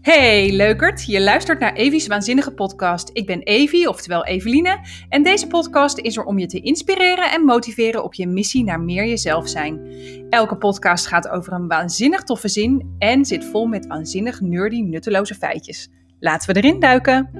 Hey 0.00 0.52
leukert, 0.52 1.04
je 1.06 1.20
luistert 1.20 1.58
naar 1.58 1.72
Evie's 1.72 2.06
Waanzinnige 2.06 2.54
Podcast. 2.54 3.10
Ik 3.12 3.26
ben 3.26 3.42
Evie, 3.42 3.88
oftewel 3.88 4.24
Eveline, 4.24 4.86
en 5.08 5.22
deze 5.22 5.46
podcast 5.46 5.98
is 5.98 6.16
er 6.16 6.24
om 6.24 6.38
je 6.38 6.46
te 6.46 6.60
inspireren 6.60 7.30
en 7.30 7.44
motiveren 7.44 8.04
op 8.04 8.14
je 8.14 8.26
missie 8.26 8.64
naar 8.64 8.80
meer 8.80 9.06
jezelf 9.06 9.48
zijn. 9.48 9.80
Elke 10.30 10.56
podcast 10.56 11.06
gaat 11.06 11.28
over 11.28 11.52
een 11.52 11.68
waanzinnig 11.68 12.22
toffe 12.22 12.48
zin 12.48 12.94
en 12.98 13.24
zit 13.24 13.44
vol 13.44 13.66
met 13.66 13.86
waanzinnig 13.86 14.40
nerdy 14.40 14.80
nutteloze 14.80 15.34
feitjes. 15.34 15.88
Laten 16.20 16.54
we 16.54 16.60
erin 16.60 16.80
duiken! 16.80 17.30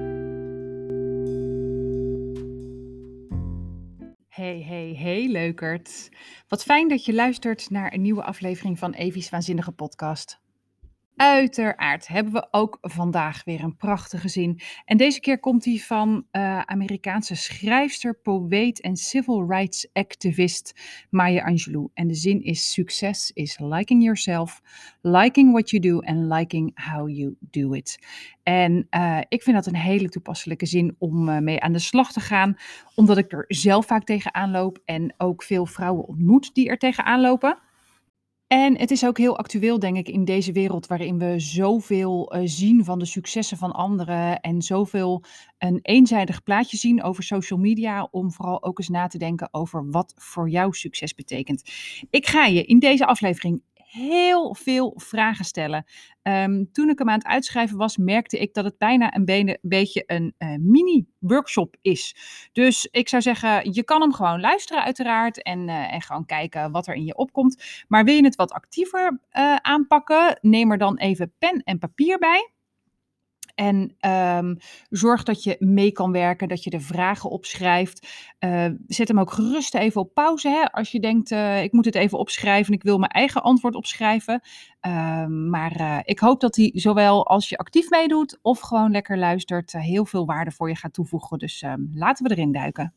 Hey, 4.27 4.63
hey, 4.67 4.95
hey 4.97 5.27
leukert. 5.27 6.09
Wat 6.47 6.63
fijn 6.63 6.87
dat 6.87 7.05
je 7.05 7.13
luistert 7.13 7.69
naar 7.69 7.93
een 7.93 8.01
nieuwe 8.01 8.23
aflevering 8.23 8.79
van 8.79 8.93
Evie's 8.93 9.29
Waanzinnige 9.29 9.71
Podcast. 9.71 10.39
Uiteraard 11.19 12.07
hebben 12.07 12.33
we 12.33 12.47
ook 12.51 12.77
vandaag 12.81 13.43
weer 13.43 13.63
een 13.63 13.75
prachtige 13.75 14.27
zin. 14.27 14.59
En 14.85 14.97
deze 14.97 15.19
keer 15.19 15.39
komt 15.39 15.63
die 15.63 15.85
van 15.85 16.25
uh, 16.31 16.59
Amerikaanse 16.61 17.35
schrijfster, 17.35 18.19
poëet 18.19 18.81
en 18.81 18.95
civil 18.95 19.45
rights 19.47 19.89
activist 19.93 20.73
Maya 21.09 21.43
Angelou. 21.43 21.89
En 21.93 22.07
de 22.07 22.13
zin 22.13 22.43
is: 22.43 22.71
Success 22.71 23.31
is 23.31 23.59
liking 23.59 24.03
yourself, 24.03 24.61
liking 25.01 25.51
what 25.51 25.69
you 25.69 25.81
do 25.81 25.99
and 25.99 26.33
liking 26.33 26.85
how 26.89 27.09
you 27.09 27.35
do 27.39 27.73
it. 27.73 27.99
En 28.43 28.87
uh, 28.91 29.19
ik 29.27 29.43
vind 29.43 29.55
dat 29.55 29.65
een 29.65 29.75
hele 29.75 30.09
toepasselijke 30.09 30.65
zin 30.65 30.95
om 30.97 31.29
uh, 31.29 31.37
mee 31.37 31.59
aan 31.59 31.73
de 31.73 31.79
slag 31.79 32.11
te 32.11 32.19
gaan, 32.19 32.55
omdat 32.95 33.17
ik 33.17 33.31
er 33.31 33.45
zelf 33.47 33.85
vaak 33.85 34.03
tegenaan 34.03 34.51
loop 34.51 34.79
en 34.85 35.13
ook 35.17 35.43
veel 35.43 35.65
vrouwen 35.65 36.07
ontmoet 36.07 36.53
die 36.53 36.69
er 36.69 36.77
tegenaan 36.77 37.21
lopen. 37.21 37.57
En 38.49 38.77
het 38.77 38.91
is 38.91 39.05
ook 39.05 39.17
heel 39.17 39.37
actueel, 39.37 39.79
denk 39.79 39.97
ik, 39.97 40.07
in 40.07 40.25
deze 40.25 40.51
wereld 40.51 40.87
waarin 40.87 41.17
we 41.17 41.39
zoveel 41.39 42.35
uh, 42.35 42.41
zien 42.45 42.83
van 42.83 42.99
de 42.99 43.05
successen 43.05 43.57
van 43.57 43.71
anderen 43.71 44.39
en 44.39 44.61
zoveel 44.61 45.23
een 45.57 45.79
eenzijdig 45.81 46.43
plaatje 46.43 46.77
zien 46.77 47.03
over 47.03 47.23
social 47.23 47.59
media, 47.59 48.07
om 48.11 48.31
vooral 48.31 48.63
ook 48.63 48.79
eens 48.79 48.89
na 48.89 49.07
te 49.07 49.17
denken 49.17 49.49
over 49.51 49.89
wat 49.91 50.13
voor 50.17 50.49
jou 50.49 50.73
succes 50.73 51.13
betekent. 51.13 51.63
Ik 52.09 52.27
ga 52.27 52.45
je 52.45 52.65
in 52.65 52.79
deze 52.79 53.05
aflevering 53.05 53.61
heel 53.91 54.55
veel 54.55 54.93
vragen 54.95 55.45
stellen. 55.45 55.85
Um, 56.21 56.71
toen 56.71 56.89
ik 56.89 56.99
hem 56.99 57.09
aan 57.09 57.17
het 57.17 57.27
uitschrijven 57.27 57.77
was, 57.77 57.97
merkte 57.97 58.39
ik 58.39 58.53
dat 58.53 58.63
het 58.63 58.77
bijna 58.77 59.15
een, 59.15 59.25
be 59.25 59.59
beetje 59.61 60.03
een 60.05 60.35
uh, 60.37 60.55
mini-workshop 60.59 61.75
is. 61.81 62.15
Dus 62.51 62.87
ik 62.91 63.09
zou 63.09 63.21
zeggen, 63.21 63.73
je 63.73 63.83
kan 63.83 64.01
hem 64.01 64.13
gewoon 64.13 64.39
luisteren 64.39 64.83
uiteraard 64.83 65.43
en, 65.43 65.67
uh, 65.67 65.93
en 65.93 66.01
gewoon 66.01 66.25
kijken 66.25 66.71
wat 66.71 66.87
er 66.87 66.95
in 66.95 67.05
je 67.05 67.15
opkomt. 67.15 67.83
Maar 67.87 68.03
wil 68.03 68.15
je 68.15 68.23
het 68.23 68.35
wat 68.35 68.51
actiever 68.51 69.19
uh, 69.31 69.55
aanpakken, 69.55 70.37
neem 70.41 70.71
er 70.71 70.77
dan 70.77 70.97
even 70.97 71.33
pen 71.39 71.63
en 71.63 71.79
papier 71.79 72.17
bij. 72.17 72.51
En 73.59 73.95
um, 74.37 74.57
zorg 74.89 75.23
dat 75.23 75.43
je 75.43 75.55
mee 75.59 75.91
kan 75.91 76.11
werken, 76.11 76.47
dat 76.47 76.63
je 76.63 76.69
de 76.69 76.79
vragen 76.79 77.29
opschrijft. 77.29 78.07
Uh, 78.39 78.65
zet 78.87 79.07
hem 79.07 79.19
ook 79.19 79.31
gerust 79.31 79.75
even 79.75 80.01
op 80.01 80.13
pauze. 80.13 80.49
Hè? 80.49 80.71
Als 80.71 80.91
je 80.91 80.99
denkt, 80.99 81.31
uh, 81.31 81.63
ik 81.63 81.71
moet 81.71 81.85
het 81.85 81.95
even 81.95 82.17
opschrijven 82.17 82.67
en 82.67 82.77
ik 82.77 82.83
wil 82.83 82.97
mijn 82.97 83.11
eigen 83.11 83.43
antwoord 83.43 83.75
opschrijven. 83.75 84.41
Uh, 84.87 85.25
maar 85.25 85.81
uh, 85.81 85.99
ik 86.03 86.19
hoop 86.19 86.39
dat 86.39 86.55
hij 86.55 86.71
zowel 86.73 87.27
als 87.27 87.49
je 87.49 87.57
actief 87.57 87.89
meedoet 87.89 88.39
of 88.41 88.59
gewoon 88.59 88.91
lekker 88.91 89.17
luistert, 89.17 89.71
heel 89.71 90.05
veel 90.05 90.25
waarde 90.25 90.51
voor 90.51 90.69
je 90.69 90.75
gaat 90.75 90.93
toevoegen. 90.93 91.37
Dus 91.37 91.61
um, 91.61 91.91
laten 91.93 92.27
we 92.27 92.31
erin 92.31 92.51
duiken. 92.51 92.93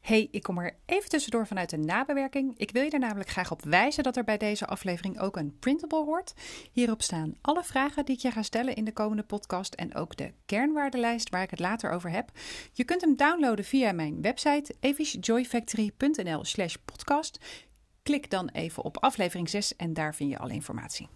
Hey, 0.00 0.28
ik 0.30 0.42
kom 0.42 0.58
er 0.58 0.76
even 0.86 1.08
tussendoor 1.08 1.46
vanuit 1.46 1.70
de 1.70 1.76
nabewerking. 1.76 2.58
Ik 2.58 2.70
wil 2.70 2.82
je 2.82 2.90
er 2.90 2.98
namelijk 2.98 3.30
graag 3.30 3.50
op 3.50 3.64
wijzen 3.64 4.02
dat 4.02 4.16
er 4.16 4.24
bij 4.24 4.36
deze 4.36 4.66
aflevering 4.66 5.20
ook 5.20 5.36
een 5.36 5.56
printable 5.58 6.04
hoort. 6.04 6.34
Hierop 6.72 7.02
staan 7.02 7.34
alle 7.40 7.64
vragen 7.64 8.04
die 8.04 8.14
ik 8.14 8.22
je 8.22 8.30
ga 8.30 8.42
stellen 8.42 8.74
in 8.74 8.84
de 8.84 8.92
komende 8.92 9.22
podcast 9.22 9.74
en 9.74 9.94
ook 9.94 10.16
de 10.16 10.32
kernwaardelijst 10.46 11.30
waar 11.30 11.42
ik 11.42 11.50
het 11.50 11.58
later 11.58 11.90
over 11.90 12.10
heb. 12.10 12.30
Je 12.72 12.84
kunt 12.84 13.00
hem 13.00 13.16
downloaden 13.16 13.64
via 13.64 13.92
mijn 13.92 14.22
website 14.22 14.74
evisjoyfactory.nl 14.80 16.44
slash 16.44 16.74
podcast. 16.84 17.38
Klik 18.02 18.30
dan 18.30 18.48
even 18.48 18.84
op 18.84 18.96
aflevering 18.98 19.48
6 19.48 19.76
en 19.76 19.94
daar 19.94 20.14
vind 20.14 20.30
je 20.30 20.38
alle 20.38 20.52
informatie. 20.52 21.08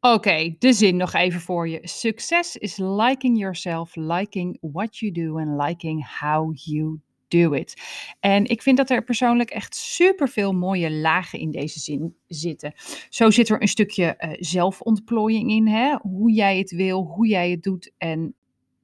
Oké, 0.00 0.54
de 0.58 0.72
zin 0.72 0.96
nog 0.96 1.14
even 1.14 1.40
voor 1.40 1.68
je. 1.68 1.78
Success 1.82 2.56
is 2.56 2.76
liking 2.76 3.38
yourself, 3.38 3.96
liking 3.96 4.58
what 4.60 4.98
you 4.98 5.12
do 5.12 5.38
and 5.38 5.62
liking 5.62 6.18
how 6.20 6.52
you 6.54 7.00
do 7.28 7.52
it. 7.52 7.82
En 8.20 8.44
ik 8.44 8.62
vind 8.62 8.76
dat 8.76 8.90
er 8.90 9.04
persoonlijk 9.04 9.50
echt 9.50 9.74
super 9.74 10.28
veel 10.28 10.52
mooie 10.52 10.90
lagen 10.90 11.38
in 11.38 11.50
deze 11.50 11.80
zin 11.80 12.14
zitten. 12.26 12.72
Zo 13.08 13.30
zit 13.30 13.48
er 13.48 13.62
een 13.62 13.68
stukje 13.68 14.14
uh, 14.18 14.30
zelfontplooiing 14.38 15.50
in, 15.50 15.68
hè? 15.68 15.96
hoe 16.02 16.32
jij 16.32 16.58
het 16.58 16.70
wil, 16.70 17.02
hoe 17.02 17.26
jij 17.26 17.50
het 17.50 17.62
doet 17.62 17.92
en 17.98 18.34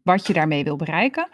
wat 0.03 0.27
je 0.27 0.33
daarmee 0.33 0.65
wil 0.65 0.77
bereiken. 0.77 1.29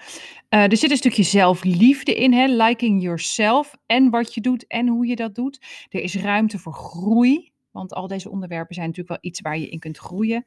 Uh, 0.50 0.62
er 0.62 0.76
zit 0.76 0.90
een 0.90 0.96
stukje 0.96 1.22
zelfliefde 1.22 2.14
in, 2.14 2.32
hè? 2.32 2.46
liking 2.46 3.02
yourself 3.02 3.76
en 3.86 4.10
wat 4.10 4.34
je 4.34 4.40
doet 4.40 4.66
en 4.66 4.88
hoe 4.88 5.06
je 5.06 5.16
dat 5.16 5.34
doet. 5.34 5.86
Er 5.88 6.00
is 6.00 6.16
ruimte 6.16 6.58
voor 6.58 6.74
groei. 6.74 7.49
Want 7.70 7.94
al 7.94 8.06
deze 8.06 8.30
onderwerpen 8.30 8.74
zijn 8.74 8.86
natuurlijk 8.86 9.22
wel 9.22 9.30
iets 9.30 9.40
waar 9.40 9.58
je 9.58 9.68
in 9.68 9.78
kunt 9.78 9.98
groeien. 9.98 10.46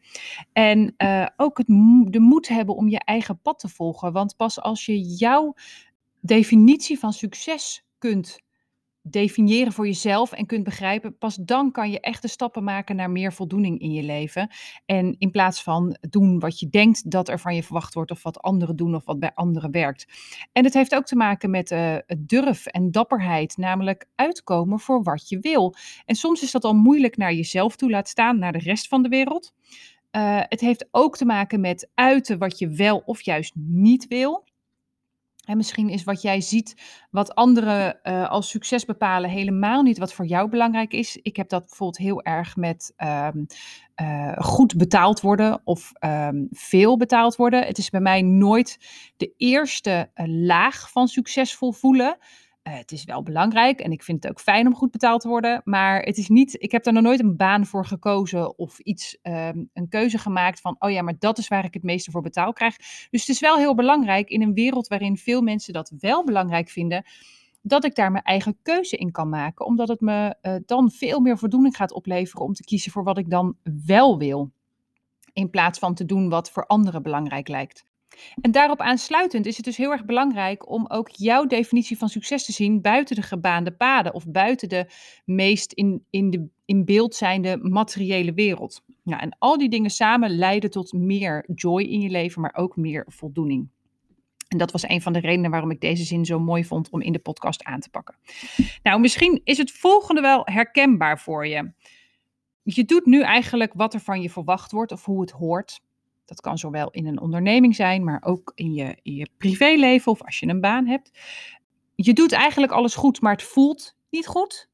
En 0.54 0.94
uh, 0.98 1.28
ook 1.38 1.58
het, 1.58 1.68
de 2.08 2.20
moed 2.20 2.48
hebben 2.48 2.76
om 2.76 2.88
je 2.88 3.00
eigen 3.00 3.40
pad 3.42 3.60
te 3.60 3.70
volgen. 3.70 4.12
Want 4.12 4.36
pas 4.36 4.62
als 4.62 4.86
je 4.86 5.02
jouw 5.02 5.54
definitie 6.22 7.00
van 7.00 7.14
succes 7.14 7.86
kunt 7.98 8.40
definiëren 9.04 9.74
voor 9.74 9.86
jezelf 9.86 10.32
en 10.32 10.46
kunt 10.46 10.64
begrijpen, 10.64 11.18
pas 11.18 11.36
dan 11.36 11.72
kan 11.72 11.92
je 11.92 12.00
echte 12.00 12.28
stappen 12.28 12.64
maken 12.64 12.96
naar 12.96 13.12
meer 13.12 13.34
voldoening 13.34 13.80
in 13.80 13.92
je 13.92 14.04
leven. 14.04 14.50
En 14.86 15.16
in 15.18 15.32
plaats 15.32 15.64
van 15.64 15.98
doen 16.10 16.40
wat 16.40 16.60
je 16.60 16.70
denkt 16.70 17.12
dat 17.12 17.30
er 17.30 17.40
van 17.40 17.56
je 17.56 17.64
verwacht 17.64 17.94
wordt, 17.94 18.12
of 18.12 18.24
wat 18.24 18.42
anderen 18.42 18.76
doen, 18.76 18.96
of 18.96 19.06
wat 19.06 19.20
bij 19.20 19.32
anderen 19.34 19.72
werkt. 19.72 20.06
En 20.52 20.64
het 20.64 20.74
heeft 20.74 20.96
ook 20.96 21.06
te 21.06 21.16
maken 21.16 21.50
met 21.50 21.72
uh, 21.72 21.96
durf 22.18 22.66
en 22.66 22.92
dapperheid, 22.92 23.58
namelijk 23.58 24.06
uitkomen 24.16 24.80
voor 24.80 25.04
wat 25.04 25.30
je 25.30 25.40
wil. 25.40 25.76
En 26.06 26.16
soms 26.16 26.42
is 26.42 26.52
dat 26.52 26.64
al 26.64 26.74
moeilijk 26.74 27.18
naar 27.18 27.34
jezelf 27.34 27.76
toe, 27.76 27.90
laat 27.90 28.08
staan 28.08 28.40
naar 28.40 28.52
de 28.52 28.60
rest 28.60 28.88
van 28.88 29.04
de 29.04 29.10
wereld. 29.10 29.54
Uh, 30.12 30.40
het 30.42 30.62
heeft 30.62 30.88
ook 30.92 31.18
te 31.18 31.26
maken 31.26 31.60
met 31.60 31.90
uiten 31.94 32.38
wat 32.38 32.60
je 32.60 32.70
wel 32.70 33.02
of 33.06 33.22
juist 33.22 33.54
niet 33.56 34.08
wil. 34.08 34.44
En 35.44 35.58
misschien 35.58 35.90
is 35.90 36.04
wat 36.04 36.22
jij 36.22 36.42
ziet, 36.42 36.76
wat 37.12 37.36
anderen 37.36 38.00
uh, 38.04 38.30
als 38.30 38.50
succes 38.50 38.86
bepalen, 38.86 39.30
helemaal 39.30 39.82
niet 39.82 39.98
wat 39.98 40.14
voor 40.14 40.26
jou 40.26 40.50
belangrijk 40.50 40.94
is. 40.94 41.18
Ik 41.22 41.36
heb 41.36 41.50
dat 41.50 41.66
bijvoorbeeld 41.66 41.98
heel 41.98 42.22
erg 42.22 42.56
met 42.56 42.94
um, 42.98 43.46
uh, 44.02 44.38
goed 44.38 44.78
betaald 44.78 45.22
worden 45.22 45.62
of 45.64 45.92
um, 46.00 46.48
veel 46.52 46.98
betaald 46.98 47.36
worden. 47.36 47.66
Het 47.66 47.78
is 47.78 47.90
bij 47.90 48.00
mij 48.00 48.22
nooit 48.22 48.78
de 49.18 49.34
eerste 49.38 50.12
uh, 50.16 50.26
laag 50.28 50.92
van 50.92 51.08
succesvol 51.08 51.72
voelen. 51.72 52.18
Uh, 52.68 52.74
het 52.74 52.92
is 52.92 53.04
wel 53.04 53.24
belangrijk 53.24 53.80
en 53.80 53.92
ik 53.92 54.04
vind 54.04 54.24
het 54.24 54.32
ook 54.32 54.40
fijn 54.40 54.68
om 54.68 54.76
goed 54.76 54.92
betaald 54.92 55.22
te 55.22 55.28
worden. 55.28 55.62
Maar 55.64 56.02
het 56.02 56.18
is 56.18 56.28
niet, 56.28 56.56
ik 56.62 56.72
heb 56.72 56.84
daar 56.84 56.94
nog 56.94 57.04
nooit 57.04 57.20
een 57.20 57.36
baan 57.36 57.66
voor 57.66 57.86
gekozen 57.86 58.58
of 58.58 58.80
iets, 58.80 59.18
um, 59.24 59.70
een 59.74 59.90
keuze 59.90 60.18
gemaakt 60.18 60.62
van, 60.62 60.76
oh 60.80 60.92
ja, 60.92 61.02
maar 61.02 61.16
dat 61.20 61.38
is 61.38 61.48
waar 61.48 61.66
ik 61.66 61.74
het 61.74 61.84
meeste 61.84 62.12
voor 62.12 62.22
betaald 62.22 62.56
krijg. 62.56 62.78
Dus 63.10 63.22
het 63.22 63.30
is 63.30 63.40
wel 63.40 63.58
heel 63.58 63.76
belangrijk 63.76 64.30
in 64.30 64.42
een 64.42 64.54
wereld 64.54 64.88
waarin 64.88 65.18
veel 65.18 65.42
mensen 65.42 65.74
dat 65.74 65.94
wel 66.00 66.24
belangrijk 66.24 66.70
vinden, 66.70 67.06
dat 67.62 67.84
ik 67.84 67.96
daar 67.96 68.12
mijn 68.12 68.24
eigen 68.24 68.58
keuze 68.62 68.98
in 68.98 69.12
kan 69.12 69.30
maken. 69.30 69.66
Omdat 69.66 69.88
het 69.88 70.02
me 70.02 70.36
uh, 70.42 70.56
dan 70.66 70.92
veel 70.92 71.20
meer 71.20 71.38
voldoening 71.38 71.76
gaat 71.76 71.94
opleveren 71.94 72.46
om 72.46 72.54
te 72.54 72.64
kiezen 72.64 72.92
voor 72.92 73.04
wat 73.04 73.18
ik 73.18 73.30
dan 73.30 73.56
wel 73.86 74.18
wil. 74.18 74.52
In 75.34 75.50
plaats 75.50 75.80
van 75.80 75.94
te 75.94 76.06
doen 76.06 76.30
wat 76.30 76.52
voor 76.52 76.66
anderen 76.66 77.04
belangrijk 77.04 77.48
lijkt. 77.48 77.86
En 78.42 78.52
daarop 78.52 78.80
aansluitend 78.80 79.46
is 79.46 79.56
het 79.56 79.66
dus 79.66 79.78
heel 79.78 79.92
erg 79.92 80.06
belangrijk 80.06 80.70
om 80.70 80.86
ook 80.88 81.10
jouw 81.10 81.46
definitie 81.46 81.98
van 81.98 82.10
succes 82.10 82.46
te 82.46 82.52
zien 82.52 82.82
buiten 82.82 83.16
de 83.16 83.22
gebaande 83.22 83.72
paden 83.72 84.14
of 84.14 84.28
buiten 84.28 84.70
de 84.70 84.86
meest 85.26 85.74
in, 85.74 86.06
in, 86.10 86.30
de, 86.30 86.48
in 86.66 86.86
beeld 86.86 87.16
zijnde 87.16 87.58
materiële 87.58 88.34
wereld. 88.34 88.84
Ja, 89.04 89.20
en 89.22 89.36
al 89.40 89.58
die 89.58 89.70
dingen 89.70 89.90
samen 89.90 90.36
leiden 90.36 90.70
tot 90.70 90.94
meer 90.94 91.46
joy 91.56 91.82
in 91.82 92.00
je 92.00 92.10
leven, 92.10 92.42
maar 92.42 92.56
ook 92.56 92.76
meer 92.76 93.06
voldoening. 93.08 93.70
En 94.48 94.60
dat 94.60 94.72
was 94.72 94.88
een 94.88 95.02
van 95.02 95.14
de 95.14 95.20
redenen 95.20 95.52
waarom 95.52 95.72
ik 95.72 95.82
deze 95.82 96.04
zin 96.04 96.26
zo 96.26 96.40
mooi 96.40 96.66
vond 96.66 96.90
om 96.90 97.02
in 97.02 97.12
de 97.12 97.20
podcast 97.20 97.64
aan 97.64 97.80
te 97.80 97.90
pakken. 97.90 98.16
Nou, 98.84 99.00
misschien 99.00 99.42
is 99.44 99.58
het 99.58 99.72
volgende 99.72 100.22
wel 100.22 100.42
herkenbaar 100.46 101.20
voor 101.20 101.48
je. 101.48 101.72
Je 102.64 102.86
doet 102.86 103.06
nu 103.06 103.22
eigenlijk 103.22 103.74
wat 103.74 103.94
er 103.94 104.00
van 104.00 104.22
je 104.22 104.30
verwacht 104.30 104.72
wordt 104.72 104.92
of 104.92 105.06
hoe 105.06 105.22
het 105.22 105.32
hoort. 105.32 105.82
Dat 106.36 106.42
kan 106.42 106.58
zowel 106.58 106.90
in 106.92 107.08
een 107.08 107.22
onderneming 107.22 107.76
zijn, 107.76 108.04
maar 108.04 108.22
ook 108.26 108.52
in 108.56 108.74
je, 108.74 108.98
je 109.04 109.30
privéleven 109.38 110.12
of 110.12 110.24
als 110.24 110.40
je 110.40 110.48
een 110.48 110.62
baan 110.62 110.88
hebt. 110.88 111.12
Je 111.96 112.14
doet 112.14 112.32
eigenlijk 112.32 112.72
alles 112.72 112.96
goed, 112.96 113.22
maar 113.22 113.32
het 113.32 113.44
voelt 113.44 113.96
niet 114.10 114.28
goed. 114.28 114.70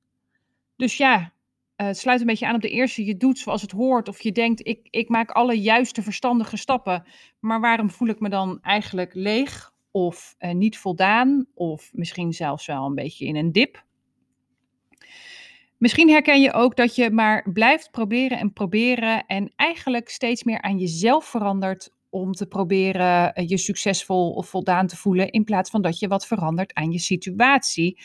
Dus 0.76 0.98
ja, 0.98 1.20
uh, 1.20 1.88
het 1.88 1.98
sluit 1.98 2.20
een 2.20 2.26
beetje 2.26 2.48
aan 2.48 2.56
op 2.56 2.62
de 2.62 2.70
eerste. 2.70 3.06
Je 3.06 3.18
doet 3.18 3.38
zoals 3.38 3.62
het 3.62 3.72
hoort. 3.72 4.08
Of 4.08 4.22
je 4.22 4.32
denkt, 4.32 4.68
ik, 4.68 4.88
ik 4.90 5.10
maak 5.10 5.32
alle 5.32 5.62
juiste 5.62 6.02
verstandige 6.02 6.58
stappen. 6.58 7.04
Maar 7.40 7.60
waarom 7.60 7.90
voel 7.90 8.08
ik 8.08 8.20
me 8.20 8.30
dan 8.30 8.60
eigenlijk 8.62 9.14
leeg? 9.14 9.78
of 9.92 10.36
uh, 10.40 10.52
niet 10.52 10.78
voldaan 10.78 11.46
of 11.54 11.90
misschien 11.94 12.34
zelfs 12.34 12.66
wel 12.66 12.86
een 12.86 12.96
beetje 12.96 13.26
in 13.26 13.36
een 13.36 13.52
dip. 13.52 13.84
Misschien 15.80 16.10
herken 16.10 16.42
je 16.42 16.54
ook 16.54 16.76
dat 16.76 16.96
je 16.96 17.12
maar 17.12 17.52
blijft 17.54 17.92
proberen 17.92 18.40
en 18.40 18.54
proberen 18.54 19.26
en 19.26 19.54
eigenlijk 19.56 20.10
steeds 20.10 20.44
meer 20.44 20.62
aan 20.62 20.78
jezelf 20.78 21.26
verandert 21.26 21.94
om 22.10 22.32
te 22.32 22.46
proberen 22.46 23.34
eh, 23.34 23.48
je 23.48 23.58
succesvol 23.58 24.32
of 24.32 24.50
voldaan 24.50 24.88
te 24.88 24.98
voelen 24.98 25.32
in 25.32 25.44
plaats 25.44 25.70
van 25.70 25.82
dat 25.82 26.00
je 26.00 26.08
wat 26.08 26.28
verandert 26.28 26.74
aan 26.74 26.92
je 26.92 27.00
situatie. 27.00 28.02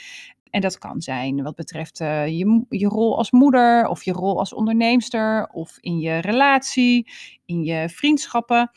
En 0.51 0.61
dat 0.61 0.79
kan 0.79 1.01
zijn 1.01 1.43
wat 1.43 1.55
betreft 1.55 2.01
uh, 2.01 2.27
je, 2.27 2.65
je 2.69 2.89
rol 2.89 3.17
als 3.17 3.31
moeder 3.31 3.87
of 3.87 4.03
je 4.03 4.13
rol 4.13 4.39
als 4.39 4.55
onderneemster 4.55 5.49
of 5.53 5.79
in 5.81 5.99
je 5.99 6.19
relatie, 6.19 7.11
in 7.45 7.65
je 7.65 7.89
vriendschappen. 7.89 8.71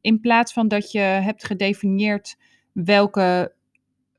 In 0.00 0.20
plaats 0.20 0.52
van 0.52 0.68
dat 0.68 0.92
je 0.92 0.98
hebt 0.98 1.44
gedefinieerd 1.44 2.36
welke 2.72 3.54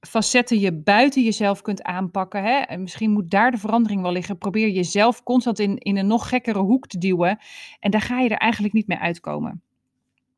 facetten 0.07 0.59
je 0.59 0.73
buiten 0.73 1.23
jezelf 1.23 1.61
kunt 1.61 1.83
aanpakken. 1.83 2.43
Hè? 2.43 2.57
En 2.57 2.81
misschien 2.81 3.11
moet 3.11 3.31
daar 3.31 3.51
de 3.51 3.57
verandering 3.57 4.01
wel 4.01 4.11
liggen. 4.11 4.37
Probeer 4.37 4.69
jezelf 4.69 5.23
constant 5.23 5.59
in, 5.59 5.77
in 5.77 5.97
een 5.97 6.07
nog 6.07 6.29
gekkere 6.29 6.59
hoek 6.59 6.87
te 6.87 6.97
duwen. 6.97 7.39
En 7.79 7.91
daar 7.91 8.01
ga 8.01 8.19
je 8.19 8.29
er 8.29 8.37
eigenlijk 8.37 8.73
niet 8.73 8.87
mee 8.87 8.97
uitkomen. 8.97 9.61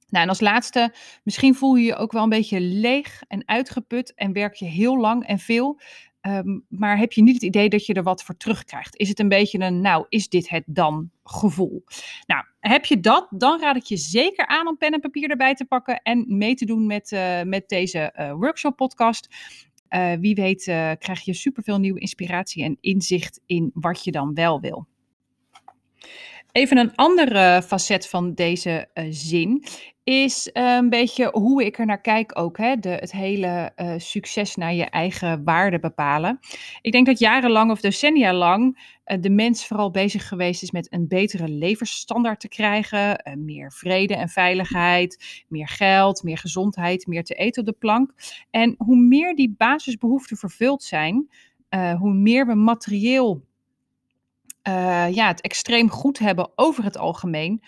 Nou, 0.10 0.24
en 0.24 0.30
als 0.30 0.40
laatste, 0.40 0.94
misschien 1.24 1.56
voel 1.56 1.76
je 1.76 1.86
je 1.86 1.96
ook 1.96 2.12
wel 2.12 2.24
een 2.24 2.30
beetje 2.30 2.60
leeg 2.62 3.24
en 3.28 3.48
uitgeput 3.48 4.14
en 4.14 4.34
werk 4.34 4.54
je 4.54 4.66
heel 4.66 4.98
lang 4.98 5.26
en 5.26 5.40
veel. 5.40 5.80
Um, 6.28 6.66
maar 6.70 6.98
heb 6.98 7.12
je 7.12 7.24
niet 7.24 7.34
het 7.34 7.44
idee 7.44 7.70
dat 7.70 7.86
je 7.86 7.94
er 7.94 8.04
wat 8.04 8.24
voor 8.24 8.38
terugkrijgt? 8.38 8.98
Is 8.98 9.10
het 9.10 9.20
een 9.20 9.30
beetje 9.30 9.60
een, 9.60 9.82
nou, 9.82 10.06
is 10.10 10.30
dit 10.30 10.50
het 10.50 10.64
dan 10.66 11.10
gevoel? 11.24 11.84
Nou, 12.26 12.46
heb 12.60 12.86
je 12.86 13.00
dat, 13.00 13.28
dan 13.30 13.60
raad 13.60 13.76
ik 13.76 13.84
je 13.84 13.98
zeker 13.98 14.48
aan 14.48 14.68
om 14.68 14.78
pen 14.78 14.92
en 14.92 15.00
papier 15.00 15.30
erbij 15.30 15.56
te 15.56 15.66
pakken 15.66 16.02
en 16.02 16.38
mee 16.38 16.56
te 16.56 16.66
doen 16.66 16.86
met, 16.86 17.12
uh, 17.12 17.42
met 17.42 17.70
deze 17.70 18.14
uh, 18.20 18.34
workshop 18.34 18.76
podcast. 18.76 19.28
Uh, 19.90 20.14
wie 20.14 20.36
weet 20.36 20.64
krijg 21.00 21.22
je 21.22 21.34
superveel 21.34 21.80
nieuwe 21.80 22.00
inspiratie 22.00 22.64
en 22.64 22.78
inzicht 22.82 23.42
in 23.46 23.72
wat 23.74 24.04
je 24.04 24.12
dan 24.12 24.34
wel 24.34 24.60
wil. 24.60 24.88
Even 26.56 26.78
een 26.78 26.96
andere 26.96 27.62
facet 27.62 28.08
van 28.08 28.34
deze 28.34 28.88
uh, 28.94 29.06
zin 29.10 29.64
is 30.04 30.50
uh, 30.54 30.76
een 30.76 30.90
beetje 30.90 31.30
hoe 31.32 31.66
ik 31.66 31.78
er 31.78 31.86
naar 31.86 32.02
kijk 32.02 32.40
ook. 32.40 32.58
Hè? 32.58 32.76
De, 32.76 32.90
het 32.90 33.12
hele 33.12 33.72
uh, 33.76 33.94
succes 33.98 34.56
naar 34.56 34.74
je 34.74 34.86
eigen 34.86 35.44
waarde 35.44 35.80
bepalen. 35.80 36.40
Ik 36.82 36.92
denk 36.92 37.06
dat 37.06 37.20
jarenlang 37.20 37.72
of 37.72 37.82
decennia 37.82 38.34
lang 38.34 38.94
de 39.20 39.30
mens 39.30 39.68
vooral 39.68 39.92
bezig 39.92 40.28
geweest 40.28 40.64
is 40.64 40.72
met 40.72 40.94
een 40.94 41.08
betere 41.08 41.48
levensstandaard 41.48 42.40
te 42.40 42.48
krijgen. 42.48 43.36
meer 43.38 43.72
vrede 43.72 44.16
en 44.16 44.30
veiligheid, 44.30 45.44
meer 45.48 45.68
geld, 45.68 46.24
meer 46.24 46.38
gezondheid, 46.38 47.08
meer 47.08 47.24
te 47.24 47.34
eten 47.34 47.62
op 47.62 47.68
de 47.68 47.78
plank. 47.80 48.14
En 48.50 48.76
hoe 48.78 48.98
meer 48.98 49.36
die 49.36 49.56
basisbehoeften 49.58 50.38
vervuld 50.38 50.84
zijn, 50.84 51.30
hoe 51.98 52.14
meer 52.14 52.48
we 52.48 52.56
materieel 52.56 53.44
uh, 54.68 55.14
ja, 55.14 55.28
het 55.28 55.42
extreem 55.42 55.90
goed 55.90 56.20
hebben 56.20 56.52
over 56.56 56.84
het 56.84 56.98
algemeen. 56.98 57.64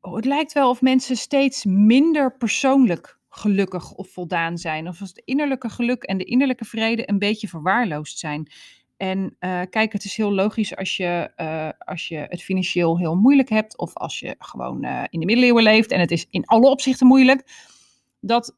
Oh, 0.00 0.14
het 0.14 0.24
lijkt 0.24 0.52
wel 0.52 0.70
of 0.70 0.80
mensen 0.80 1.16
steeds 1.16 1.64
minder 1.64 2.36
persoonlijk 2.36 3.18
gelukkig 3.28 3.92
of 3.92 4.08
voldaan 4.08 4.58
zijn. 4.58 4.88
Of 4.88 5.00
als 5.00 5.08
het 5.08 5.22
innerlijke 5.24 5.68
geluk 5.68 6.02
en 6.02 6.18
de 6.18 6.24
innerlijke 6.24 6.64
vrede 6.64 7.08
een 7.08 7.18
beetje 7.18 7.48
verwaarloosd 7.48 8.18
zijn. 8.18 8.52
En 8.96 9.36
uh, 9.40 9.60
kijk, 9.70 9.92
het 9.92 10.04
is 10.04 10.16
heel 10.16 10.32
logisch 10.32 10.76
als 10.76 10.96
je, 10.96 11.32
uh, 11.36 11.68
als 11.78 12.08
je 12.08 12.26
het 12.28 12.42
financieel 12.42 12.98
heel 12.98 13.14
moeilijk 13.14 13.48
hebt. 13.48 13.78
Of 13.78 13.94
als 13.94 14.18
je 14.18 14.34
gewoon 14.38 14.84
in 14.84 15.20
de 15.20 15.26
middeleeuwen 15.26 15.62
leeft 15.62 15.90
en 15.90 16.00
het 16.00 16.10
is 16.10 16.26
in 16.30 16.46
alle 16.46 16.68
opzichten 16.68 17.06
moeilijk. 17.06 17.42
Dat 18.20 18.56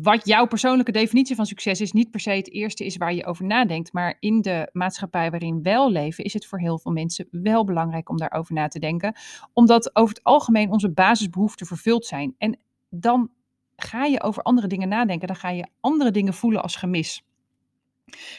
wat 0.00 0.26
jouw 0.26 0.46
persoonlijke 0.46 0.92
definitie 0.92 1.36
van 1.36 1.46
succes 1.46 1.80
is, 1.80 1.92
niet 1.92 2.10
per 2.10 2.20
se 2.20 2.30
het 2.30 2.52
eerste 2.52 2.84
is 2.84 2.96
waar 2.96 3.14
je 3.14 3.26
over 3.26 3.44
nadenkt. 3.44 3.92
Maar 3.92 4.16
in 4.20 4.40
de 4.40 4.68
maatschappij 4.72 5.30
waarin 5.30 5.56
we 5.56 5.62
wel 5.62 5.90
leven, 5.90 6.24
is 6.24 6.32
het 6.32 6.46
voor 6.46 6.60
heel 6.60 6.78
veel 6.78 6.92
mensen 6.92 7.28
wel 7.30 7.64
belangrijk 7.64 8.08
om 8.08 8.16
daarover 8.16 8.54
na 8.54 8.68
te 8.68 8.78
denken. 8.78 9.16
Omdat 9.52 9.96
over 9.96 10.14
het 10.14 10.24
algemeen 10.24 10.70
onze 10.70 10.90
basisbehoeften 10.90 11.66
vervuld 11.66 12.06
zijn. 12.06 12.34
En 12.38 12.58
dan 12.90 13.30
ga 13.76 14.04
je 14.04 14.22
over 14.22 14.42
andere 14.42 14.66
dingen 14.66 14.88
nadenken. 14.88 15.26
Dan 15.26 15.36
ga 15.36 15.50
je 15.50 15.66
andere 15.80 16.10
dingen 16.10 16.34
voelen 16.34 16.62
als 16.62 16.76
gemis. 16.76 17.24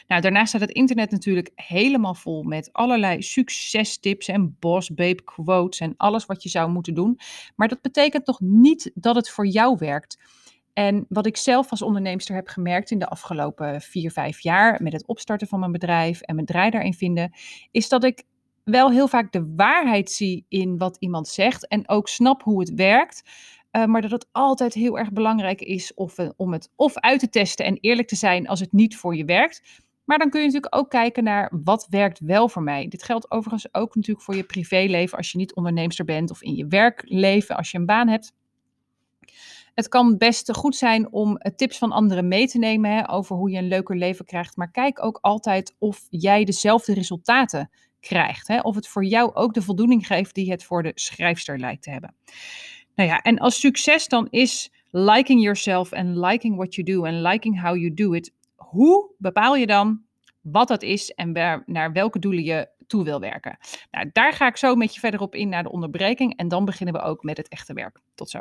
Nou, 0.06 0.20
daarnaast 0.20 0.48
staat 0.48 0.60
het 0.60 0.70
internet 0.70 1.10
natuurlijk 1.10 1.50
helemaal 1.54 2.14
vol 2.14 2.42
met 2.42 2.72
allerlei 2.72 3.22
succestips 3.22 4.28
en 4.28 4.56
boss 4.60 4.94
babe 4.94 5.22
quotes 5.22 5.80
en 5.80 5.94
alles 5.96 6.26
wat 6.26 6.42
je 6.42 6.48
zou 6.48 6.70
moeten 6.70 6.94
doen. 6.94 7.18
Maar 7.56 7.68
dat 7.68 7.80
betekent 7.80 8.26
nog 8.26 8.40
niet 8.40 8.90
dat 8.94 9.14
het 9.14 9.30
voor 9.30 9.46
jou 9.46 9.76
werkt. 9.78 10.18
En 10.74 11.06
wat 11.08 11.26
ik 11.26 11.36
zelf 11.36 11.70
als 11.70 11.82
onderneemster 11.82 12.34
heb 12.34 12.48
gemerkt 12.48 12.90
in 12.90 12.98
de 12.98 13.08
afgelopen 13.08 13.80
vier, 13.80 14.10
vijf 14.10 14.40
jaar 14.40 14.82
met 14.82 14.92
het 14.92 15.06
opstarten 15.06 15.46
van 15.46 15.58
mijn 15.58 15.72
bedrijf 15.72 16.20
en 16.20 16.34
mijn 16.34 16.46
draai 16.46 16.70
daarin 16.70 16.94
vinden, 16.94 17.32
is 17.70 17.88
dat 17.88 18.04
ik 18.04 18.24
wel 18.64 18.90
heel 18.90 19.08
vaak 19.08 19.32
de 19.32 19.52
waarheid 19.56 20.10
zie 20.10 20.44
in 20.48 20.78
wat 20.78 20.96
iemand 20.98 21.28
zegt 21.28 21.68
en 21.68 21.88
ook 21.88 22.08
snap 22.08 22.42
hoe 22.42 22.60
het 22.60 22.74
werkt. 22.74 23.22
Uh, 23.72 23.84
maar 23.84 24.02
dat 24.02 24.10
het 24.10 24.28
altijd 24.32 24.74
heel 24.74 24.98
erg 24.98 25.12
belangrijk 25.12 25.60
is 25.60 25.94
of, 25.94 26.16
om 26.36 26.52
het 26.52 26.70
of 26.76 26.98
uit 26.98 27.20
te 27.20 27.28
testen 27.28 27.64
en 27.64 27.78
eerlijk 27.80 28.08
te 28.08 28.16
zijn 28.16 28.48
als 28.48 28.60
het 28.60 28.72
niet 28.72 28.96
voor 28.96 29.16
je 29.16 29.24
werkt. 29.24 29.82
Maar 30.04 30.18
dan 30.18 30.30
kun 30.30 30.40
je 30.40 30.46
natuurlijk 30.46 30.76
ook 30.76 30.90
kijken 30.90 31.24
naar 31.24 31.52
wat 31.64 31.86
werkt 31.90 32.20
wel 32.20 32.48
voor 32.48 32.62
mij. 32.62 32.88
Dit 32.88 33.02
geldt 33.02 33.30
overigens 33.30 33.74
ook 33.74 33.94
natuurlijk 33.94 34.24
voor 34.24 34.36
je 34.36 34.44
privéleven 34.44 35.18
als 35.18 35.32
je 35.32 35.38
niet 35.38 35.54
onderneemster 35.54 36.04
bent 36.04 36.30
of 36.30 36.42
in 36.42 36.54
je 36.54 36.66
werkleven 36.66 37.56
als 37.56 37.70
je 37.70 37.78
een 37.78 37.86
baan 37.86 38.08
hebt. 38.08 38.32
Het 39.74 39.88
kan 39.88 40.18
best 40.18 40.52
goed 40.52 40.76
zijn 40.76 41.12
om 41.12 41.36
eh, 41.36 41.54
tips 41.54 41.78
van 41.78 41.92
anderen 41.92 42.28
mee 42.28 42.46
te 42.46 42.58
nemen 42.58 42.90
hè, 42.90 43.10
over 43.10 43.36
hoe 43.36 43.50
je 43.50 43.58
een 43.58 43.68
leuker 43.68 43.96
leven 43.96 44.24
krijgt. 44.24 44.56
Maar 44.56 44.70
kijk 44.70 45.04
ook 45.04 45.18
altijd 45.20 45.74
of 45.78 46.06
jij 46.10 46.44
dezelfde 46.44 46.94
resultaten 46.94 47.70
krijgt. 48.00 48.48
Hè, 48.48 48.60
of 48.60 48.74
het 48.74 48.88
voor 48.88 49.04
jou 49.04 49.34
ook 49.34 49.54
de 49.54 49.62
voldoening 49.62 50.06
geeft 50.06 50.34
die 50.34 50.50
het 50.50 50.64
voor 50.64 50.82
de 50.82 50.92
schrijfster 50.94 51.58
lijkt 51.58 51.82
te 51.82 51.90
hebben. 51.90 52.14
Nou 52.94 53.08
ja, 53.08 53.22
en 53.22 53.38
als 53.38 53.60
succes 53.60 54.08
dan 54.08 54.26
is 54.30 54.72
liking 54.90 55.42
yourself 55.42 55.92
en 55.92 56.20
liking 56.20 56.56
what 56.56 56.74
you 56.74 56.86
do 56.86 57.04
en 57.04 57.22
liking 57.22 57.62
how 57.62 57.76
you 57.76 57.94
do 57.94 58.12
it. 58.12 58.32
Hoe 58.54 59.10
bepaal 59.18 59.56
je 59.56 59.66
dan 59.66 60.02
wat 60.40 60.68
dat 60.68 60.82
is 60.82 61.10
en 61.10 61.32
naar 61.66 61.92
welke 61.92 62.18
doelen 62.18 62.44
je 62.44 62.68
toe 62.86 63.04
wil 63.04 63.20
werken? 63.20 63.58
Nou, 63.90 64.10
daar 64.12 64.32
ga 64.32 64.46
ik 64.46 64.56
zo 64.56 64.74
met 64.74 64.94
je 64.94 65.00
verder 65.00 65.20
op 65.20 65.34
in 65.34 65.48
naar 65.48 65.62
de 65.62 65.72
onderbreking 65.72 66.36
en 66.36 66.48
dan 66.48 66.64
beginnen 66.64 66.94
we 66.94 67.00
ook 67.00 67.22
met 67.22 67.36
het 67.36 67.48
echte 67.48 67.72
werk. 67.72 68.00
Tot 68.14 68.30
zo. 68.30 68.40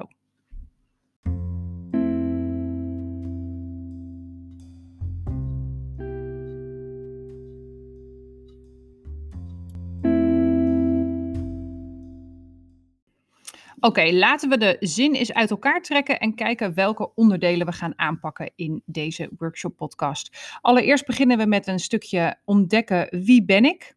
Oké, 13.86 14.12
laten 14.12 14.50
we 14.50 14.58
de 14.58 14.78
zin 14.80 15.14
eens 15.14 15.34
uit 15.34 15.50
elkaar 15.50 15.82
trekken 15.82 16.20
en 16.20 16.36
kijken 16.36 16.74
welke 16.74 17.14
onderdelen 17.16 17.66
we 17.66 17.72
gaan 17.72 18.00
aanpakken 18.00 18.52
in 18.56 18.82
deze 18.86 19.30
workshop 19.38 19.76
podcast. 19.76 20.58
Allereerst 20.62 21.06
beginnen 21.06 21.38
we 21.38 21.46
met 21.46 21.68
een 21.68 21.80
stukje 21.80 22.36
ontdekken 22.46 23.08
wie 23.26 23.46
ben 23.46 23.66
ik 23.66 23.96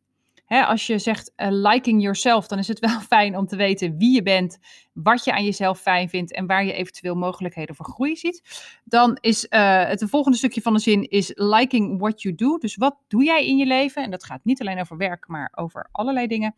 als 0.48 0.86
je 0.86 0.98
zegt 0.98 1.32
uh, 1.36 1.46
liking 1.50 2.02
yourself, 2.02 2.46
dan 2.46 2.58
is 2.58 2.68
het 2.68 2.78
wel 2.88 3.00
fijn 3.00 3.36
om 3.36 3.46
te 3.46 3.56
weten 3.56 3.96
wie 3.96 4.14
je 4.14 4.22
bent, 4.22 4.58
wat 4.92 5.24
je 5.24 5.32
aan 5.32 5.44
jezelf 5.44 5.80
fijn 5.80 6.08
vindt 6.08 6.32
en 6.32 6.46
waar 6.46 6.64
je 6.64 6.72
eventueel 6.72 7.14
mogelijkheden 7.14 7.74
voor 7.74 7.86
groei 7.86 8.16
ziet. 8.16 8.42
Dan 8.84 9.18
is 9.20 9.46
uh, 9.50 9.84
het 9.84 10.04
volgende 10.08 10.38
stukje 10.38 10.60
van 10.60 10.72
de 10.72 10.78
zin 10.78 11.02
is 11.08 11.32
liking 11.34 11.98
what 12.00 12.22
you 12.22 12.34
do. 12.34 12.58
Dus 12.58 12.76
wat 12.76 12.96
doe 13.08 13.24
jij 13.24 13.46
in 13.46 13.56
je 13.56 13.66
leven? 13.66 14.02
En 14.02 14.10
dat 14.10 14.24
gaat 14.24 14.44
niet 14.44 14.60
alleen 14.60 14.80
over 14.80 14.96
werk, 14.96 15.28
maar 15.28 15.52
over 15.54 15.88
allerlei 15.92 16.26
dingen. 16.26 16.54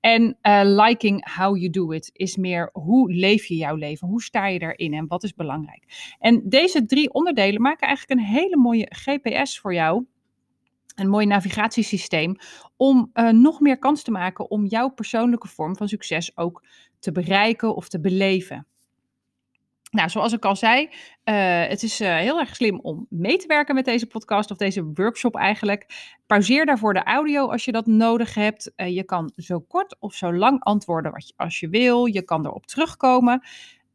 En 0.00 0.36
uh, 0.42 0.60
liking 0.64 1.34
how 1.36 1.56
you 1.56 1.70
do 1.70 1.90
it 1.90 2.10
is 2.12 2.36
meer 2.36 2.70
hoe 2.72 3.12
leef 3.12 3.44
je 3.44 3.56
jouw 3.56 3.74
leven? 3.74 4.08
Hoe 4.08 4.22
sta 4.22 4.46
je 4.46 4.58
daarin 4.58 4.94
en 4.94 5.06
wat 5.06 5.22
is 5.22 5.34
belangrijk? 5.34 6.14
En 6.18 6.48
deze 6.48 6.86
drie 6.86 7.12
onderdelen 7.12 7.62
maken 7.62 7.86
eigenlijk 7.86 8.20
een 8.20 8.26
hele 8.26 8.56
mooie 8.56 8.86
GPS 8.90 9.58
voor 9.58 9.74
jou 9.74 10.06
een 10.94 11.08
mooi 11.08 11.26
navigatiesysteem 11.26 12.36
om 12.76 13.10
uh, 13.14 13.28
nog 13.30 13.60
meer 13.60 13.78
kans 13.78 14.02
te 14.02 14.10
maken 14.10 14.50
om 14.50 14.66
jouw 14.66 14.88
persoonlijke 14.88 15.48
vorm 15.48 15.76
van 15.76 15.88
succes 15.88 16.36
ook 16.36 16.64
te 16.98 17.12
bereiken 17.12 17.74
of 17.74 17.88
te 17.88 18.00
beleven. 18.00 18.66
Nou, 19.90 20.08
zoals 20.08 20.32
ik 20.32 20.44
al 20.44 20.56
zei, 20.56 20.82
uh, 20.82 20.90
het 21.68 21.82
is 21.82 22.00
uh, 22.00 22.16
heel 22.16 22.38
erg 22.38 22.56
slim 22.56 22.80
om 22.80 23.06
mee 23.08 23.36
te 23.36 23.46
werken 23.46 23.74
met 23.74 23.84
deze 23.84 24.06
podcast 24.06 24.50
of 24.50 24.56
deze 24.56 24.84
workshop 24.94 25.36
eigenlijk. 25.36 25.86
Pauzeer 26.26 26.66
daarvoor 26.66 26.94
de 26.94 27.02
audio 27.02 27.50
als 27.50 27.64
je 27.64 27.72
dat 27.72 27.86
nodig 27.86 28.34
hebt. 28.34 28.72
Je 28.76 29.04
kan 29.04 29.32
zo 29.36 29.60
kort 29.60 29.96
of 29.98 30.14
zo 30.14 30.32
lang 30.32 30.62
antwoorden 30.62 31.12
wat 31.12 31.28
je, 31.28 31.34
als 31.36 31.60
je 31.60 31.68
wil. 31.68 32.04
Je 32.06 32.22
kan 32.22 32.46
erop 32.46 32.66
terugkomen. 32.66 33.42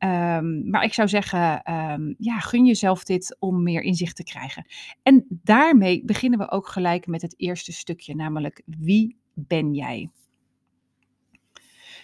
Um, 0.06 0.70
maar 0.70 0.84
ik 0.84 0.94
zou 0.94 1.08
zeggen, 1.08 1.74
um, 1.74 2.16
ja, 2.18 2.40
gun 2.40 2.66
jezelf 2.66 3.04
dit 3.04 3.36
om 3.40 3.64
meer 3.64 3.82
inzicht 3.82 4.16
te 4.16 4.24
krijgen. 4.24 4.66
En 5.04 5.26
daarmee 5.30 6.06
beginnen 6.06 6.40
we 6.40 6.52
ook 6.52 6.68
gelijk 6.68 7.08
met 7.08 7.22
het 7.22 7.34
eerste 7.38 7.72
stukje, 7.72 8.16
namelijk 8.16 8.62
wie 8.66 9.18
ben 9.34 9.74
jij? 9.74 10.10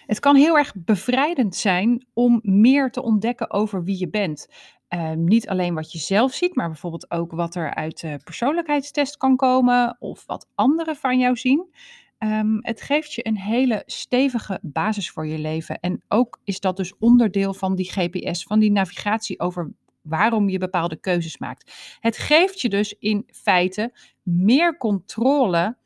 Het 0.06 0.20
kan 0.20 0.36
heel 0.36 0.58
erg 0.58 0.74
bevrijdend 0.76 1.56
zijn 1.56 2.06
om 2.12 2.40
meer 2.42 2.90
te 2.90 3.02
ontdekken 3.02 3.50
over 3.50 3.84
wie 3.84 3.98
je 3.98 4.08
bent. 4.08 4.48
Ehm, 4.88 5.24
niet 5.24 5.48
alleen 5.48 5.74
wat 5.74 5.92
je 5.92 5.98
zelf 5.98 6.32
ziet, 6.32 6.54
maar 6.54 6.68
bijvoorbeeld 6.68 7.10
ook 7.10 7.32
wat 7.32 7.54
er 7.54 7.74
uit 7.74 8.00
de 8.00 8.20
persoonlijkheidstest 8.24 9.16
kan 9.16 9.36
komen 9.36 9.96
of 9.98 10.26
wat 10.26 10.48
anderen 10.54 10.96
van 10.96 11.18
jou 11.18 11.36
zien. 11.36 11.74
Ehm, 12.22 12.58
het 12.60 12.82
geeft 12.82 13.12
je 13.12 13.26
een 13.26 13.38
hele 13.38 13.82
stevige 13.86 14.58
basis 14.62 15.10
voor 15.10 15.26
je 15.26 15.38
leven. 15.38 15.80
En 15.80 16.02
ook 16.08 16.40
is 16.44 16.60
dat 16.60 16.76
dus 16.76 16.98
onderdeel 16.98 17.54
van 17.54 17.74
die 17.74 17.90
GPS, 17.90 18.42
van 18.42 18.58
die 18.58 18.70
navigatie 18.70 19.40
over 19.40 19.72
waarom 20.02 20.48
je 20.48 20.58
bepaalde 20.58 20.96
keuzes 20.96 21.38
maakt. 21.38 21.96
Het 22.00 22.16
geeft 22.18 22.60
je 22.60 22.68
dus 22.68 22.94
in 22.98 23.28
feite 23.32 23.92
meer 24.22 24.76
controle 24.76 25.76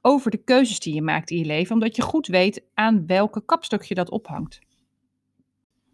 over 0.00 0.30
de 0.30 0.44
keuzes 0.44 0.80
die 0.80 0.94
je 0.94 1.02
maakt 1.02 1.30
in 1.30 1.38
je 1.38 1.44
leven, 1.44 1.74
omdat 1.74 1.96
je 1.96 2.02
goed 2.02 2.26
weet 2.26 2.64
aan 2.74 3.06
welke 3.06 3.44
kapstok 3.44 3.82
je 3.82 3.94
dat 3.94 4.10
ophangt. 4.10 4.60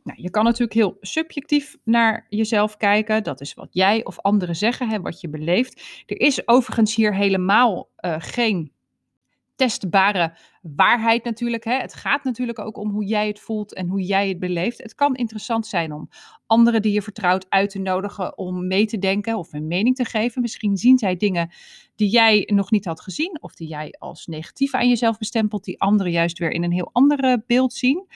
Nou, 0.03 0.23
je 0.23 0.31
kan 0.31 0.45
natuurlijk 0.45 0.73
heel 0.73 0.97
subjectief 1.01 1.77
naar 1.85 2.27
jezelf 2.29 2.77
kijken. 2.77 3.23
Dat 3.23 3.41
is 3.41 3.55
wat 3.55 3.69
jij 3.71 4.05
of 4.05 4.19
anderen 4.19 4.57
zeggen, 4.57 4.89
hè, 4.89 5.01
wat 5.01 5.21
je 5.21 5.29
beleeft. 5.29 6.05
Er 6.07 6.21
is 6.21 6.49
overigens 6.49 6.95
hier 6.95 7.15
helemaal 7.15 7.89
uh, 8.01 8.17
geen 8.19 8.73
testbare 9.61 10.37
waarheid 10.63 11.25
natuurlijk. 11.25 11.65
Hè. 11.65 11.73
Het 11.73 11.95
gaat 11.95 12.25
natuurlijk 12.25 12.59
ook 12.59 12.77
om 12.77 12.91
hoe 12.91 13.05
jij 13.05 13.27
het 13.27 13.41
voelt 13.41 13.75
en 13.75 13.89
hoe 13.89 14.03
jij 14.03 14.29
het 14.29 14.39
beleeft. 14.39 14.83
Het 14.83 14.95
kan 14.95 15.15
interessant 15.15 15.67
zijn 15.67 15.93
om 15.93 16.09
anderen 16.47 16.83
die 16.83 16.93
je 16.93 17.03
vertrouwt 17.03 17.47
uit 17.49 17.71
te 17.71 17.79
nodigen 17.79 18.39
om 18.39 18.67
mee 18.67 18.87
te 18.87 18.99
denken 18.99 19.37
of 19.37 19.53
een 19.53 19.67
mening 19.67 19.97
te 19.97 20.05
geven. 20.05 20.43
Misschien 20.43 20.77
zien 20.77 20.99
zij 20.99 21.17
dingen 21.17 21.51
die 21.97 22.09
jij 22.09 22.49
nog 22.53 22.71
niet 22.71 22.85
had 22.85 23.01
gezien 23.01 23.39
of 23.41 23.55
die 23.55 23.69
jij 23.69 23.95
als 23.99 24.27
negatief 24.27 24.75
aan 24.75 24.89
jezelf 24.89 25.19
bestempelt, 25.19 25.65
die 25.65 25.81
anderen 25.81 26.13
juist 26.13 26.39
weer 26.39 26.51
in 26.51 26.63
een 26.63 26.73
heel 26.73 26.91
ander 26.93 27.43
beeld 27.47 27.73
zien. 27.73 28.07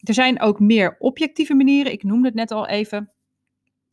Er 0.00 0.14
zijn 0.14 0.40
ook 0.40 0.60
meer 0.60 0.96
objectieve 0.98 1.54
manieren. 1.54 1.92
Ik 1.92 2.02
noemde 2.02 2.26
het 2.26 2.36
net 2.36 2.50
al 2.50 2.68
even. 2.68 3.13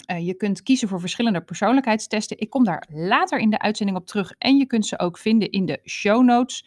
Uh, 0.09 0.25
je 0.25 0.33
kunt 0.33 0.63
kiezen 0.63 0.87
voor 0.87 0.99
verschillende 0.99 1.41
persoonlijkheidstesten. 1.41 2.39
Ik 2.39 2.49
kom 2.49 2.63
daar 2.63 2.87
later 2.89 3.39
in 3.39 3.49
de 3.49 3.59
uitzending 3.59 3.97
op 3.97 4.05
terug. 4.07 4.33
En 4.37 4.57
je 4.57 4.65
kunt 4.65 4.85
ze 4.85 4.99
ook 4.99 5.17
vinden 5.17 5.49
in 5.49 5.65
de 5.65 5.79
show 5.85 6.23
notes. 6.23 6.65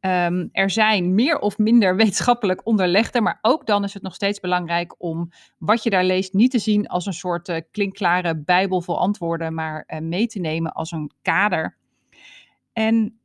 Um, 0.00 0.48
er 0.52 0.70
zijn 0.70 1.14
meer 1.14 1.38
of 1.38 1.58
minder 1.58 1.96
wetenschappelijk 2.02 2.66
onderlegde, 2.66 3.20
maar 3.20 3.38
ook 3.42 3.66
dan 3.66 3.84
is 3.84 3.94
het 3.94 4.02
nog 4.02 4.14
steeds 4.14 4.40
belangrijk 4.40 4.94
om 4.98 5.30
wat 5.58 5.82
je 5.82 5.90
daar 5.90 6.04
leest 6.04 6.32
niet 6.32 6.50
te 6.50 6.58
zien 6.58 6.86
als 6.86 7.06
een 7.06 7.12
soort 7.12 7.48
uh, 7.48 7.56
klinkklare 7.70 8.36
bijbel 8.36 8.80
vol 8.80 8.98
antwoorden, 8.98 9.54
maar 9.54 9.84
uh, 9.86 9.98
mee 9.98 10.26
te 10.26 10.38
nemen 10.38 10.72
als 10.72 10.92
een 10.92 11.10
kader. 11.22 11.76
En 12.72 13.18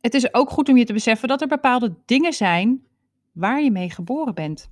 het 0.00 0.14
is 0.14 0.34
ook 0.34 0.50
goed 0.50 0.68
om 0.68 0.76
je 0.76 0.84
te 0.84 0.92
beseffen 0.92 1.28
dat 1.28 1.40
er 1.40 1.48
bepaalde 1.48 1.94
dingen 2.04 2.32
zijn 2.32 2.86
waar 3.32 3.62
je 3.62 3.70
mee 3.70 3.90
geboren 3.90 4.34
bent. 4.34 4.70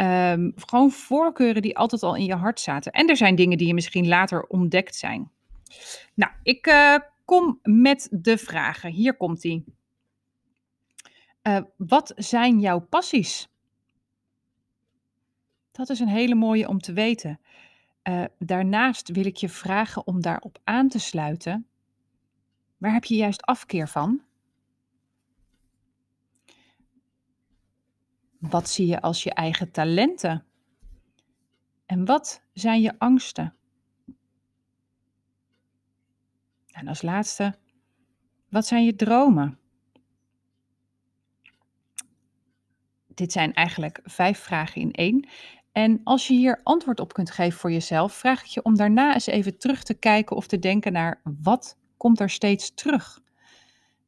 Um, 0.00 0.52
gewoon 0.56 0.90
voorkeuren 0.90 1.62
die 1.62 1.76
altijd 1.76 2.02
al 2.02 2.14
in 2.16 2.24
je 2.24 2.34
hart 2.34 2.60
zaten. 2.60 2.92
En 2.92 3.08
er 3.08 3.16
zijn 3.16 3.34
dingen 3.34 3.58
die 3.58 3.66
je 3.66 3.74
misschien 3.74 4.08
later 4.08 4.42
ontdekt 4.46 4.94
zijn. 4.96 5.30
Nou, 6.14 6.32
ik 6.42 6.66
uh, 6.66 6.96
kom 7.24 7.58
met 7.62 8.08
de 8.10 8.38
vragen. 8.38 8.90
Hier 8.90 9.16
komt 9.16 9.44
ie. 9.44 9.64
Uh, 11.42 11.58
wat 11.76 12.12
zijn 12.16 12.60
jouw 12.60 12.78
passies? 12.78 13.48
Dat 15.72 15.88
is 15.88 16.00
een 16.00 16.08
hele 16.08 16.34
mooie 16.34 16.68
om 16.68 16.78
te 16.78 16.92
weten. 16.92 17.40
Uh, 18.08 18.24
daarnaast 18.38 19.08
wil 19.08 19.26
ik 19.26 19.36
je 19.36 19.48
vragen 19.48 20.06
om 20.06 20.20
daarop 20.20 20.58
aan 20.64 20.88
te 20.88 20.98
sluiten. 20.98 21.66
Waar 22.76 22.92
heb 22.92 23.04
je 23.04 23.16
juist 23.16 23.42
afkeer 23.42 23.88
van? 23.88 24.22
Wat 28.38 28.68
zie 28.68 28.86
je 28.86 29.00
als 29.00 29.22
je 29.22 29.32
eigen 29.32 29.70
talenten? 29.70 30.44
En 31.86 32.04
wat 32.04 32.42
zijn 32.52 32.80
je 32.80 32.98
angsten? 32.98 33.54
En 36.66 36.88
als 36.88 37.02
laatste, 37.02 37.58
wat 38.48 38.66
zijn 38.66 38.84
je 38.84 38.94
dromen? 38.94 39.58
Dit 43.06 43.32
zijn 43.32 43.52
eigenlijk 43.52 44.00
vijf 44.04 44.38
vragen 44.38 44.80
in 44.80 44.92
één. 44.92 45.28
En 45.72 46.00
als 46.04 46.26
je 46.26 46.34
hier 46.34 46.60
antwoord 46.62 47.00
op 47.00 47.12
kunt 47.12 47.30
geven 47.30 47.58
voor 47.58 47.72
jezelf, 47.72 48.12
vraag 48.12 48.40
ik 48.40 48.46
je 48.46 48.62
om 48.62 48.76
daarna 48.76 49.14
eens 49.14 49.26
even 49.26 49.58
terug 49.58 49.82
te 49.82 49.94
kijken 49.94 50.36
of 50.36 50.46
te 50.46 50.58
denken 50.58 50.92
naar 50.92 51.20
wat 51.42 51.78
komt 51.96 52.20
er 52.20 52.30
steeds 52.30 52.74
terug? 52.74 53.20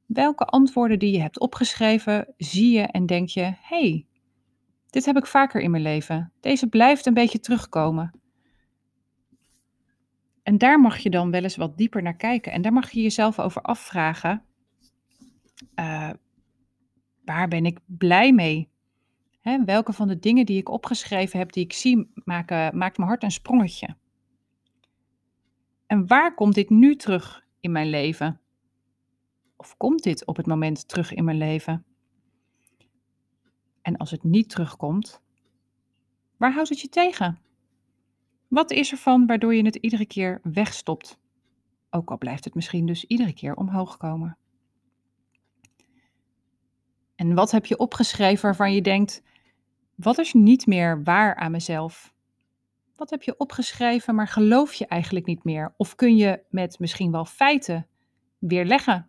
Welke 0.06 0.44
antwoorden 0.44 0.98
die 0.98 1.12
je 1.12 1.20
hebt 1.20 1.40
opgeschreven 1.40 2.34
zie 2.36 2.70
je 2.70 2.82
en 2.82 3.06
denk 3.06 3.28
je: 3.28 3.54
hey, 3.60 4.06
dit 4.90 5.04
heb 5.04 5.16
ik 5.16 5.26
vaker 5.26 5.60
in 5.60 5.70
mijn 5.70 5.82
leven. 5.82 6.32
Deze 6.40 6.66
blijft 6.66 7.06
een 7.06 7.14
beetje 7.14 7.40
terugkomen. 7.40 8.20
En 10.42 10.58
daar 10.58 10.80
mag 10.80 10.98
je 10.98 11.10
dan 11.10 11.30
wel 11.30 11.42
eens 11.42 11.56
wat 11.56 11.76
dieper 11.76 12.02
naar 12.02 12.16
kijken. 12.16 12.52
En 12.52 12.62
daar 12.62 12.72
mag 12.72 12.90
je 12.90 13.02
jezelf 13.02 13.38
over 13.38 13.62
afvragen. 13.62 14.44
Uh, 15.74 16.10
waar 17.24 17.48
ben 17.48 17.66
ik 17.66 17.78
blij 17.86 18.32
mee? 18.32 18.68
Hè, 19.40 19.64
welke 19.64 19.92
van 19.92 20.08
de 20.08 20.18
dingen 20.18 20.46
die 20.46 20.58
ik 20.58 20.68
opgeschreven 20.68 21.38
heb, 21.38 21.52
die 21.52 21.64
ik 21.64 21.72
zie, 21.72 22.10
maken, 22.14 22.76
maakt 22.78 22.96
mijn 22.96 23.08
hart 23.08 23.22
een 23.22 23.30
sprongetje? 23.30 23.96
En 25.86 26.06
waar 26.06 26.34
komt 26.34 26.54
dit 26.54 26.70
nu 26.70 26.96
terug 26.96 27.44
in 27.60 27.72
mijn 27.72 27.88
leven? 27.90 28.40
Of 29.56 29.76
komt 29.76 30.02
dit 30.02 30.26
op 30.26 30.36
het 30.36 30.46
moment 30.46 30.88
terug 30.88 31.12
in 31.12 31.24
mijn 31.24 31.38
leven? 31.38 31.84
En 33.90 33.96
als 33.96 34.10
het 34.10 34.24
niet 34.24 34.48
terugkomt, 34.48 35.20
waar 36.36 36.52
houdt 36.52 36.68
het 36.68 36.80
je 36.80 36.88
tegen? 36.88 37.38
Wat 38.48 38.70
is 38.70 38.92
er 38.92 38.98
van 38.98 39.26
waardoor 39.26 39.54
je 39.54 39.64
het 39.64 39.74
iedere 39.74 40.06
keer 40.06 40.40
wegstopt? 40.42 41.18
Ook 41.90 42.10
al 42.10 42.18
blijft 42.18 42.44
het 42.44 42.54
misschien 42.54 42.86
dus 42.86 43.04
iedere 43.04 43.32
keer 43.32 43.54
omhoog 43.54 43.96
komen. 43.96 44.36
En 47.14 47.34
wat 47.34 47.50
heb 47.50 47.66
je 47.66 47.78
opgeschreven 47.78 48.42
waarvan 48.42 48.74
je 48.74 48.82
denkt: 48.82 49.22
wat 49.94 50.18
is 50.18 50.32
niet 50.32 50.66
meer 50.66 51.02
waar 51.02 51.34
aan 51.34 51.50
mezelf? 51.50 52.14
Wat 52.96 53.10
heb 53.10 53.22
je 53.22 53.38
opgeschreven, 53.38 54.14
maar 54.14 54.28
geloof 54.28 54.74
je 54.74 54.86
eigenlijk 54.86 55.26
niet 55.26 55.44
meer? 55.44 55.74
Of 55.76 55.94
kun 55.94 56.16
je 56.16 56.42
met 56.50 56.78
misschien 56.78 57.10
wel 57.10 57.24
feiten 57.24 57.86
weerleggen? 58.38 59.08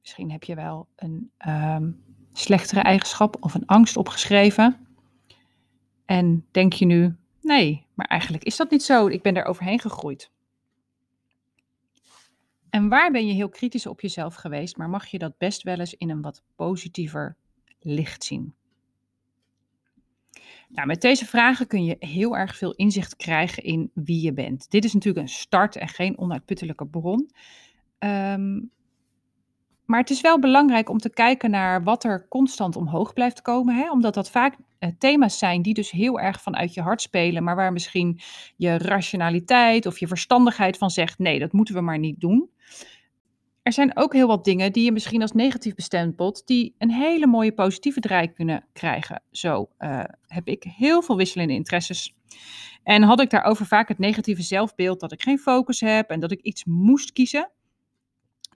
Misschien 0.00 0.30
heb 0.30 0.42
je 0.42 0.54
wel 0.54 0.88
een 0.96 1.30
um, 1.48 2.05
slechtere 2.38 2.80
eigenschap 2.80 3.36
of 3.40 3.54
een 3.54 3.66
angst 3.66 3.96
opgeschreven. 3.96 4.86
En 6.04 6.46
denk 6.50 6.72
je 6.72 6.84
nu, 6.84 7.16
nee, 7.42 7.86
maar 7.94 8.06
eigenlijk 8.06 8.44
is 8.44 8.56
dat 8.56 8.70
niet 8.70 8.82
zo. 8.82 9.06
Ik 9.06 9.22
ben 9.22 9.34
daar 9.34 9.44
overheen 9.44 9.80
gegroeid. 9.80 10.30
En 12.70 12.88
waar 12.88 13.10
ben 13.10 13.26
je 13.26 13.32
heel 13.32 13.48
kritisch 13.48 13.86
op 13.86 14.00
jezelf 14.00 14.34
geweest, 14.34 14.76
maar 14.76 14.88
mag 14.88 15.06
je 15.06 15.18
dat 15.18 15.38
best 15.38 15.62
wel 15.62 15.78
eens 15.78 15.94
in 15.94 16.10
een 16.10 16.22
wat 16.22 16.42
positiever 16.56 17.36
licht 17.80 18.24
zien? 18.24 18.54
Nou, 20.68 20.86
met 20.86 21.00
deze 21.00 21.26
vragen 21.26 21.66
kun 21.66 21.84
je 21.84 21.96
heel 21.98 22.36
erg 22.36 22.56
veel 22.56 22.72
inzicht 22.72 23.16
krijgen 23.16 23.62
in 23.62 23.90
wie 23.94 24.22
je 24.22 24.32
bent. 24.32 24.70
Dit 24.70 24.84
is 24.84 24.92
natuurlijk 24.92 25.26
een 25.26 25.32
start 25.32 25.76
en 25.76 25.88
geen 25.88 26.18
onuitputtelijke 26.18 26.86
bron. 26.86 27.30
Um, 27.98 28.70
maar 29.86 30.00
het 30.00 30.10
is 30.10 30.20
wel 30.20 30.38
belangrijk 30.38 30.88
om 30.88 30.98
te 30.98 31.10
kijken 31.10 31.50
naar 31.50 31.82
wat 31.82 32.04
er 32.04 32.26
constant 32.28 32.76
omhoog 32.76 33.12
blijft 33.12 33.42
komen. 33.42 33.74
Hè? 33.74 33.90
Omdat 33.90 34.14
dat 34.14 34.30
vaak 34.30 34.56
uh, 34.80 34.90
thema's 34.98 35.38
zijn 35.38 35.62
die 35.62 35.74
dus 35.74 35.90
heel 35.90 36.20
erg 36.20 36.42
vanuit 36.42 36.74
je 36.74 36.80
hart 36.80 37.00
spelen. 37.00 37.44
Maar 37.44 37.56
waar 37.56 37.72
misschien 37.72 38.20
je 38.56 38.78
rationaliteit 38.78 39.86
of 39.86 39.98
je 39.98 40.06
verstandigheid 40.06 40.78
van 40.78 40.90
zegt: 40.90 41.18
nee, 41.18 41.38
dat 41.38 41.52
moeten 41.52 41.74
we 41.74 41.80
maar 41.80 41.98
niet 41.98 42.20
doen. 42.20 42.50
Er 43.62 43.72
zijn 43.72 43.96
ook 43.96 44.12
heel 44.12 44.26
wat 44.26 44.44
dingen 44.44 44.72
die 44.72 44.84
je 44.84 44.92
misschien 44.92 45.22
als 45.22 45.32
negatief 45.32 45.74
bestempelt, 45.74 46.46
die 46.46 46.74
een 46.78 46.90
hele 46.90 47.26
mooie 47.26 47.52
positieve 47.52 48.00
draai 48.00 48.32
kunnen 48.32 48.64
krijgen. 48.72 49.22
Zo 49.30 49.68
uh, 49.78 50.04
heb 50.26 50.48
ik 50.48 50.62
heel 50.62 51.02
veel 51.02 51.16
wisselende 51.16 51.52
interesses. 51.52 52.14
En 52.82 53.02
had 53.02 53.20
ik 53.20 53.30
daarover 53.30 53.66
vaak 53.66 53.88
het 53.88 53.98
negatieve 53.98 54.42
zelfbeeld 54.42 55.00
dat 55.00 55.12
ik 55.12 55.22
geen 55.22 55.38
focus 55.38 55.80
heb 55.80 56.10
en 56.10 56.20
dat 56.20 56.32
ik 56.32 56.40
iets 56.40 56.64
moest 56.64 57.12
kiezen 57.12 57.50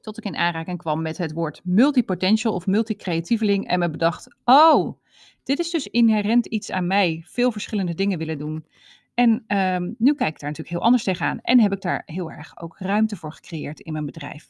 tot 0.01 0.19
ik 0.19 0.25
in 0.25 0.37
aanraking 0.37 0.79
kwam 0.79 1.03
met 1.03 1.19
het 1.19 1.33
woord 1.33 1.61
multipotential 1.65 2.55
of 2.55 2.67
multicreatieveling 2.67 3.69
en 3.69 3.79
me 3.79 3.91
bedacht, 3.91 4.37
oh, 4.45 4.99
dit 5.43 5.59
is 5.59 5.71
dus 5.71 5.87
inherent 5.87 6.47
iets 6.47 6.71
aan 6.71 6.87
mij, 6.87 7.25
veel 7.27 7.53
verschillende 7.53 7.95
dingen 7.95 8.19
willen 8.19 8.39
doen. 8.39 8.67
En 9.15 9.45
um, 9.57 9.95
nu 9.99 10.15
kijk 10.15 10.35
ik 10.35 10.41
daar 10.41 10.51
natuurlijk 10.51 10.69
heel 10.69 10.83
anders 10.83 11.03
tegenaan 11.03 11.41
en 11.41 11.61
heb 11.61 11.73
ik 11.73 11.81
daar 11.81 12.03
heel 12.07 12.31
erg 12.31 12.61
ook 12.61 12.79
ruimte 12.79 13.17
voor 13.17 13.33
gecreëerd 13.33 13.81
in 13.81 13.93
mijn 13.93 14.07
bedrijf. 14.07 14.47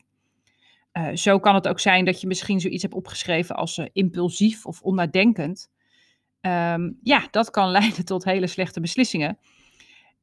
Uh, 0.92 1.08
zo 1.14 1.38
kan 1.38 1.54
het 1.54 1.68
ook 1.68 1.80
zijn 1.80 2.04
dat 2.04 2.20
je 2.20 2.26
misschien 2.26 2.60
zoiets 2.60 2.82
hebt 2.82 2.94
opgeschreven 2.94 3.56
als 3.56 3.78
uh, 3.78 3.86
impulsief 3.92 4.66
of 4.66 4.82
onnadenkend. 4.82 5.70
Um, 6.40 6.98
ja, 7.02 7.28
dat 7.30 7.50
kan 7.50 7.70
leiden 7.78 8.04
tot 8.04 8.24
hele 8.24 8.46
slechte 8.46 8.80
beslissingen. 8.80 9.38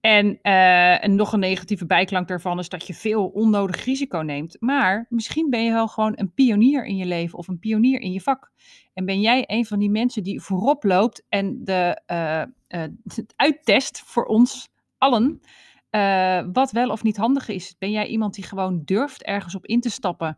En, 0.08 0.40
uh, 0.44 1.04
en 1.04 1.16
nog 1.16 1.34
een 1.34 1.40
negatieve 1.40 1.86
bijklank 1.86 2.28
daarvan 2.28 2.60
is 2.60 2.70
dat 2.70 2.88
je 2.88 2.94
veel 2.94 3.28
onnodig 3.28 3.86
risico 3.86 4.18
neemt. 4.20 4.58
Maar 4.60 5.06
misschien 5.10 5.50
ben 5.50 5.64
je 5.64 5.72
wel 5.72 5.88
gewoon 5.88 6.14
een 6.16 6.34
pionier 6.34 6.86
in 6.86 6.96
je 6.96 7.06
leven 7.06 7.38
of 7.38 7.48
een 7.48 7.60
pionier 7.60 8.02
in 8.02 8.12
je 8.12 8.22
vak. 8.22 8.52
En 8.94 9.06
ben 9.06 9.22
jij 9.22 9.44
een 9.48 9.66
van 9.66 9.80
die 9.80 9.90
mensen 9.90 10.24
die 10.24 10.42
voorop 10.42 10.84
loopt 10.84 11.26
en 11.30 11.64
de, 11.64 12.02
uh, 12.12 12.44
uh, 12.82 12.88
het 13.04 13.34
uittest 13.36 14.02
voor 14.06 14.26
ons 14.26 14.70
allen. 14.98 15.42
Wat 16.54 16.72
wel 16.72 16.90
of 16.90 17.04
niet 17.04 17.18
handig 17.18 17.48
is. 17.48 17.76
Ben 17.78 17.92
jij 17.92 18.08
iemand 18.08 18.34
die 18.34 18.44
gewoon 18.44 18.82
durft 18.86 19.24
ergens 19.24 19.56
op 19.56 19.66
in 19.66 19.82
te 19.82 19.90
stappen? 19.90 20.38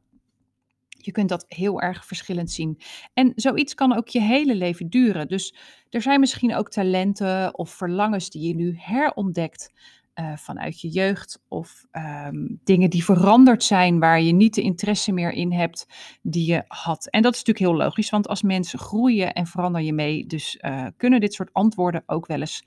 Je 1.06 1.12
kunt 1.12 1.30
dat 1.30 1.46
heel 1.48 1.82
erg 1.82 2.06
verschillend 2.06 2.52
zien. 2.52 2.82
En 3.14 3.32
zoiets 3.36 3.74
kan 3.74 3.96
ook 3.96 4.08
je 4.08 4.22
hele 4.22 4.56
leven 4.56 4.90
duren. 4.90 5.28
Dus 5.28 5.56
er 5.90 6.02
zijn 6.02 6.20
misschien 6.20 6.56
ook 6.56 6.70
talenten 6.70 7.58
of 7.58 7.70
verlangens 7.70 8.30
die 8.30 8.48
je 8.48 8.56
nu 8.56 8.76
herontdekt. 8.78 9.72
Uh, 10.20 10.38
vanuit 10.38 10.82
je 10.82 10.90
jeugd 10.90 11.42
of 11.48 11.86
um, 11.92 12.60
dingen 12.64 12.90
die 12.90 13.04
veranderd 13.04 13.64
zijn 13.64 14.00
waar 14.00 14.22
je 14.22 14.32
niet 14.32 14.54
de 14.54 14.62
interesse 14.62 15.12
meer 15.12 15.32
in 15.32 15.54
hebt 15.54 15.86
die 16.22 16.52
je 16.52 16.64
had. 16.68 17.08
En 17.10 17.22
dat 17.22 17.34
is 17.34 17.44
natuurlijk 17.44 17.72
heel 17.72 17.86
logisch, 17.86 18.10
want 18.10 18.28
als 18.28 18.42
mensen 18.42 18.80
groeien 18.80 19.34
en 19.34 19.48
verander 19.48 19.82
je 19.82 19.94
mee, 19.94 20.26
dus 20.26 20.58
uh, 20.62 20.88
kunnen 20.98 21.20
dit 21.20 21.34
soort 21.34 21.54
antwoorden 21.54 22.04
ook 22.06 22.28
wel 22.28 22.40
eens 22.40 22.64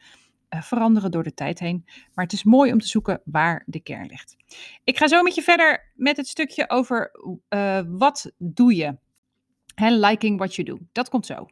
veranderen 0.60 1.10
door 1.10 1.22
de 1.22 1.34
tijd 1.34 1.58
heen. 1.58 1.82
Maar 2.14 2.24
het 2.24 2.32
is 2.32 2.44
mooi 2.44 2.72
om 2.72 2.78
te 2.78 2.86
zoeken 2.86 3.20
waar 3.24 3.62
de 3.66 3.80
kern 3.80 4.06
ligt. 4.06 4.36
Ik 4.84 4.98
ga 4.98 5.08
zo 5.08 5.22
met 5.22 5.34
je 5.34 5.42
verder 5.42 5.92
met 5.94 6.16
het 6.16 6.26
stukje 6.26 6.70
over 6.70 7.10
wat 7.88 8.32
doe 8.38 8.76
je. 8.76 8.96
Liking 9.76 10.38
what 10.38 10.54
you 10.54 10.68
do. 10.68 10.78
Dat 10.92 11.08
komt 11.08 11.26
zo. 11.26 11.46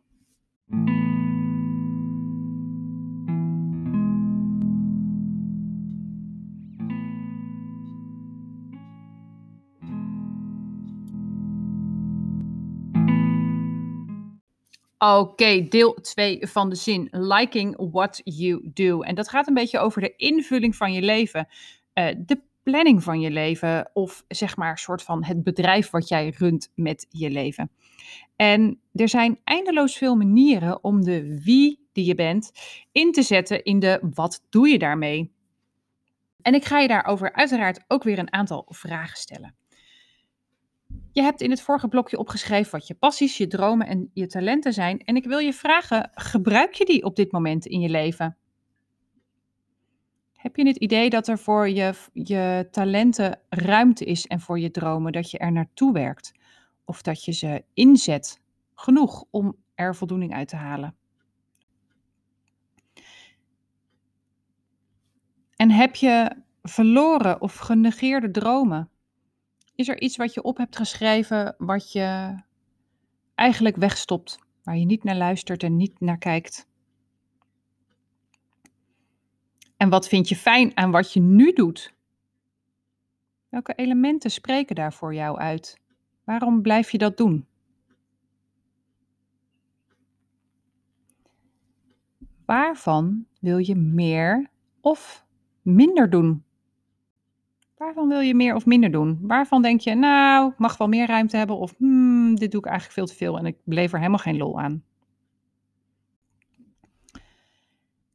Oké, 15.03 15.69
deel 15.69 15.95
2 15.95 16.47
van 16.47 16.69
de 16.69 16.75
zin. 16.75 17.09
Liking 17.11 17.91
what 17.91 18.21
you 18.25 18.71
do. 18.75 19.01
En 19.01 19.15
dat 19.15 19.29
gaat 19.29 19.49
een 19.49 19.55
beetje 19.55 19.79
over 19.79 20.01
de 20.01 20.17
invulling 20.17 20.77
van 20.77 20.93
je 20.93 21.03
leven. 21.03 21.49
Uh, 21.95 22.07
de 22.19 22.43
planning 22.63 23.03
van 23.03 23.21
je 23.21 23.31
leven. 23.31 23.91
Of 23.93 24.25
zeg 24.29 24.57
maar, 24.57 24.79
soort 24.79 25.03
van 25.03 25.25
het 25.25 25.43
bedrijf 25.43 25.91
wat 25.91 26.09
jij 26.09 26.35
runt 26.39 26.73
met 26.75 27.07
je 27.09 27.31
leven. 27.31 27.71
En 28.37 28.81
er 28.93 29.09
zijn 29.09 29.41
eindeloos 29.45 29.97
veel 29.97 30.17
manieren 30.17 30.85
om 30.85 31.03
de 31.05 31.43
wie 31.45 31.89
die 31.93 32.05
je 32.05 32.15
bent 32.15 32.53
in 32.93 33.13
te 33.13 33.23
zetten 33.23 33.65
in 33.65 33.79
de 33.79 33.99
wat 34.15 34.47
doe 34.51 34.69
je 34.69 34.79
daarmee. 34.79 35.33
En 36.43 36.55
ik 36.55 36.65
ga 36.65 36.79
je 36.79 36.89
daarover 36.89 37.33
uiteraard 37.33 37.85
ook 37.89 38.03
weer 38.03 38.19
een 38.19 38.33
aantal 38.33 38.67
vragen 38.69 39.17
stellen. 39.17 39.55
Je 41.13 41.23
hebt 41.23 41.41
in 41.41 41.51
het 41.51 41.63
vorige 41.63 41.89
blokje 41.89 42.19
opgeschreven 42.19 42.73
wat 42.73 42.87
je 42.87 42.95
passies, 42.95 43.37
je 43.37 43.47
dromen 43.47 43.87
en 43.87 44.11
je 44.15 44.27
talenten 44.27 44.73
zijn. 44.73 44.99
En 44.99 45.17
ik 45.17 45.25
wil 45.25 45.39
je 45.39 45.53
vragen, 45.53 46.11
gebruik 46.15 46.75
je 46.75 46.85
die 46.85 47.05
op 47.05 47.17
dit 47.17 47.33
moment 47.33 47.67
in 47.67 47.81
je 47.81 47.89
leven? 47.89 48.37
Heb 50.33 50.57
je 50.57 50.67
het 50.67 50.77
idee 50.77 51.11
dat 51.11 51.29
er 51.29 51.39
voor 51.39 51.69
je, 51.69 51.95
je 52.13 52.69
talenten 52.71 53.41
ruimte 53.49 54.05
is 54.05 54.27
en 54.27 54.41
voor 54.41 54.59
je 54.59 54.71
dromen, 54.71 55.13
dat 55.13 55.31
je 55.31 55.39
er 55.39 55.53
naartoe 55.53 55.93
werkt? 55.93 56.33
Of 56.85 57.03
dat 57.03 57.25
je 57.25 57.33
ze 57.33 57.65
inzet 57.75 58.41
genoeg 58.75 59.25
om 59.31 59.57
er 59.75 59.97
voldoening 59.97 60.35
uit 60.35 60.49
te 60.49 60.57
halen? 60.57 60.95
En 65.57 65.71
heb 65.71 65.95
je 65.95 66.43
verloren 66.63 67.41
of 67.41 67.57
genegeerde 67.57 68.31
dromen? 68.31 68.90
Is 69.81 69.89
er 69.89 70.01
iets 70.01 70.17
wat 70.17 70.35
je 70.35 70.43
op 70.43 70.57
hebt 70.57 70.77
geschreven 70.77 71.55
wat 71.59 71.93
je 71.93 72.35
eigenlijk 73.35 73.77
wegstopt, 73.77 74.39
waar 74.63 74.77
je 74.77 74.85
niet 74.85 75.05
naar 75.05 75.17
luistert 75.17 75.63
en 75.63 75.77
niet 75.77 76.01
naar 76.01 76.19
kijkt? 76.19 76.67
En 79.77 79.89
wat 79.89 80.09
vind 80.09 80.29
je 80.29 80.37
fijn 80.37 80.77
aan 80.77 80.91
wat 80.91 81.13
je 81.13 81.21
nu 81.21 81.53
doet? 81.53 81.95
Welke 83.49 83.75
elementen 83.75 84.31
spreken 84.31 84.75
daar 84.75 84.93
voor 84.93 85.15
jou 85.15 85.39
uit? 85.39 85.81
Waarom 86.25 86.63
blijf 86.63 86.91
je 86.91 86.99
dat 86.99 87.17
doen? 87.17 87.47
Waarvan 92.45 93.27
wil 93.39 93.59
je 93.59 93.77
meer 93.77 94.51
of 94.81 95.25
minder 95.63 96.11
doen? 96.11 96.45
Waarvan 97.81 98.09
wil 98.09 98.21
je 98.21 98.35
meer 98.35 98.55
of 98.55 98.67
minder 98.67 98.91
doen? 98.91 99.19
Waarvan 99.23 99.63
denk 99.63 99.81
je, 99.81 99.95
nou, 99.95 100.51
ik 100.51 100.59
mag 100.59 100.77
wel 100.77 100.89
meer 100.89 101.07
ruimte 101.07 101.37
hebben 101.37 101.57
of 101.57 101.75
hmm, 101.79 102.35
dit 102.35 102.51
doe 102.51 102.61
ik 102.61 102.67
eigenlijk 102.67 102.99
veel 102.99 103.07
te 103.07 103.15
veel 103.15 103.39
en 103.39 103.47
ik 103.47 103.57
beleef 103.65 103.93
er 103.93 103.99
helemaal 103.99 104.19
geen 104.19 104.37
lol 104.37 104.61
aan? 104.61 104.85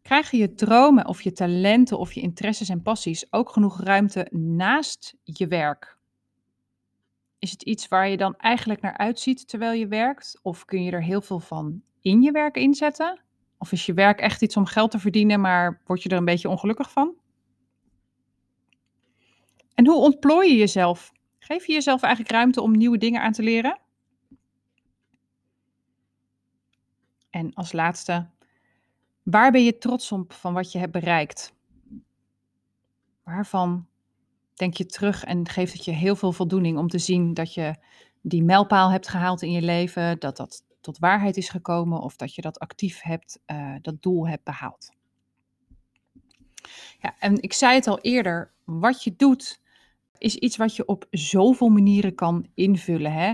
Krijgen 0.01 0.38
je 0.38 0.54
dromen 0.54 1.08
of 1.08 1.21
je 1.21 1.32
talenten 1.32 1.99
of 1.99 2.13
je 2.13 2.21
interesses 2.21 2.69
en 2.69 2.82
passies 2.82 3.34
ook 3.34 3.49
genoeg 3.49 3.82
ruimte 3.82 4.28
naast 4.32 5.15
je 5.23 5.47
werk? 5.47 5.97
Is 7.39 7.51
het 7.51 7.62
iets 7.62 7.88
waar 7.88 8.10
je 8.10 8.17
dan 8.17 8.36
eigenlijk 8.38 8.82
naar 8.82 8.97
uitziet 8.97 9.47
terwijl 9.47 9.80
je 9.80 9.88
werkt? 9.88 10.39
Of 10.41 10.65
kun 10.65 10.84
je 10.84 10.91
er 10.91 11.04
heel 11.04 11.21
veel 11.21 11.39
van 11.39 11.82
in 12.01 12.21
je 12.21 12.32
werk 12.32 12.56
inzetten? 12.56 13.19
Of 13.58 13.71
is 13.71 13.86
je 13.86 13.93
werk 13.93 14.19
echt 14.19 14.41
iets 14.41 14.58
om 14.58 14.65
geld 14.65 14.91
te 14.91 14.99
verdienen, 14.99 15.41
maar 15.41 15.82
word 15.86 16.04
je 16.04 16.10
er 16.10 16.17
een 16.17 16.25
beetje 16.25 16.49
ongelukkig 16.49 16.91
van? 16.91 17.23
En 19.75 19.85
hoe 19.85 20.01
ontplooi 20.01 20.49
je 20.49 20.57
jezelf? 20.57 21.11
Geef 21.39 21.65
je 21.65 21.73
jezelf 21.73 22.01
eigenlijk 22.01 22.33
ruimte 22.33 22.61
om 22.61 22.77
nieuwe 22.77 22.97
dingen 22.97 23.21
aan 23.21 23.31
te 23.31 23.43
leren? 23.43 23.79
En 27.29 27.53
als 27.53 27.71
laatste, 27.71 28.29
waar 29.23 29.51
ben 29.51 29.63
je 29.63 29.77
trots 29.77 30.11
op 30.11 30.33
van 30.33 30.53
wat 30.53 30.71
je 30.71 30.79
hebt 30.79 30.91
bereikt? 30.91 31.53
Waarvan 33.23 33.88
denk 34.53 34.73
je 34.73 34.85
terug 34.85 35.23
en 35.23 35.49
geeft 35.49 35.73
het 35.73 35.85
je 35.85 35.91
heel 35.91 36.15
veel 36.15 36.31
voldoening 36.31 36.77
om 36.77 36.88
te 36.88 36.99
zien 36.99 37.33
dat 37.33 37.53
je 37.53 37.75
die 38.21 38.43
mijlpaal 38.43 38.91
hebt 38.91 39.07
gehaald 39.07 39.41
in 39.41 39.51
je 39.51 39.61
leven, 39.61 40.19
dat 40.19 40.38
dat 40.38 40.63
tot 40.81 40.97
waarheid 40.97 41.38
is 41.38 41.49
gekomen 41.49 41.99
of 41.99 42.15
dat 42.15 42.35
je 42.35 42.41
dat 42.41 42.59
actief 42.59 43.01
hebt, 43.01 43.39
uh, 43.47 43.75
dat 43.81 44.01
doel 44.01 44.27
hebt 44.27 44.43
behaald? 44.43 44.91
Ja, 46.99 47.15
en 47.19 47.41
ik 47.41 47.53
zei 47.53 47.73
het 47.73 47.88
al 47.88 47.99
eerder, 47.99 48.53
wat 48.63 49.03
je 49.03 49.15
doet 49.15 49.61
is 50.25 50.35
iets 50.35 50.57
wat 50.57 50.75
je 50.75 50.85
op 50.85 51.07
zoveel 51.09 51.69
manieren 51.69 52.15
kan 52.15 52.47
invullen. 52.53 53.11
Hè? 53.11 53.33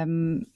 Um, 0.00 0.50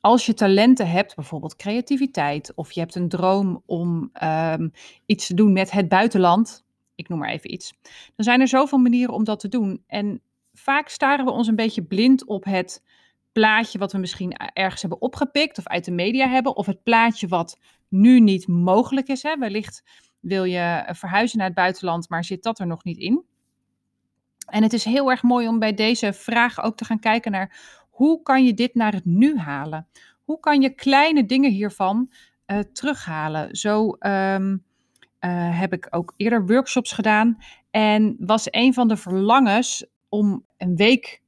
als 0.00 0.26
je 0.26 0.34
talenten 0.34 0.90
hebt, 0.90 1.14
bijvoorbeeld 1.14 1.56
creativiteit, 1.56 2.52
of 2.54 2.72
je 2.72 2.80
hebt 2.80 2.94
een 2.94 3.08
droom 3.08 3.62
om 3.66 4.10
um, 4.22 4.72
iets 5.06 5.26
te 5.26 5.34
doen 5.34 5.52
met 5.52 5.70
het 5.70 5.88
buitenland, 5.88 6.64
ik 6.94 7.08
noem 7.08 7.18
maar 7.18 7.28
even 7.28 7.52
iets, 7.52 7.72
dan 8.16 8.24
zijn 8.24 8.40
er 8.40 8.48
zoveel 8.48 8.78
manieren 8.78 9.14
om 9.14 9.24
dat 9.24 9.40
te 9.40 9.48
doen. 9.48 9.82
En 9.86 10.20
vaak 10.52 10.88
staren 10.88 11.24
we 11.24 11.30
ons 11.30 11.48
een 11.48 11.56
beetje 11.56 11.82
blind 11.82 12.26
op 12.26 12.44
het 12.44 12.82
plaatje 13.32 13.78
wat 13.78 13.92
we 13.92 13.98
misschien 13.98 14.32
ergens 14.52 14.80
hebben 14.80 15.00
opgepikt 15.00 15.58
of 15.58 15.66
uit 15.66 15.84
de 15.84 15.90
media 15.90 16.28
hebben, 16.28 16.56
of 16.56 16.66
het 16.66 16.82
plaatje 16.82 17.28
wat 17.28 17.58
nu 17.88 18.20
niet 18.20 18.48
mogelijk 18.48 19.08
is. 19.08 19.22
Hè? 19.22 19.36
Wellicht 19.38 19.82
wil 20.20 20.44
je 20.44 20.88
verhuizen 20.92 21.38
naar 21.38 21.46
het 21.46 21.56
buitenland, 21.56 22.08
maar 22.08 22.24
zit 22.24 22.42
dat 22.42 22.58
er 22.58 22.66
nog 22.66 22.84
niet 22.84 22.98
in. 22.98 23.28
En 24.50 24.62
het 24.62 24.72
is 24.72 24.84
heel 24.84 25.10
erg 25.10 25.22
mooi 25.22 25.48
om 25.48 25.58
bij 25.58 25.74
deze 25.74 26.12
vraag 26.12 26.62
ook 26.62 26.76
te 26.76 26.84
gaan 26.84 26.98
kijken 26.98 27.32
naar 27.32 27.78
hoe 27.90 28.22
kan 28.22 28.44
je 28.44 28.54
dit 28.54 28.74
naar 28.74 28.92
het 28.92 29.04
nu 29.04 29.38
halen? 29.38 29.86
Hoe 30.24 30.40
kan 30.40 30.60
je 30.60 30.74
kleine 30.74 31.26
dingen 31.26 31.50
hiervan 31.50 32.12
uh, 32.46 32.58
terughalen? 32.58 33.56
Zo 33.56 33.96
um, 33.98 34.64
uh, 35.20 35.58
heb 35.60 35.72
ik 35.72 35.86
ook 35.90 36.14
eerder 36.16 36.46
workshops 36.46 36.92
gedaan 36.92 37.38
en 37.70 38.16
was 38.18 38.46
een 38.50 38.74
van 38.74 38.88
de 38.88 38.96
verlangens 38.96 39.86
om 40.08 40.44
een 40.56 40.76
week 40.76 41.22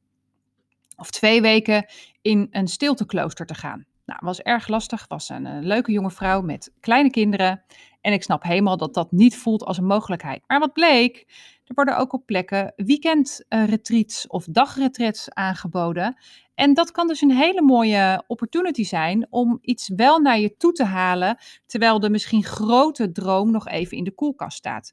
of 0.96 1.10
twee 1.10 1.40
weken 1.40 1.86
in 2.22 2.48
een 2.50 2.68
stilteklooster 2.68 3.46
te 3.46 3.54
gaan. 3.54 3.84
Nou, 4.06 4.20
was 4.22 4.40
erg 4.40 4.68
lastig. 4.68 5.04
Was 5.08 5.28
een 5.28 5.66
leuke 5.66 5.92
jonge 5.92 6.10
vrouw 6.10 6.40
met 6.40 6.72
kleine 6.80 7.10
kinderen. 7.10 7.62
En 8.00 8.12
ik 8.12 8.22
snap 8.22 8.42
helemaal 8.42 8.76
dat 8.76 8.94
dat 8.94 9.12
niet 9.12 9.36
voelt 9.36 9.64
als 9.64 9.78
een 9.78 9.86
mogelijkheid. 9.86 10.42
Maar 10.46 10.58
wat 10.58 10.72
bleek, 10.72 11.26
worden 11.74 11.96
ook 11.96 12.12
op 12.12 12.26
plekken 12.26 12.72
weekendretreats 12.76 14.26
of 14.26 14.44
dagretreats 14.44 15.30
aangeboden. 15.30 16.16
En 16.54 16.74
dat 16.74 16.90
kan 16.90 17.06
dus 17.06 17.20
een 17.20 17.30
hele 17.30 17.62
mooie 17.62 18.24
opportunity 18.26 18.84
zijn 18.84 19.26
om 19.30 19.58
iets 19.60 19.88
wel 19.88 20.18
naar 20.18 20.38
je 20.38 20.56
toe 20.56 20.72
te 20.72 20.84
halen, 20.84 21.38
terwijl 21.66 22.00
de 22.00 22.10
misschien 22.10 22.44
grote 22.44 23.12
droom 23.12 23.50
nog 23.50 23.68
even 23.68 23.96
in 23.96 24.04
de 24.04 24.14
koelkast 24.14 24.56
staat. 24.56 24.92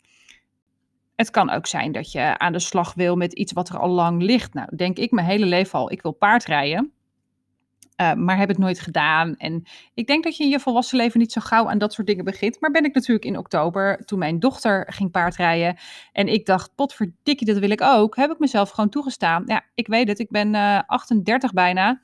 Het 1.16 1.30
kan 1.30 1.50
ook 1.50 1.68
zijn 1.68 1.92
dat 1.92 2.12
je 2.12 2.38
aan 2.38 2.52
de 2.54 2.60
slag 2.60 2.94
wil 2.94 3.16
met 3.16 3.34
iets 3.34 3.52
wat 3.52 3.70
er 3.70 3.80
al 3.80 3.90
lang 3.90 4.22
ligt. 4.22 4.54
Nou, 4.54 4.76
denk 4.76 4.98
ik 4.98 5.12
mijn 5.12 5.28
hele 5.28 5.46
leven 5.46 5.80
al, 5.80 5.92
ik 5.92 6.02
wil 6.02 6.12
paardrijden. 6.12 6.94
Uh, 8.02 8.14
maar 8.14 8.38
heb 8.38 8.50
het 8.50 8.58
nooit 8.58 8.80
gedaan. 8.80 9.36
En 9.36 9.64
ik 9.94 10.08
denk 10.08 10.24
dat 10.24 10.38
je 10.38 10.44
in 10.44 10.50
je 10.50 10.60
volwassen 10.60 10.98
leven 10.98 11.20
niet 11.20 11.32
zo 11.32 11.42
gauw 11.42 11.70
aan 11.70 11.78
dat 11.78 11.94
soort 11.94 12.08
dingen 12.08 12.26
begint. 12.26 12.60
Maar 12.60 12.72
ben 12.72 12.86
ik 12.86 12.94
natuurlijk 12.94 13.26
in 13.26 13.38
oktober, 13.38 14.06
toen 14.06 14.20
mijn 14.20 14.40
dochter 14.40 14.94
ging 14.94 15.12
paardrijden. 15.12 15.78
En 16.12 16.28
ik 16.28 16.46
dacht, 16.46 16.76
potverdikkie, 16.76 17.48
dat 17.48 17.58
wil 17.58 17.70
ik 17.70 17.82
ook. 17.82 18.16
Heb 18.16 18.32
ik 18.32 18.40
mezelf 18.40 18.70
gewoon 18.70 18.90
toegestaan. 18.90 19.44
Ja, 19.46 19.66
ik 19.74 19.88
weet 19.88 20.08
het, 20.08 20.20
ik 20.20 20.30
ben 20.30 20.54
uh, 20.54 20.76
eh, 20.76 20.84
38 20.86 21.54
bijna. 21.54 22.02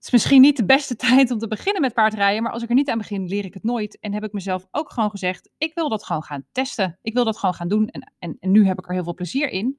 is 0.00 0.10
misschien 0.10 0.40
niet 0.40 0.56
de 0.56 0.64
beste 0.64 0.96
tijd 1.06 1.30
om 1.30 1.38
te 1.38 1.48
beginnen 1.48 1.82
met 1.82 1.94
paardrijden, 1.94 2.42
maar 2.42 2.52
als 2.52 2.62
ik 2.62 2.68
er 2.68 2.74
niet 2.74 2.90
aan 2.90 2.98
begin, 2.98 3.26
leer 3.26 3.44
ik 3.44 3.54
het 3.54 3.64
nooit. 3.64 3.98
En 4.00 4.12
heb 4.12 4.24
ik 4.24 4.32
mezelf 4.32 4.66
ook 4.70 4.90
gewoon 4.90 5.10
gezegd, 5.10 5.50
ik 5.58 5.74
wil 5.74 5.88
dat 5.88 6.04
gewoon 6.04 6.22
gaan 6.22 6.44
testen. 6.52 6.98
Ik 7.02 7.14
wil 7.14 7.24
dat 7.24 7.38
gewoon 7.38 7.54
gaan 7.54 7.68
doen 7.68 7.88
en, 7.88 8.12
en, 8.18 8.36
en 8.40 8.50
nu 8.50 8.66
heb 8.66 8.78
ik 8.78 8.86
er 8.86 8.94
heel 8.94 9.04
veel 9.04 9.14
plezier 9.14 9.48
in. 9.48 9.78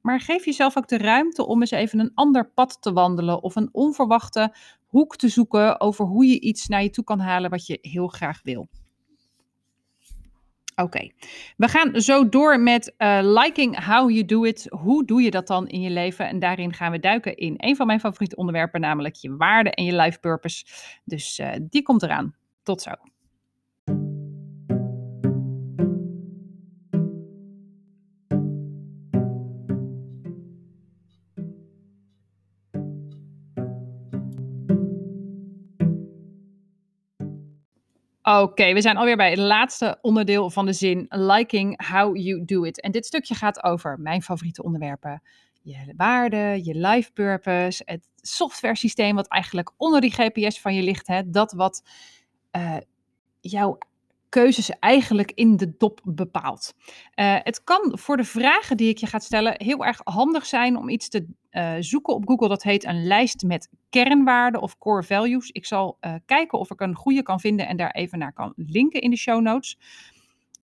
Maar 0.00 0.20
geef 0.20 0.44
jezelf 0.44 0.76
ook 0.76 0.88
de 0.88 0.98
ruimte 0.98 1.46
om 1.46 1.60
eens 1.60 1.70
even 1.70 1.98
een 1.98 2.14
ander 2.14 2.50
pad 2.50 2.82
te 2.82 2.92
wandelen 2.92 3.42
of 3.42 3.56
een 3.56 3.68
onverwachte 3.72 4.54
hoek 4.86 5.16
te 5.16 5.28
zoeken 5.28 5.80
over 5.80 6.04
hoe 6.04 6.26
je 6.26 6.40
iets 6.40 6.68
naar 6.68 6.82
je 6.82 6.90
toe 6.90 7.04
kan 7.04 7.20
halen 7.20 7.50
wat 7.50 7.66
je 7.66 7.78
heel 7.80 8.08
graag 8.08 8.40
wil. 8.42 8.68
Oké, 10.82 11.10
we 11.56 11.68
gaan 11.68 12.00
zo 12.00 12.28
door 12.28 12.60
met 12.60 12.94
uh, 12.98 13.18
liking 13.22 13.84
how 13.84 14.10
you 14.10 14.24
do 14.24 14.44
it. 14.44 14.66
Hoe 14.70 15.04
doe 15.04 15.22
je 15.22 15.30
dat 15.30 15.46
dan 15.46 15.68
in 15.68 15.80
je 15.80 15.90
leven? 15.90 16.28
En 16.28 16.38
daarin 16.38 16.72
gaan 16.72 16.90
we 16.90 16.98
duiken 16.98 17.36
in 17.36 17.54
een 17.56 17.76
van 17.76 17.86
mijn 17.86 18.00
favoriete 18.00 18.36
onderwerpen, 18.36 18.80
namelijk 18.80 19.14
je 19.14 19.36
waarde 19.36 19.70
en 19.70 19.84
je 19.84 19.96
life 19.96 20.18
purpose. 20.18 20.64
Dus 21.04 21.38
uh, 21.38 21.50
die 21.60 21.82
komt 21.82 22.02
eraan. 22.02 22.34
Tot 22.62 22.82
zo. 22.82 22.90
Oké, 38.36 38.72
we 38.72 38.80
zijn 38.80 38.96
alweer 38.96 39.16
bij 39.16 39.30
het 39.30 39.38
laatste 39.38 39.98
onderdeel 40.00 40.50
van 40.50 40.66
de 40.66 40.72
zin 40.72 41.06
liking 41.08 41.88
how 41.90 42.16
you 42.16 42.44
do 42.44 42.62
it. 42.62 42.80
En 42.80 42.92
dit 42.92 43.06
stukje 43.06 43.34
gaat 43.34 43.62
over 43.62 44.00
mijn 44.00 44.22
favoriete 44.22 44.62
onderwerpen. 44.62 45.22
Je 45.62 45.94
waarde, 45.96 46.60
je 46.62 46.74
life 46.74 47.12
purpose, 47.12 47.82
het 47.84 48.08
software 48.16 48.76
systeem 48.76 49.14
wat 49.14 49.28
eigenlijk 49.28 49.72
onder 49.76 50.00
die 50.00 50.12
GPS 50.12 50.60
van 50.60 50.74
je 50.74 50.82
ligt. 50.82 51.06
Hè, 51.06 51.30
dat 51.30 51.52
wat 51.52 51.82
uh, 52.56 52.76
jouw 53.40 53.78
keuzes 54.28 54.70
eigenlijk 54.70 55.32
in 55.34 55.56
de 55.56 55.76
dop 55.76 56.00
bepaalt. 56.04 56.74
Uh, 57.14 57.36
het 57.42 57.64
kan 57.64 57.98
voor 57.98 58.16
de 58.16 58.24
vragen 58.24 58.76
die 58.76 58.88
ik 58.88 58.98
je 58.98 59.06
ga 59.06 59.18
stellen 59.18 59.54
heel 59.56 59.84
erg 59.84 60.00
handig 60.04 60.46
zijn 60.46 60.76
om 60.76 60.88
iets 60.88 61.08
te 61.08 61.26
uh, 61.52 61.74
zoeken 61.78 62.14
op 62.14 62.28
Google. 62.28 62.48
Dat 62.48 62.62
heet 62.62 62.84
een 62.84 63.06
lijst 63.06 63.42
met 63.42 63.70
kernwaarden 63.90 64.60
of 64.60 64.78
core 64.78 65.02
values. 65.02 65.50
Ik 65.50 65.66
zal 65.66 65.96
uh, 66.00 66.14
kijken 66.26 66.58
of 66.58 66.70
ik 66.70 66.80
een 66.80 66.94
goede 66.94 67.22
kan 67.22 67.40
vinden 67.40 67.68
en 67.68 67.76
daar 67.76 67.90
even 67.90 68.18
naar 68.18 68.32
kan 68.32 68.52
linken 68.56 69.00
in 69.00 69.10
de 69.10 69.16
show 69.16 69.40
notes. 69.40 69.78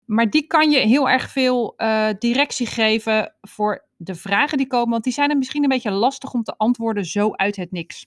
Maar 0.06 0.30
die 0.30 0.48
kan 0.48 0.72
je 0.72 0.80
heel 0.80 1.10
erg 1.10 1.30
veel 1.30 1.76
directie 2.19 2.67
geven 2.67 3.36
voor 3.41 3.86
de 3.98 4.15
vragen 4.15 4.58
die 4.58 4.67
komen, 4.67 4.89
want 4.89 5.04
die 5.04 5.13
zijn 5.13 5.30
er 5.30 5.38
misschien 5.38 5.63
een 5.63 5.69
beetje 5.69 5.91
lastig 5.91 6.34
om 6.34 6.43
te 6.43 6.58
antwoorden 6.58 7.06
zo 7.06 7.32
uit 7.32 7.56
het 7.56 7.72
niks. 7.72 8.06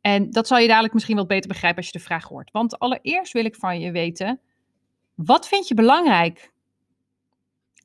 En 0.00 0.30
dat 0.30 0.46
zal 0.46 0.58
je 0.58 0.68
dadelijk 0.68 0.94
misschien 0.94 1.16
wat 1.16 1.26
beter 1.26 1.48
begrijpen 1.48 1.78
als 1.78 1.86
je 1.92 1.98
de 1.98 2.04
vraag 2.04 2.24
hoort. 2.24 2.50
Want 2.50 2.78
allereerst 2.78 3.32
wil 3.32 3.44
ik 3.44 3.54
van 3.54 3.80
je 3.80 3.90
weten, 3.90 4.40
wat 5.14 5.48
vind 5.48 5.68
je 5.68 5.74
belangrijk? 5.74 6.52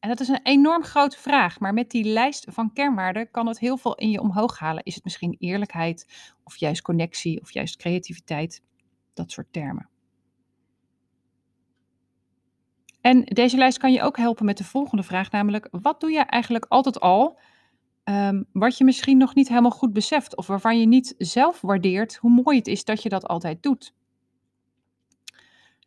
En 0.01 0.09
dat 0.09 0.19
is 0.19 0.27
een 0.27 0.43
enorm 0.43 0.83
grote 0.83 1.17
vraag, 1.17 1.59
maar 1.59 1.73
met 1.73 1.89
die 1.89 2.03
lijst 2.03 2.45
van 2.49 2.73
kernwaarden 2.73 3.31
kan 3.31 3.47
het 3.47 3.59
heel 3.59 3.77
veel 3.77 3.95
in 3.95 4.09
je 4.09 4.21
omhoog 4.21 4.59
halen. 4.59 4.83
Is 4.83 4.95
het 4.95 5.03
misschien 5.03 5.35
eerlijkheid, 5.39 6.07
of 6.43 6.57
juist 6.57 6.81
connectie, 6.81 7.41
of 7.41 7.51
juist 7.51 7.77
creativiteit? 7.77 8.63
Dat 9.13 9.31
soort 9.31 9.53
termen. 9.53 9.89
En 13.01 13.23
deze 13.23 13.57
lijst 13.57 13.77
kan 13.77 13.91
je 13.91 14.01
ook 14.01 14.17
helpen 14.17 14.45
met 14.45 14.57
de 14.57 14.63
volgende 14.63 15.03
vraag, 15.03 15.31
namelijk: 15.31 15.67
wat 15.71 15.99
doe 15.99 16.11
je 16.11 16.19
eigenlijk 16.19 16.65
altijd 16.69 16.99
al 16.99 17.39
Um, 18.05 18.45
wat 18.51 18.77
je 18.77 18.83
misschien 18.83 19.17
nog 19.17 19.35
niet 19.35 19.47
helemaal 19.47 19.71
goed 19.71 19.93
beseft 19.93 20.37
of 20.37 20.47
waarvan 20.47 20.79
je 20.79 20.85
niet 20.85 21.15
zelf 21.17 21.61
waardeert 21.61 22.15
hoe 22.15 22.43
mooi 22.43 22.57
het 22.57 22.67
is 22.67 22.85
dat 22.85 23.03
je 23.03 23.09
dat 23.09 23.27
altijd 23.27 23.63
doet. 23.63 23.93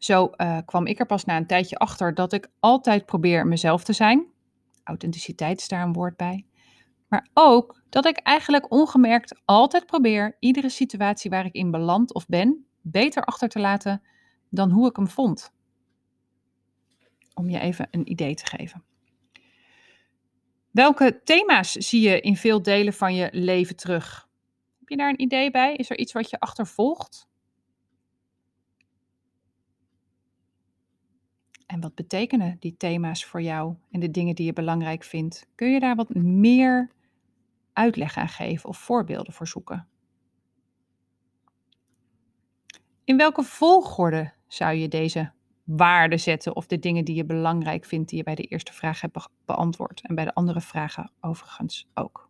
Zo 0.04 0.30
uh, 0.36 0.58
kwam 0.64 0.86
ik 0.86 0.98
er 0.98 1.06
pas 1.06 1.24
na 1.24 1.36
een 1.36 1.46
tijdje 1.46 1.76
achter 1.76 2.14
dat 2.14 2.32
ik 2.32 2.48
altijd 2.60 3.06
probeer 3.06 3.46
mezelf 3.46 3.84
te 3.84 3.92
zijn. 3.92 4.26
Authenticiteit 4.82 5.58
is 5.60 5.68
daar 5.68 5.82
een 5.82 5.92
woord 5.92 6.16
bij. 6.16 6.46
Maar 7.08 7.28
ook 7.34 7.82
dat 7.88 8.06
ik 8.06 8.18
eigenlijk 8.18 8.72
ongemerkt 8.72 9.40
altijd 9.44 9.86
probeer 9.86 10.36
iedere 10.40 10.68
situatie 10.68 11.30
waar 11.30 11.44
ik 11.44 11.52
in 11.52 11.70
beland 11.70 12.14
of 12.14 12.26
ben 12.26 12.66
beter 12.80 13.24
achter 13.24 13.48
te 13.48 13.58
laten 13.58 14.02
dan 14.48 14.70
hoe 14.70 14.88
ik 14.88 14.96
hem 14.96 15.08
vond. 15.08 15.52
Om 17.34 17.50
je 17.50 17.58
even 17.58 17.88
een 17.90 18.10
idee 18.10 18.34
te 18.34 18.46
geven. 18.46 18.84
Welke 20.70 21.20
thema's 21.24 21.72
zie 21.72 22.08
je 22.08 22.20
in 22.20 22.36
veel 22.36 22.62
delen 22.62 22.92
van 22.92 23.14
je 23.14 23.28
leven 23.32 23.76
terug? 23.76 24.28
Heb 24.78 24.88
je 24.88 24.96
daar 24.96 25.08
een 25.08 25.20
idee 25.20 25.50
bij? 25.50 25.74
Is 25.74 25.90
er 25.90 25.98
iets 25.98 26.12
wat 26.12 26.30
je 26.30 26.40
achtervolgt? 26.40 27.32
En 31.66 31.81
wat 31.81 31.94
betekenen 31.94 32.57
die 32.61 32.77
thema's 32.77 33.24
voor 33.24 33.42
jou 33.42 33.74
en 33.90 34.00
de 34.00 34.11
dingen 34.11 34.35
die 34.35 34.46
je 34.46 34.53
belangrijk 34.53 35.05
vindt? 35.05 35.46
Kun 35.55 35.72
je 35.72 35.81
daar 35.81 35.96
wat 35.96 36.14
meer 36.14 36.90
uitleg 37.72 38.16
aan 38.16 38.29
geven 38.29 38.68
of 38.68 38.79
voorbeelden 38.79 39.33
voor 39.33 39.48
zoeken? 39.48 39.87
In 43.05 43.16
welke 43.16 43.42
volgorde 43.42 44.33
zou 44.46 44.74
je 44.74 44.88
deze 44.88 45.33
waarde 45.64 46.16
zetten 46.16 46.57
of 46.57 46.66
de 46.66 46.79
dingen 46.79 47.05
die 47.05 47.14
je 47.14 47.24
belangrijk 47.24 47.85
vindt, 47.85 48.09
die 48.09 48.18
je 48.18 48.24
bij 48.24 48.35
de 48.35 48.42
eerste 48.42 48.72
vraag 48.72 49.00
hebt 49.00 49.29
beantwoord. 49.44 50.00
En 50.03 50.14
bij 50.14 50.24
de 50.24 50.35
andere 50.35 50.61
vragen 50.61 51.11
overigens 51.20 51.88
ook. 51.94 52.29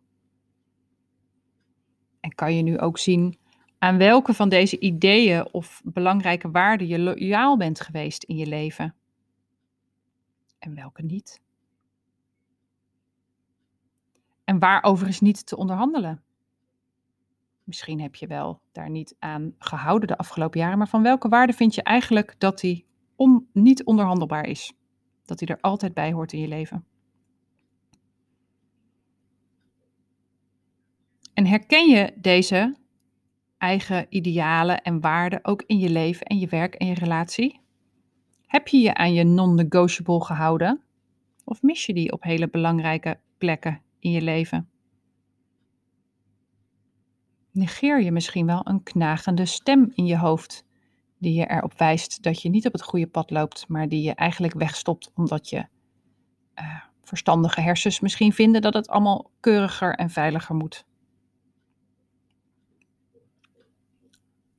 En 2.19 2.35
kan 2.35 2.55
je 2.55 2.61
nu 2.61 2.79
ook 2.79 2.97
zien 2.97 3.37
aan 3.79 3.97
welke 3.97 4.33
van 4.33 4.49
deze 4.49 4.79
ideeën 4.79 5.47
of 5.51 5.81
belangrijke 5.83 6.51
waarden 6.51 6.87
je 6.87 6.99
loyaal 6.99 7.57
bent 7.57 7.81
geweest 7.81 8.23
in 8.23 8.35
je 8.35 8.45
leven? 8.45 8.95
En 10.65 10.75
welke 10.75 11.03
niet? 11.03 11.41
En 14.43 14.59
waarover 14.59 15.07
is 15.07 15.19
niet 15.19 15.45
te 15.45 15.57
onderhandelen? 15.57 16.23
Misschien 17.63 18.01
heb 18.01 18.15
je 18.15 18.27
wel 18.27 18.61
daar 18.71 18.89
niet 18.89 19.15
aan 19.19 19.55
gehouden 19.57 20.07
de 20.07 20.17
afgelopen 20.17 20.59
jaren, 20.59 20.77
maar 20.77 20.87
van 20.87 21.03
welke 21.03 21.29
waarde 21.29 21.53
vind 21.53 21.75
je 21.75 21.83
eigenlijk 21.83 22.35
dat 22.37 22.59
die 22.59 22.85
om, 23.15 23.47
niet 23.53 23.83
onderhandelbaar 23.83 24.47
is. 24.47 24.73
Dat 25.25 25.39
hij 25.39 25.47
er 25.47 25.61
altijd 25.61 25.93
bij 25.93 26.11
hoort 26.11 26.33
in 26.33 26.39
je 26.39 26.47
leven. 26.47 26.85
En 31.33 31.45
herken 31.45 31.89
je 31.89 32.13
deze 32.15 32.77
eigen 33.57 34.05
idealen 34.09 34.81
en 34.81 35.01
waarden 35.01 35.45
ook 35.45 35.63
in 35.65 35.79
je 35.79 35.89
leven 35.89 36.25
en 36.25 36.39
je 36.39 36.47
werk 36.47 36.75
en 36.75 36.87
je 36.87 36.93
relatie? 36.93 37.64
Heb 38.47 38.67
je 38.67 38.77
je 38.77 38.93
aan 38.93 39.13
je 39.13 39.23
non-negotiable 39.23 40.23
gehouden? 40.23 40.81
Of 41.43 41.61
mis 41.61 41.85
je 41.85 41.93
die 41.93 42.11
op 42.11 42.23
hele 42.23 42.49
belangrijke 42.49 43.19
plekken 43.37 43.81
in 43.99 44.11
je 44.11 44.21
leven? 44.21 44.69
Negeer 47.51 48.01
je 48.01 48.11
misschien 48.11 48.45
wel 48.45 48.61
een 48.63 48.83
knagende 48.83 49.45
stem 49.45 49.91
in 49.93 50.05
je 50.05 50.17
hoofd 50.17 50.65
die 51.17 51.33
je 51.33 51.49
erop 51.49 51.77
wijst 51.77 52.23
dat 52.23 52.41
je 52.41 52.49
niet 52.49 52.65
op 52.65 52.73
het 52.73 52.83
goede 52.83 53.07
pad 53.07 53.31
loopt, 53.31 53.67
maar 53.67 53.89
die 53.89 54.03
je 54.03 54.15
eigenlijk 54.15 54.53
wegstopt 54.53 55.11
omdat 55.15 55.49
je 55.49 55.65
uh, 56.59 56.81
verstandige 57.03 57.61
hersens 57.61 57.99
misschien 57.99 58.33
vinden 58.33 58.61
dat 58.61 58.73
het 58.73 58.87
allemaal 58.87 59.31
keuriger 59.39 59.95
en 59.95 60.09
veiliger 60.09 60.55
moet. 60.55 60.85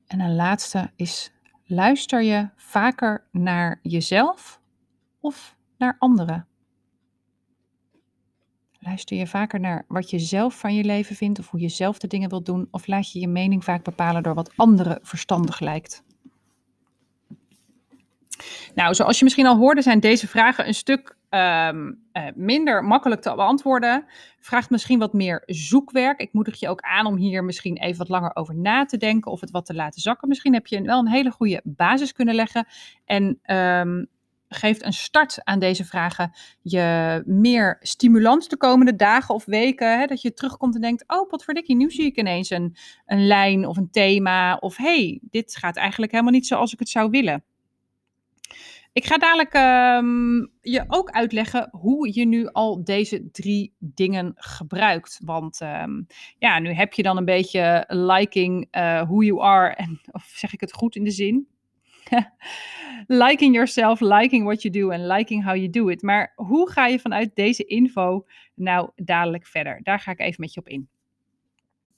En 0.06 0.20
een 0.20 0.34
laatste 0.34 0.90
is, 0.96 1.32
luister 1.66 2.22
je 2.22 2.48
vaker 2.56 3.24
naar 3.30 3.78
jezelf 3.82 4.60
of 5.20 5.56
naar 5.78 5.96
anderen? 5.98 6.46
Luister 8.78 9.16
je 9.16 9.26
vaker 9.26 9.60
naar 9.60 9.84
wat 9.88 10.10
je 10.10 10.18
zelf 10.18 10.58
van 10.58 10.74
je 10.74 10.84
leven 10.84 11.16
vindt 11.16 11.38
of 11.38 11.50
hoe 11.50 11.60
je 11.60 11.68
zelf 11.68 11.98
de 11.98 12.06
dingen 12.06 12.28
wilt 12.28 12.46
doen? 12.46 12.68
Of 12.70 12.86
laat 12.86 13.12
je 13.12 13.20
je 13.20 13.28
mening 13.28 13.64
vaak 13.64 13.84
bepalen 13.84 14.22
door 14.22 14.34
wat 14.34 14.52
anderen 14.56 14.98
verstandig 15.02 15.60
lijkt? 15.60 16.04
Nou, 18.74 18.94
zoals 18.94 19.18
je 19.18 19.24
misschien 19.24 19.46
al 19.46 19.56
hoorde, 19.56 19.82
zijn 19.82 20.00
deze 20.00 20.28
vragen 20.28 20.66
een 20.66 20.74
stuk 20.74 21.15
um, 21.36 22.04
uh, 22.12 22.26
minder 22.34 22.84
makkelijk 22.84 23.20
te 23.20 23.34
beantwoorden. 23.34 24.04
Vraagt 24.40 24.70
misschien 24.70 24.98
wat 24.98 25.12
meer 25.12 25.42
zoekwerk. 25.46 26.20
Ik 26.20 26.32
moedig 26.32 26.60
je 26.60 26.68
ook 26.68 26.80
aan 26.80 27.06
om 27.06 27.16
hier 27.16 27.44
misschien 27.44 27.76
even 27.76 27.98
wat 27.98 28.08
langer 28.08 28.36
over 28.36 28.54
na 28.54 28.84
te 28.84 28.96
denken 28.96 29.30
of 29.30 29.40
het 29.40 29.50
wat 29.50 29.66
te 29.66 29.74
laten 29.74 30.00
zakken. 30.00 30.28
Misschien 30.28 30.52
heb 30.52 30.66
je 30.66 30.82
wel 30.82 30.98
een 30.98 31.08
hele 31.08 31.30
goede 31.30 31.60
basis 31.64 32.12
kunnen 32.12 32.34
leggen 32.34 32.66
en 33.04 33.38
um, 33.46 34.08
geeft 34.48 34.84
een 34.84 34.92
start 34.92 35.44
aan 35.44 35.58
deze 35.58 35.84
vragen 35.84 36.32
je 36.62 37.22
meer 37.26 37.76
stimulans 37.80 38.48
de 38.48 38.56
komende 38.56 38.96
dagen 38.96 39.34
of 39.34 39.44
weken. 39.44 39.98
Hè, 39.98 40.06
dat 40.06 40.22
je 40.22 40.32
terugkomt 40.32 40.74
en 40.74 40.80
denkt, 40.80 41.04
oh 41.06 41.28
potverdikkie, 41.28 41.76
nu 41.76 41.90
zie 41.90 42.04
ik 42.06 42.16
ineens 42.16 42.50
een, 42.50 42.76
een 43.06 43.26
lijn 43.26 43.66
of 43.66 43.76
een 43.76 43.90
thema. 43.90 44.56
Of 44.56 44.76
hey, 44.76 45.20
dit 45.22 45.56
gaat 45.56 45.76
eigenlijk 45.76 46.12
helemaal 46.12 46.32
niet 46.32 46.46
zoals 46.46 46.72
ik 46.72 46.78
het 46.78 46.88
zou 46.88 47.10
willen. 47.10 47.44
Ik 48.96 49.04
ga 49.04 49.16
dadelijk 49.16 49.52
ehm, 49.52 50.46
je 50.60 50.84
ook 50.86 51.10
uitleggen 51.10 51.68
hoe 51.70 52.10
je 52.14 52.26
nu 52.26 52.46
al 52.46 52.84
deze 52.84 53.30
drie 53.30 53.74
dingen 53.78 54.32
gebruikt. 54.36 55.20
Want 55.24 55.60
ehm, 55.60 56.02
ja, 56.38 56.58
nu 56.58 56.72
heb 56.72 56.92
je 56.92 57.02
dan 57.02 57.16
een 57.16 57.24
beetje 57.24 57.84
liking 57.88 58.68
uh, 58.76 59.02
who 59.02 59.22
you 59.22 59.40
are. 59.40 59.74
En, 59.74 60.00
of 60.10 60.24
zeg 60.24 60.52
ik 60.52 60.60
het 60.60 60.72
goed 60.72 60.96
in 60.96 61.04
de 61.04 61.10
zin? 61.10 61.48
liking 63.06 63.54
yourself, 63.54 64.00
liking 64.00 64.44
what 64.44 64.62
you 64.62 64.74
do 64.74 64.90
en 64.90 65.06
liking 65.06 65.44
how 65.44 65.56
you 65.56 65.70
do 65.70 65.88
it. 65.88 66.02
Maar 66.02 66.32
hoe 66.34 66.70
ga 66.70 66.86
je 66.86 66.98
vanuit 66.98 67.34
deze 67.34 67.64
info 67.64 68.26
nou 68.54 68.90
dadelijk 68.94 69.46
verder? 69.46 69.80
Daar 69.82 70.00
ga 70.00 70.10
ik 70.10 70.20
even 70.20 70.40
met 70.40 70.54
je 70.54 70.60
op 70.60 70.68
in 70.68 70.88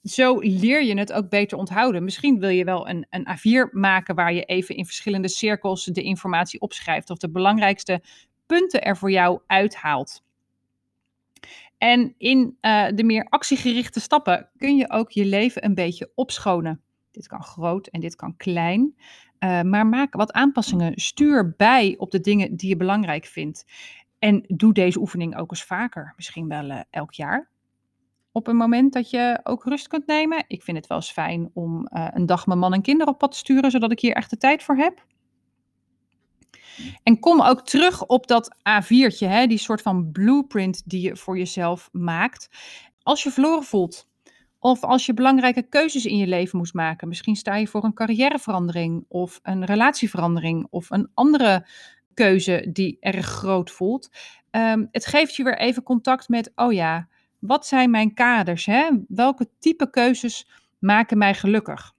zo 0.09 0.39
leer 0.39 0.83
je 0.83 0.97
het 0.97 1.13
ook 1.13 1.29
beter 1.29 1.57
onthouden. 1.57 2.03
Misschien 2.03 2.39
wil 2.39 2.49
je 2.49 2.63
wel 2.63 2.89
een, 2.89 3.05
een 3.09 3.27
A4 3.27 3.71
maken 3.71 4.15
waar 4.15 4.33
je 4.33 4.43
even 4.43 4.75
in 4.75 4.85
verschillende 4.85 5.27
cirkels 5.27 5.85
de 5.85 6.01
informatie 6.01 6.59
opschrijft 6.59 7.09
of 7.09 7.17
de 7.17 7.29
belangrijkste 7.29 8.01
punten 8.45 8.81
er 8.81 8.97
voor 8.97 9.11
jou 9.11 9.39
uithaalt. 9.47 10.23
En 11.77 12.15
in 12.17 12.57
uh, 12.61 12.87
de 12.95 13.03
meer 13.03 13.25
actiegerichte 13.29 13.99
stappen 13.99 14.49
kun 14.57 14.75
je 14.75 14.89
ook 14.89 15.11
je 15.11 15.25
leven 15.25 15.65
een 15.65 15.73
beetje 15.73 16.11
opschonen. 16.15 16.81
Dit 17.11 17.27
kan 17.27 17.43
groot 17.43 17.87
en 17.87 17.99
dit 17.99 18.15
kan 18.15 18.37
klein. 18.37 18.95
Uh, 19.39 19.61
maar 19.61 19.87
maak 19.87 20.13
wat 20.13 20.31
aanpassingen. 20.31 20.99
Stuur 21.01 21.53
bij 21.57 21.95
op 21.97 22.11
de 22.11 22.19
dingen 22.19 22.55
die 22.55 22.69
je 22.69 22.77
belangrijk 22.77 23.25
vindt. 23.25 23.65
En 24.19 24.43
doe 24.47 24.73
deze 24.73 24.99
oefening 24.99 25.37
ook 25.37 25.51
eens 25.51 25.63
vaker. 25.63 26.13
Misschien 26.15 26.47
wel 26.47 26.69
uh, 26.69 26.79
elk 26.89 27.13
jaar 27.13 27.49
op 28.31 28.47
een 28.47 28.55
moment 28.55 28.93
dat 28.93 29.09
je 29.09 29.39
ook 29.43 29.63
rust 29.63 29.87
kunt 29.87 30.07
nemen. 30.07 30.43
Ik 30.47 30.63
vind 30.63 30.77
het 30.77 30.87
wel 30.87 30.97
eens 30.97 31.11
fijn 31.11 31.49
om 31.53 31.87
uh, 31.93 32.07
een 32.11 32.25
dag 32.25 32.45
mijn 32.45 32.59
man 32.59 32.73
en 32.73 32.81
kinderen 32.81 33.13
op 33.13 33.19
pad 33.19 33.31
te 33.31 33.37
sturen, 33.37 33.71
zodat 33.71 33.91
ik 33.91 33.99
hier 33.99 34.13
echt 34.13 34.29
de 34.29 34.37
tijd 34.37 34.63
voor 34.63 34.75
heb. 34.75 35.05
En 37.03 37.19
kom 37.19 37.41
ook 37.41 37.65
terug 37.65 38.05
op 38.05 38.27
dat 38.27 38.55
A4'tje, 38.55 39.27
hè, 39.27 39.47
die 39.47 39.57
soort 39.57 39.81
van 39.81 40.11
blueprint 40.11 40.89
die 40.89 41.01
je 41.01 41.15
voor 41.15 41.37
jezelf 41.37 41.89
maakt. 41.91 42.49
Als 43.03 43.23
je 43.23 43.31
verloren 43.31 43.63
voelt, 43.63 44.07
of 44.59 44.83
als 44.83 45.05
je 45.05 45.13
belangrijke 45.13 45.61
keuzes 45.61 46.05
in 46.05 46.17
je 46.17 46.27
leven 46.27 46.57
moest 46.57 46.73
maken. 46.73 47.07
Misschien 47.07 47.35
sta 47.35 47.55
je 47.55 47.67
voor 47.67 47.83
een 47.83 47.93
carrièreverandering, 47.93 49.05
of 49.07 49.39
een 49.43 49.65
relatieverandering, 49.65 50.67
of 50.69 50.89
een 50.89 51.09
andere 51.13 51.67
keuze 52.13 52.69
die 52.71 52.97
erg 52.99 53.25
groot 53.25 53.71
voelt. 53.71 54.09
Um, 54.51 54.87
het 54.91 55.05
geeft 55.05 55.35
je 55.35 55.43
weer 55.43 55.57
even 55.57 55.83
contact 55.83 56.29
met, 56.29 56.51
oh 56.55 56.73
ja, 56.73 57.07
wat 57.39 57.65
zijn 57.65 57.91
mijn 57.91 58.13
kaders? 58.13 58.65
Hè? 58.65 58.89
Welke 59.07 59.49
type 59.59 59.89
keuzes 59.89 60.49
maken 60.79 61.17
mij 61.17 61.33
gelukkig? 61.33 61.93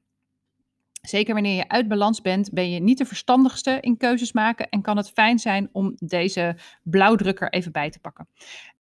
Zeker 1.00 1.34
wanneer 1.34 1.56
je 1.56 1.68
uit 1.68 1.88
balans 1.88 2.20
bent, 2.20 2.52
ben 2.52 2.70
je 2.70 2.80
niet 2.80 2.98
de 2.98 3.04
verstandigste 3.04 3.78
in 3.80 3.96
keuzes 3.96 4.32
maken 4.32 4.68
en 4.68 4.82
kan 4.82 4.96
het 4.96 5.10
fijn 5.10 5.38
zijn 5.38 5.68
om 5.72 5.92
deze 5.96 6.56
blauwdrukker 6.82 7.52
even 7.52 7.72
bij 7.72 7.90
te 7.90 8.00
pakken. 8.00 8.28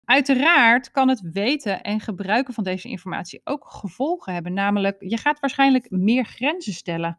Uiteraard 0.04 0.90
kan 0.90 1.08
het 1.08 1.20
weten 1.32 1.82
en 1.82 2.00
gebruiken 2.00 2.54
van 2.54 2.64
deze 2.64 2.88
informatie 2.88 3.40
ook 3.44 3.64
gevolgen 3.68 4.32
hebben, 4.32 4.52
namelijk 4.52 4.96
je 4.98 5.16
gaat 5.16 5.40
waarschijnlijk 5.40 5.90
meer 5.90 6.24
grenzen 6.24 6.72
stellen 6.72 7.18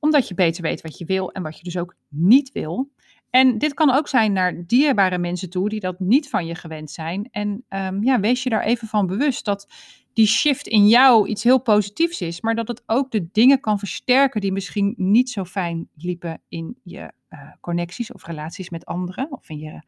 omdat 0.00 0.28
je 0.28 0.34
beter 0.34 0.62
weet 0.62 0.80
wat 0.80 0.98
je 0.98 1.04
wil 1.04 1.32
en 1.32 1.42
wat 1.42 1.56
je 1.56 1.62
dus 1.62 1.78
ook 1.78 1.94
niet 2.08 2.52
wil. 2.52 2.90
En 3.30 3.58
dit 3.58 3.74
kan 3.74 3.90
ook 3.90 4.08
zijn 4.08 4.32
naar 4.32 4.66
dierbare 4.66 5.18
mensen 5.18 5.50
toe 5.50 5.68
die 5.68 5.80
dat 5.80 6.00
niet 6.00 6.28
van 6.28 6.46
je 6.46 6.54
gewend 6.54 6.90
zijn. 6.90 7.28
En 7.30 7.64
um, 7.68 8.04
ja, 8.04 8.20
wees 8.20 8.42
je 8.42 8.50
daar 8.50 8.62
even 8.62 8.88
van 8.88 9.06
bewust 9.06 9.44
dat 9.44 9.68
die 10.12 10.26
shift 10.26 10.66
in 10.66 10.88
jou 10.88 11.28
iets 11.28 11.42
heel 11.42 11.60
positiefs 11.60 12.20
is, 12.20 12.40
maar 12.40 12.54
dat 12.54 12.68
het 12.68 12.82
ook 12.86 13.10
de 13.10 13.28
dingen 13.32 13.60
kan 13.60 13.78
versterken 13.78 14.40
die 14.40 14.52
misschien 14.52 14.94
niet 14.96 15.30
zo 15.30 15.44
fijn 15.44 15.88
liepen 15.96 16.42
in 16.48 16.76
je 16.82 17.12
uh, 17.30 17.52
connecties 17.60 18.12
of 18.12 18.24
relaties 18.24 18.70
met 18.70 18.86
anderen 18.86 19.32
of 19.32 19.48
in 19.48 19.58
je 19.58 19.72
uh, 19.72 19.80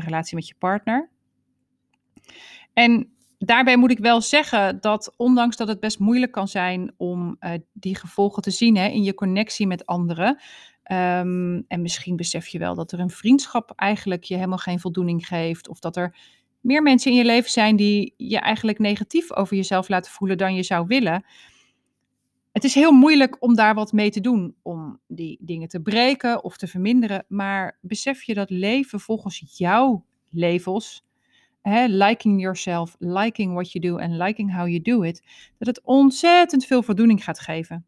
relatie 0.00 0.34
met 0.34 0.48
je 0.48 0.54
partner. 0.58 1.10
En 2.72 3.12
daarbij 3.38 3.76
moet 3.76 3.90
ik 3.90 3.98
wel 3.98 4.20
zeggen 4.20 4.80
dat 4.80 5.14
ondanks 5.16 5.56
dat 5.56 5.68
het 5.68 5.80
best 5.80 5.98
moeilijk 5.98 6.32
kan 6.32 6.48
zijn 6.48 6.92
om 6.96 7.36
uh, 7.40 7.52
die 7.72 7.96
gevolgen 7.96 8.42
te 8.42 8.50
zien 8.50 8.76
hè, 8.76 8.86
in 8.86 9.02
je 9.02 9.14
connectie 9.14 9.66
met 9.66 9.86
anderen, 9.86 10.40
Um, 10.92 11.64
en 11.68 11.82
misschien 11.82 12.16
besef 12.16 12.46
je 12.46 12.58
wel 12.58 12.74
dat 12.74 12.92
er 12.92 13.00
een 13.00 13.10
vriendschap 13.10 13.72
eigenlijk 13.76 14.24
je 14.24 14.34
helemaal 14.34 14.58
geen 14.58 14.80
voldoening 14.80 15.26
geeft. 15.26 15.68
Of 15.68 15.78
dat 15.78 15.96
er 15.96 16.16
meer 16.60 16.82
mensen 16.82 17.10
in 17.10 17.16
je 17.16 17.24
leven 17.24 17.50
zijn 17.50 17.76
die 17.76 18.14
je 18.16 18.38
eigenlijk 18.38 18.78
negatief 18.78 19.32
over 19.32 19.56
jezelf 19.56 19.88
laten 19.88 20.12
voelen 20.12 20.38
dan 20.38 20.54
je 20.54 20.62
zou 20.62 20.86
willen. 20.86 21.24
Het 22.52 22.64
is 22.64 22.74
heel 22.74 22.92
moeilijk 22.92 23.36
om 23.42 23.54
daar 23.54 23.74
wat 23.74 23.92
mee 23.92 24.10
te 24.10 24.20
doen, 24.20 24.54
om 24.62 25.00
die 25.06 25.38
dingen 25.40 25.68
te 25.68 25.80
breken 25.80 26.44
of 26.44 26.56
te 26.56 26.66
verminderen. 26.66 27.24
Maar 27.28 27.78
besef 27.80 28.22
je 28.22 28.34
dat 28.34 28.50
leven 28.50 29.00
volgens 29.00 29.42
jouw 29.56 30.04
levels, 30.28 31.04
hè, 31.62 31.86
liking 31.86 32.40
yourself, 32.40 32.96
liking 32.98 33.52
what 33.52 33.72
you 33.72 33.86
do 33.86 33.96
en 33.96 34.16
liking 34.16 34.56
how 34.56 34.68
you 34.68 34.80
do 34.80 35.02
it, 35.02 35.22
dat 35.58 35.68
het 35.68 35.80
ontzettend 35.84 36.64
veel 36.64 36.82
voldoening 36.82 37.24
gaat 37.24 37.40
geven 37.40 37.84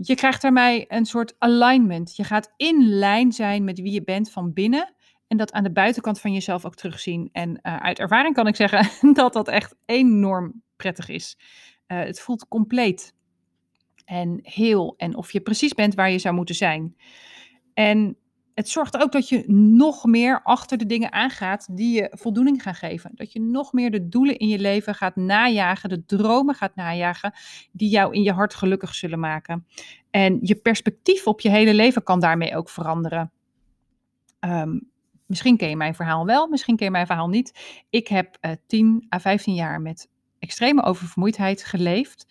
je 0.00 0.14
krijgt 0.14 0.42
daarmee 0.42 0.84
een 0.88 1.06
soort 1.06 1.34
alignment. 1.38 2.16
Je 2.16 2.24
gaat 2.24 2.52
in 2.56 2.88
lijn 2.88 3.32
zijn 3.32 3.64
met 3.64 3.80
wie 3.80 3.92
je 3.92 4.04
bent 4.04 4.30
van 4.30 4.52
binnen. 4.52 4.94
En 5.26 5.36
dat 5.36 5.52
aan 5.52 5.62
de 5.62 5.72
buitenkant 5.72 6.20
van 6.20 6.32
jezelf 6.32 6.64
ook 6.64 6.74
terugzien. 6.74 7.28
En 7.32 7.50
uh, 7.50 7.76
uit 7.76 7.98
ervaring 7.98 8.34
kan 8.34 8.46
ik 8.46 8.56
zeggen 8.56 8.88
dat 9.14 9.32
dat 9.32 9.48
echt 9.48 9.76
enorm 9.86 10.62
prettig 10.76 11.08
is. 11.08 11.36
Uh, 11.86 11.98
het 11.98 12.20
voelt 12.20 12.48
compleet 12.48 13.14
en 14.04 14.38
heel. 14.42 14.94
En 14.96 15.16
of 15.16 15.32
je 15.32 15.40
precies 15.40 15.74
bent 15.74 15.94
waar 15.94 16.10
je 16.10 16.18
zou 16.18 16.34
moeten 16.34 16.54
zijn. 16.54 16.96
En 17.74 18.16
het 18.58 18.68
zorgt 18.68 18.96
ook 18.96 19.12
dat 19.12 19.28
je 19.28 19.44
nog 19.48 20.04
meer 20.04 20.42
achter 20.42 20.78
de 20.78 20.86
dingen 20.86 21.12
aangaat 21.12 21.66
die 21.70 21.94
je 21.94 22.10
voldoening 22.10 22.62
gaan 22.62 22.74
geven. 22.74 23.10
Dat 23.14 23.32
je 23.32 23.40
nog 23.40 23.72
meer 23.72 23.90
de 23.90 24.08
doelen 24.08 24.38
in 24.38 24.48
je 24.48 24.58
leven 24.58 24.94
gaat 24.94 25.16
najagen, 25.16 25.88
de 25.88 26.04
dromen 26.04 26.54
gaat 26.54 26.74
najagen, 26.74 27.32
die 27.72 27.88
jou 27.88 28.14
in 28.14 28.22
je 28.22 28.32
hart 28.32 28.54
gelukkig 28.54 28.94
zullen 28.94 29.18
maken. 29.18 29.66
En 30.10 30.38
je 30.42 30.54
perspectief 30.54 31.26
op 31.26 31.40
je 31.40 31.48
hele 31.48 31.74
leven 31.74 32.02
kan 32.02 32.20
daarmee 32.20 32.56
ook 32.56 32.68
veranderen. 32.68 33.30
Um, 34.40 34.90
misschien 35.26 35.56
ken 35.56 35.68
je 35.68 35.76
mijn 35.76 35.94
verhaal 35.94 36.26
wel, 36.26 36.48
misschien 36.48 36.76
ken 36.76 36.86
je 36.86 36.92
mijn 36.92 37.06
verhaal 37.06 37.28
niet. 37.28 37.82
Ik 37.90 38.08
heb 38.08 38.36
uh, 38.40 38.52
10 38.66 39.06
à 39.14 39.20
15 39.20 39.54
jaar 39.54 39.80
met 39.80 40.08
extreme 40.38 40.82
oververmoeidheid 40.82 41.64
geleefd. 41.64 42.26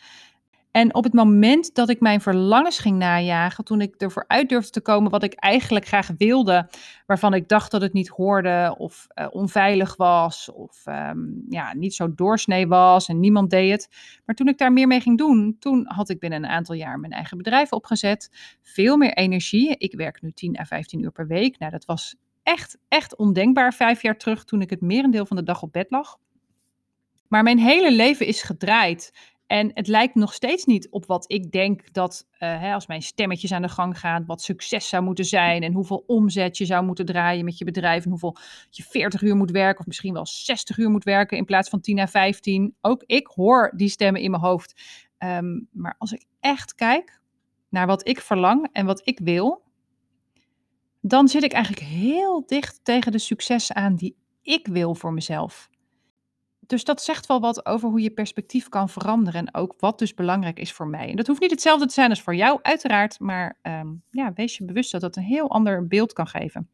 En 0.77 0.93
op 0.93 1.03
het 1.03 1.13
moment 1.13 1.75
dat 1.75 1.89
ik 1.89 1.99
mijn 1.99 2.21
verlangens 2.21 2.79
ging 2.79 2.97
najagen, 2.97 3.63
toen 3.63 3.81
ik 3.81 3.95
ervoor 3.95 4.25
uit 4.27 4.49
durfde 4.49 4.71
te 4.71 4.81
komen 4.81 5.11
wat 5.11 5.23
ik 5.23 5.33
eigenlijk 5.33 5.85
graag 5.85 6.09
wilde, 6.17 6.69
waarvan 7.05 7.33
ik 7.33 7.47
dacht 7.47 7.71
dat 7.71 7.81
het 7.81 7.93
niet 7.93 8.07
hoorde 8.07 8.75
of 8.77 9.07
uh, 9.15 9.27
onveilig 9.29 9.95
was 9.95 10.51
of 10.51 10.85
um, 10.85 11.45
ja, 11.49 11.73
niet 11.73 11.93
zo 11.93 12.13
doorsnee 12.13 12.67
was 12.67 13.07
en 13.07 13.19
niemand 13.19 13.49
deed 13.49 13.71
het. 13.71 13.89
Maar 14.25 14.35
toen 14.35 14.47
ik 14.47 14.57
daar 14.57 14.73
meer 14.73 14.87
mee 14.87 15.01
ging 15.01 15.17
doen, 15.17 15.55
toen 15.59 15.85
had 15.87 16.09
ik 16.09 16.19
binnen 16.19 16.43
een 16.43 16.49
aantal 16.49 16.75
jaar 16.75 16.99
mijn 16.99 17.11
eigen 17.11 17.37
bedrijf 17.37 17.71
opgezet, 17.71 18.57
veel 18.61 18.97
meer 18.97 19.13
energie. 19.13 19.77
Ik 19.77 19.95
werk 19.95 20.21
nu 20.21 20.31
10 20.31 20.59
à 20.59 20.63
15 20.63 21.03
uur 21.03 21.11
per 21.11 21.27
week. 21.27 21.59
Nou, 21.59 21.71
dat 21.71 21.85
was 21.85 22.15
echt, 22.43 22.77
echt 22.87 23.15
ondenkbaar 23.15 23.73
vijf 23.73 24.01
jaar 24.01 24.17
terug 24.17 24.43
toen 24.43 24.61
ik 24.61 24.69
het 24.69 24.81
merendeel 24.81 25.25
van 25.25 25.37
de 25.37 25.43
dag 25.43 25.61
op 25.61 25.73
bed 25.73 25.91
lag. 25.91 26.17
Maar 27.27 27.43
mijn 27.43 27.59
hele 27.59 27.91
leven 27.91 28.25
is 28.25 28.41
gedraaid 28.41 29.11
en 29.47 29.71
het 29.73 29.87
lijkt 29.87 30.15
nog 30.15 30.33
steeds 30.33 30.65
niet 30.65 30.89
op 30.89 31.05
wat 31.05 31.31
ik 31.31 31.51
denk 31.51 31.93
dat, 31.93 32.27
uh, 32.31 32.39
hè, 32.39 32.73
als 32.73 32.87
mijn 32.87 33.01
stemmetjes 33.01 33.51
aan 33.51 33.61
de 33.61 33.69
gang 33.69 33.99
gaan, 33.99 34.25
wat 34.25 34.41
succes 34.41 34.89
zou 34.89 35.03
moeten 35.03 35.25
zijn 35.25 35.63
en 35.63 35.73
hoeveel 35.73 36.03
omzet 36.07 36.57
je 36.57 36.65
zou 36.65 36.85
moeten 36.85 37.05
draaien 37.05 37.45
met 37.45 37.57
je 37.57 37.65
bedrijf 37.65 38.03
en 38.03 38.09
hoeveel 38.09 38.37
je 38.69 38.83
40 38.83 39.21
uur 39.21 39.35
moet 39.35 39.51
werken 39.51 39.79
of 39.79 39.85
misschien 39.85 40.13
wel 40.13 40.25
60 40.25 40.77
uur 40.77 40.89
moet 40.89 41.03
werken 41.03 41.37
in 41.37 41.45
plaats 41.45 41.69
van 41.69 41.81
10 41.81 41.99
à 41.99 42.07
15. 42.07 42.75
Ook 42.81 43.03
ik 43.05 43.27
hoor 43.27 43.73
die 43.75 43.89
stemmen 43.89 44.21
in 44.21 44.31
mijn 44.31 44.43
hoofd. 44.43 44.81
Um, 45.19 45.67
maar 45.71 45.95
als 45.97 46.11
ik 46.11 46.25
echt 46.39 46.75
kijk 46.75 47.21
naar 47.69 47.87
wat 47.87 48.07
ik 48.07 48.21
verlang 48.21 48.69
en 48.71 48.85
wat 48.85 49.01
ik 49.03 49.19
wil, 49.23 49.61
dan 51.01 51.27
zit 51.27 51.43
ik 51.43 51.51
eigenlijk 51.51 51.85
heel 51.85 52.43
dicht 52.45 52.79
tegen 52.83 53.11
de 53.11 53.19
succes 53.19 53.73
aan 53.73 53.95
die 53.95 54.15
ik 54.41 54.67
wil 54.67 54.95
voor 54.95 55.13
mezelf 55.13 55.69
dus 56.67 56.83
dat 56.83 57.01
zegt 57.01 57.25
wel 57.25 57.39
wat 57.39 57.65
over 57.65 57.89
hoe 57.89 58.01
je 58.01 58.11
perspectief 58.11 58.69
kan 58.69 58.89
veranderen 58.89 59.45
en 59.45 59.55
ook 59.55 59.75
wat 59.77 59.99
dus 59.99 60.13
belangrijk 60.13 60.59
is 60.59 60.73
voor 60.73 60.87
mij. 60.87 61.09
En 61.09 61.15
dat 61.15 61.27
hoeft 61.27 61.41
niet 61.41 61.51
hetzelfde 61.51 61.85
te 61.85 61.93
zijn 61.93 62.09
als 62.09 62.21
voor 62.21 62.35
jou, 62.35 62.59
uiteraard, 62.61 63.19
maar 63.19 63.59
um, 63.61 64.03
ja, 64.11 64.33
wees 64.33 64.57
je 64.57 64.65
bewust 64.65 64.91
dat 64.91 65.01
dat 65.01 65.15
een 65.15 65.23
heel 65.23 65.49
ander 65.49 65.87
beeld 65.87 66.13
kan 66.13 66.27
geven. 66.27 66.69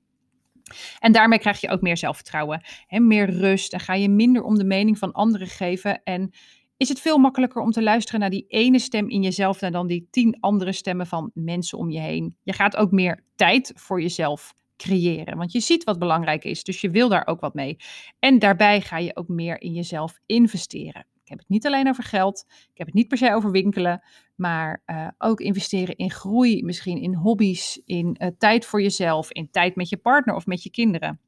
En 1.00 1.12
daarmee 1.12 1.40
krijg 1.40 1.62
je 1.62 1.70
ook 1.70 1.82
meer 1.82 1.98
zelfvertrouwen 1.98 2.62
en 2.88 3.08
meer 3.08 3.30
rust 3.30 3.74
en 3.74 3.80
ga 3.80 3.94
je 3.94 4.10
minder 4.10 4.44
om 4.44 4.58
de 4.58 4.64
mening 4.64 4.98
van 4.98 5.12
anderen 5.12 5.48
geven 5.48 6.04
en 6.04 6.34
is 6.78 6.90
het 6.90 7.00
veel 7.00 7.18
makkelijker 7.18 7.62
om 7.62 7.72
te 7.72 7.84
luisteren 7.84 8.20
naar 8.20 8.30
die 8.30 8.46
ene 8.48 8.80
stem 8.80 9.10
in 9.10 9.22
jezelf 9.22 9.58
dan 9.58 9.88
die 9.88 10.08
tien 10.12 10.38
andere 10.40 10.72
stemmen 10.72 11.08
van 11.08 11.32
mensen 11.34 11.78
om 11.78 11.90
je 11.90 12.00
heen. 12.00 12.36
Je 12.44 12.54
gaat 12.54 12.76
ook 12.76 12.92
meer 12.92 13.24
tijd 13.36 13.72
voor 13.76 14.02
jezelf 14.02 14.54
creëren. 14.84 15.38
Want 15.38 15.52
je 15.52 15.60
ziet 15.60 15.84
wat 15.84 16.00
belangrijk 16.00 16.44
is, 16.44 16.64
dus 16.64 16.82
je 16.82 16.90
wil 16.90 17.10
daar 17.10 17.28
ook 17.28 17.40
wat 17.40 17.54
mee. 17.54 17.78
En 18.20 18.40
daarbij 18.40 18.82
ga 18.82 18.98
je 18.98 19.16
ook 19.16 19.28
meer 19.28 19.62
in 19.62 19.74
jezelf 19.74 20.20
investeren. 20.26 21.06
heb 21.24 21.38
het 21.38 21.50
niet 21.50 21.66
alleen 21.66 21.88
over 21.88 22.04
geld. 22.04 22.46
Ik 22.48 22.78
heb 22.78 22.88
het 22.88 22.96
niet 22.96 23.08
per 23.08 23.18
se 23.18 23.34
over 23.34 23.52
winkelen. 23.52 24.02
Maar 24.36 24.82
uh, 24.86 25.08
ook 25.18 25.40
investeren 25.40 25.96
in 25.96 26.12
groei, 26.12 26.64
misschien 26.64 27.02
in 27.02 27.16
hobby's, 27.16 27.82
in 27.86 28.18
uh, 28.20 28.28
tijd 28.38 28.66
voor 28.66 28.82
jezelf, 28.82 29.32
in 29.32 29.50
tijd 29.52 29.76
met 29.76 29.90
je 29.90 29.98
partner 29.98 30.36
of 30.36 30.46
met 30.46 30.64
je 30.64 30.70
kinderen. 30.70 31.20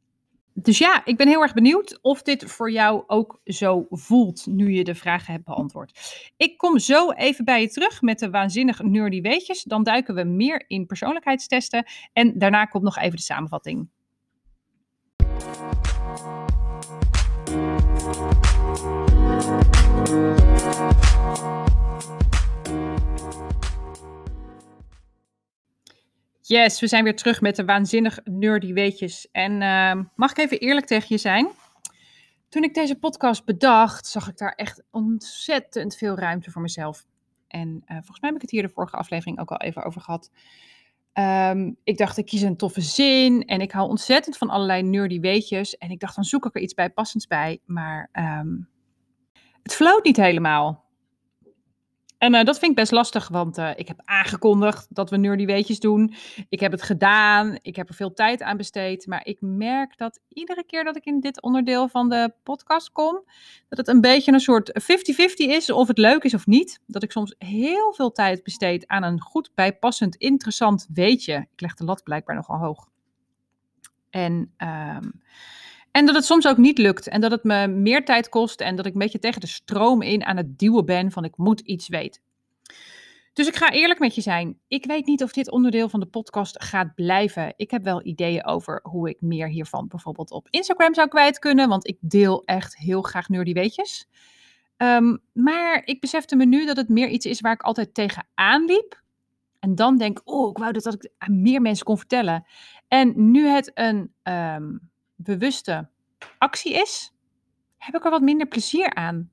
Dus 0.58 0.78
ja, 0.78 1.06
ik 1.06 1.18
ben 1.18 1.28
heel 1.28 1.42
erg 1.42 1.54
benieuwd 1.54 2.00
of 2.02 2.22
dit 2.22 2.52
voor 2.52 2.72
jou 2.72 3.04
ook 3.08 3.40
zo 3.44 3.86
voelt 3.90 4.46
nu 4.46 4.72
je 4.72 4.84
de 4.84 4.96
vragen 4.96 5.34
hebt 5.34 5.46
beantwoord. 5.46 6.00
Ik 6.38 6.58
kom 6.58 6.80
zo 6.80 7.12
even 7.12 7.46
bij 7.46 7.62
je 7.62 7.70
terug 7.70 8.02
met 8.02 8.20
de 8.20 8.30
waanzinnig 8.30 8.82
nerdy 8.82 9.22
weetjes. 9.22 9.64
Dan 9.64 9.84
duiken 9.84 10.16
we 10.16 10.24
meer 10.24 10.64
in 10.68 10.86
persoonlijkheidstesten 10.86 11.86
en 12.14 12.40
daarna 12.40 12.66
komt 12.66 12.84
nog 12.84 12.98
even 12.98 13.16
de 13.16 13.22
samenvatting. 13.22 13.90
Yes, 26.48 26.80
we 26.80 26.88
zijn 26.88 27.04
weer 27.04 27.16
terug 27.16 27.42
met 27.42 27.56
de 27.56 27.66
waanzinnig 27.66 28.20
nerdy 28.24 28.74
weetjes. 28.74 29.28
En 29.32 29.62
uh, 29.62 30.06
mag 30.16 30.32
ik 30.32 30.38
even 30.38 30.60
eerlijk 30.60 30.86
tegen 30.86 31.08
je 31.10 31.18
zijn? 31.18 31.48
Toen 32.50 32.64
ik 32.64 32.74
deze 32.74 33.00
podcast 33.00 33.46
bedacht, 33.46 34.08
zag 34.08 34.28
ik 34.28 34.38
daar 34.38 34.54
echt 34.54 34.84
ontzettend 34.92 35.96
veel 35.96 36.18
ruimte 36.18 36.52
voor 36.52 36.62
mezelf. 36.62 37.06
En 37.48 37.70
uh, 37.70 37.88
volgens 37.88 38.20
mij 38.20 38.30
heb 38.30 38.36
ik 38.36 38.42
het 38.42 38.52
hier 38.52 38.62
de 38.62 38.74
vorige 38.74 38.96
aflevering 38.96 39.40
ook 39.40 39.52
al 39.52 39.58
even 39.58 39.84
over 39.84 40.02
gehad. 40.02 40.32
Um, 41.14 41.78
ik 41.84 41.98
dacht, 41.98 42.18
ik 42.18 42.26
kies 42.26 42.42
een 42.42 42.58
toffe 42.58 42.82
zin 42.82 43.46
en 43.46 43.62
ik 43.62 43.72
hou 43.72 43.90
ontzettend 43.90 44.38
van 44.38 44.50
allerlei 44.50 44.84
nerdy 44.84 45.20
weetjes. 45.20 45.78
En 45.78 45.90
ik 45.90 46.00
dacht, 46.00 46.16
dan 46.16 46.24
zoek 46.24 46.46
ik 46.46 46.56
er 46.56 46.62
iets 46.62 46.74
bij 46.74 46.90
passends 46.90 47.28
bij. 47.28 47.60
Maar 47.66 48.10
um, 48.14 48.70
het 49.64 49.76
floot 49.76 50.04
niet 50.04 50.18
helemaal. 50.18 50.85
En 52.26 52.34
uh, 52.34 52.44
dat 52.44 52.60
vind 52.60 52.72
ik 52.72 52.78
best 52.78 52.92
lastig, 52.92 53.28
want 53.28 53.58
uh, 53.58 53.70
ik 53.76 53.88
heb 53.88 54.02
aangekondigd 54.04 54.88
dat 54.90 55.10
we 55.10 55.18
nerdy 55.18 55.46
weetjes 55.46 55.80
doen. 55.80 56.14
Ik 56.50 56.60
heb 56.60 56.72
het 56.72 56.82
gedaan, 56.82 57.58
ik 57.62 57.76
heb 57.76 57.90
er 57.90 57.96
veel 57.96 58.14
tijd 58.14 58.42
aan 58.42 58.58
besteed. 58.58 59.08
Maar 59.08 59.26
ik 59.26 59.38
merk 59.42 59.98
dat 59.98 60.20
iedere 60.30 60.64
keer 60.66 60.84
dat 60.84 60.96
ik 60.96 61.06
in 61.06 61.20
dit 61.20 61.42
onderdeel 61.42 61.88
van 61.88 62.10
de 62.10 62.34
podcast 62.44 62.92
kom, 62.92 63.24
dat 63.70 63.78
het 63.78 63.88
een 63.88 64.02
beetje 64.02 64.32
een 64.32 64.40
soort 64.40 64.72
50-50 64.82 64.86
is 65.36 65.70
of 65.70 65.88
het 65.88 65.98
leuk 65.98 66.24
is 66.24 66.34
of 66.34 66.46
niet. 66.46 66.80
Dat 66.88 67.04
ik 67.04 67.12
soms 67.12 67.36
heel 67.38 67.94
veel 67.94 68.12
tijd 68.12 68.44
besteed 68.44 68.88
aan 68.88 69.04
een 69.04 69.22
goed 69.22 69.52
bijpassend, 69.56 70.16
interessant 70.16 70.88
weetje. 70.94 71.48
Ik 71.54 71.62
leg 71.62 71.74
de 71.74 71.84
lat 71.84 72.04
blijkbaar 72.04 72.36
nogal 72.36 72.58
hoog. 72.58 72.88
En... 74.10 74.54
Um, 74.58 75.22
en 75.96 76.06
dat 76.06 76.16
het 76.16 76.26
soms 76.26 76.48
ook 76.48 76.58
niet 76.58 76.78
lukt 76.78 77.08
en 77.08 77.22
dat 77.22 77.32
het 77.32 77.44
me 77.44 77.68
meer 77.68 78.06
tijd 78.06 78.30
kost 78.30 78.62
en 78.62 78.76
dat 78.76 78.86
ik 78.86 78.94
een 78.94 79.00
beetje 79.00 79.20
tegen 79.20 79.42
de 79.42 79.48
stroom 79.48 80.02
in 80.02 80.26
aan 80.26 80.38
het 80.38 80.60
duwen 80.60 80.86
ben 80.86 81.12
van 81.12 81.24
ik 81.24 81.38
moet 81.38 81.60
iets 81.60 81.88
weten. 81.88 82.22
Dus 83.34 83.48
ik 83.48 83.56
ga 83.56 83.72
eerlijk 83.72 84.00
met 84.00 84.16
je 84.16 84.22
zijn. 84.22 84.60
Ik 84.68 84.86
weet 84.86 85.06
niet 85.06 85.24
of 85.24 85.32
dit 85.32 85.52
onderdeel 85.52 85.90
van 85.90 86.00
de 86.00 86.06
podcast 86.06 86.64
gaat 86.64 86.96
blijven. 86.96 87.54
Ik 87.56 87.72
heb 87.72 87.84
wel 87.84 88.06
ideeën 88.06 88.46
over 88.46 88.80
hoe 88.84 89.10
ik 89.10 89.22
meer 89.22 89.48
hiervan 89.48 89.88
bijvoorbeeld 89.88 90.32
op 90.32 90.48
Instagram 90.50 90.94
zou 90.94 91.08
kwijt 91.08 91.40
kunnen, 91.40 91.70
want 91.70 91.88
ik 91.88 91.98
deel 92.00 92.44
echt 92.46 92.78
heel 92.78 93.02
graag 93.02 93.30
nerdy 93.30 93.54
weetjes. 93.54 94.08
Um, 94.78 95.20
maar 95.34 95.82
ik 95.86 96.00
besefte 96.00 96.36
me 96.36 96.46
nu 96.46 96.66
dat 96.66 96.78
het 96.78 96.90
meer 96.90 97.08
iets 97.08 97.26
is 97.26 97.42
waar 97.42 97.54
ik 97.54 97.64
altijd 97.64 97.94
tegenaan 97.94 98.66
liep. 98.66 99.02
En 99.60 99.76
dan 99.76 99.98
denk, 99.98 100.22
oh, 100.24 100.50
ik 100.50 100.58
wou 100.58 100.72
dat, 100.72 100.94
ik 100.94 101.12
aan 101.18 101.42
meer 101.42 101.62
mensen 101.62 101.86
kon 101.86 101.98
vertellen. 101.98 102.46
En 102.88 103.32
nu 103.32 103.48
het 103.48 103.72
een 103.74 104.14
um, 104.24 104.94
bewuste 105.26 105.90
actie 106.38 106.74
is, 106.74 107.14
heb 107.78 107.96
ik 107.96 108.06
er 108.06 108.12
wat 108.12 108.22
minder 108.22 108.48
plezier 108.48 108.94
aan. 108.94 109.30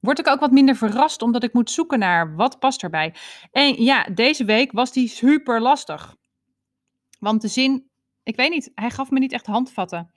Word 0.00 0.18
ik 0.18 0.28
ook 0.28 0.40
wat 0.40 0.50
minder 0.50 0.76
verrast 0.76 1.22
omdat 1.22 1.42
ik 1.42 1.52
moet 1.52 1.70
zoeken 1.70 1.98
naar 1.98 2.36
wat 2.36 2.58
past 2.58 2.82
erbij. 2.82 3.14
En 3.50 3.82
ja, 3.82 4.04
deze 4.04 4.44
week 4.44 4.72
was 4.72 4.92
die 4.92 5.08
super 5.08 5.60
lastig. 5.60 6.16
Want 7.18 7.40
de 7.42 7.48
zin, 7.48 7.88
ik 8.22 8.36
weet 8.36 8.50
niet, 8.50 8.70
hij 8.74 8.90
gaf 8.90 9.10
me 9.10 9.18
niet 9.18 9.32
echt 9.32 9.46
handvatten. 9.46 10.10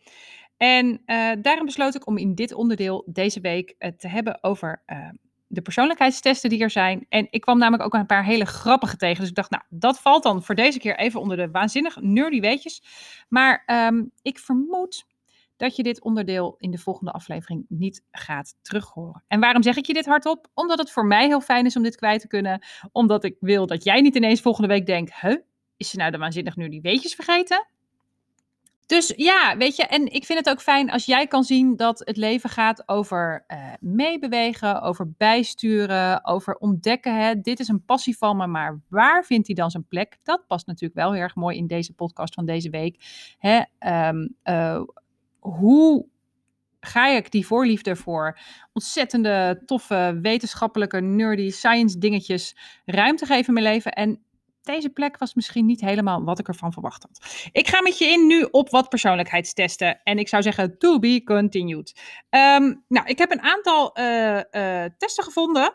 En 0.57 1.01
uh, 1.05 1.31
daarom 1.41 1.65
besloot 1.65 1.95
ik 1.95 2.07
om 2.07 2.17
in 2.17 2.35
dit 2.35 2.53
onderdeel 2.53 3.03
deze 3.05 3.39
week 3.39 3.75
uh, 3.79 3.91
te 3.91 4.07
hebben 4.07 4.43
over 4.43 4.83
uh, 4.87 5.09
de 5.47 5.61
persoonlijkheidstesten 5.61 6.49
die 6.49 6.61
er 6.61 6.69
zijn. 6.69 7.05
En 7.09 7.27
ik 7.29 7.41
kwam 7.41 7.57
namelijk 7.57 7.83
ook 7.83 7.93
een 7.93 8.05
paar 8.05 8.23
hele 8.23 8.45
grappige 8.45 8.97
tegen. 8.97 9.19
Dus 9.19 9.29
ik 9.29 9.35
dacht, 9.35 9.49
nou, 9.49 9.63
dat 9.69 9.99
valt 9.99 10.23
dan 10.23 10.43
voor 10.43 10.55
deze 10.55 10.79
keer 10.79 10.97
even 10.97 11.19
onder 11.19 11.37
de 11.37 11.51
waanzinnig 11.51 11.97
nerdy 12.01 12.39
weetjes. 12.39 12.83
Maar 13.29 13.63
um, 13.87 14.11
ik 14.21 14.39
vermoed 14.39 15.05
dat 15.59 15.75
je 15.75 15.83
dit 15.83 16.01
onderdeel 16.01 16.55
in 16.57 16.71
de 16.71 16.77
volgende 16.77 17.11
aflevering 17.11 17.65
niet 17.67 18.03
gaat 18.11 18.55
terughoren. 18.61 19.23
En 19.27 19.39
waarom 19.39 19.63
zeg 19.63 19.77
ik 19.77 19.85
je 19.85 19.93
dit 19.93 20.05
hardop? 20.05 20.47
Omdat 20.53 20.77
het 20.79 20.91
voor 20.91 21.05
mij 21.05 21.27
heel 21.27 21.41
fijn 21.41 21.65
is 21.65 21.75
om 21.75 21.83
dit 21.83 21.95
kwijt 21.95 22.21
te 22.21 22.27
kunnen. 22.27 22.61
Omdat 22.91 23.23
ik 23.23 23.35
wil 23.39 23.65
dat 23.65 23.83
jij 23.83 24.01
niet 24.01 24.15
ineens 24.15 24.41
volgende 24.41 24.67
week 24.67 24.85
denkt, 24.85 25.19
huh, 25.21 25.35
is 25.77 25.89
ze 25.89 25.97
nou 25.97 26.11
de 26.11 26.17
waanzinnig 26.17 26.55
nu 26.55 26.69
die 26.69 26.81
weetjes 26.81 27.15
vergeten? 27.15 27.67
Dus 28.85 29.13
ja, 29.15 29.57
weet 29.57 29.75
je, 29.75 29.85
en 29.85 30.13
ik 30.13 30.25
vind 30.25 30.39
het 30.39 30.49
ook 30.49 30.61
fijn 30.61 30.91
als 30.91 31.05
jij 31.05 31.27
kan 31.27 31.43
zien 31.43 31.75
dat 31.75 31.99
het 31.99 32.17
leven 32.17 32.49
gaat 32.49 32.83
over 32.87 33.45
uh, 33.47 33.73
meebewegen, 33.79 34.81
over 34.81 35.11
bijsturen, 35.17 36.25
over 36.25 36.55
ontdekken. 36.55 37.21
Hè. 37.21 37.41
Dit 37.41 37.59
is 37.59 37.67
een 37.67 37.85
passie 37.85 38.17
van 38.17 38.37
me, 38.37 38.47
maar 38.47 38.79
waar 38.87 39.25
vindt 39.25 39.47
hij 39.47 39.55
dan 39.55 39.71
zijn 39.71 39.87
plek? 39.87 40.17
Dat 40.23 40.47
past 40.47 40.67
natuurlijk 40.67 40.99
wel 40.99 41.13
heel 41.13 41.21
erg 41.21 41.35
mooi 41.35 41.57
in 41.57 41.67
deze 41.67 41.93
podcast 41.93 42.33
van 42.33 42.45
deze 42.45 42.69
week. 42.69 43.03
Hè. 43.37 43.61
Um, 44.07 44.35
uh, 44.43 44.81
hoe 45.39 46.07
ga 46.79 47.07
ik 47.07 47.31
die 47.31 47.47
voorliefde 47.47 47.95
voor 47.95 48.39
ontzettende, 48.73 49.61
toffe, 49.65 50.19
wetenschappelijke, 50.21 51.01
nerdy, 51.01 51.49
science 51.49 51.97
dingetjes 51.97 52.55
ruimte 52.85 53.25
geven 53.25 53.47
in 53.47 53.53
mijn 53.53 53.65
leven? 53.65 53.91
En 53.91 54.23
deze 54.61 54.89
plek 54.89 55.17
was 55.17 55.33
misschien 55.33 55.65
niet 55.65 55.81
helemaal 55.81 56.23
wat 56.23 56.39
ik 56.39 56.47
ervan 56.47 56.73
verwacht 56.73 57.03
had. 57.03 57.49
Ik 57.51 57.67
ga 57.67 57.81
met 57.81 57.97
je 57.97 58.05
in 58.05 58.27
nu 58.27 58.47
op 58.51 58.69
wat 58.69 58.89
persoonlijkheidstesten. 58.89 60.01
En 60.03 60.17
ik 60.17 60.27
zou 60.27 60.43
zeggen, 60.43 60.77
to 60.77 60.99
be 60.99 61.21
continued. 61.23 62.01
Um, 62.29 62.83
nou, 62.87 63.07
ik 63.07 63.17
heb 63.17 63.31
een 63.31 63.41
aantal 63.41 63.99
uh, 63.99 64.35
uh, 64.35 64.85
testen 64.97 65.23
gevonden 65.23 65.73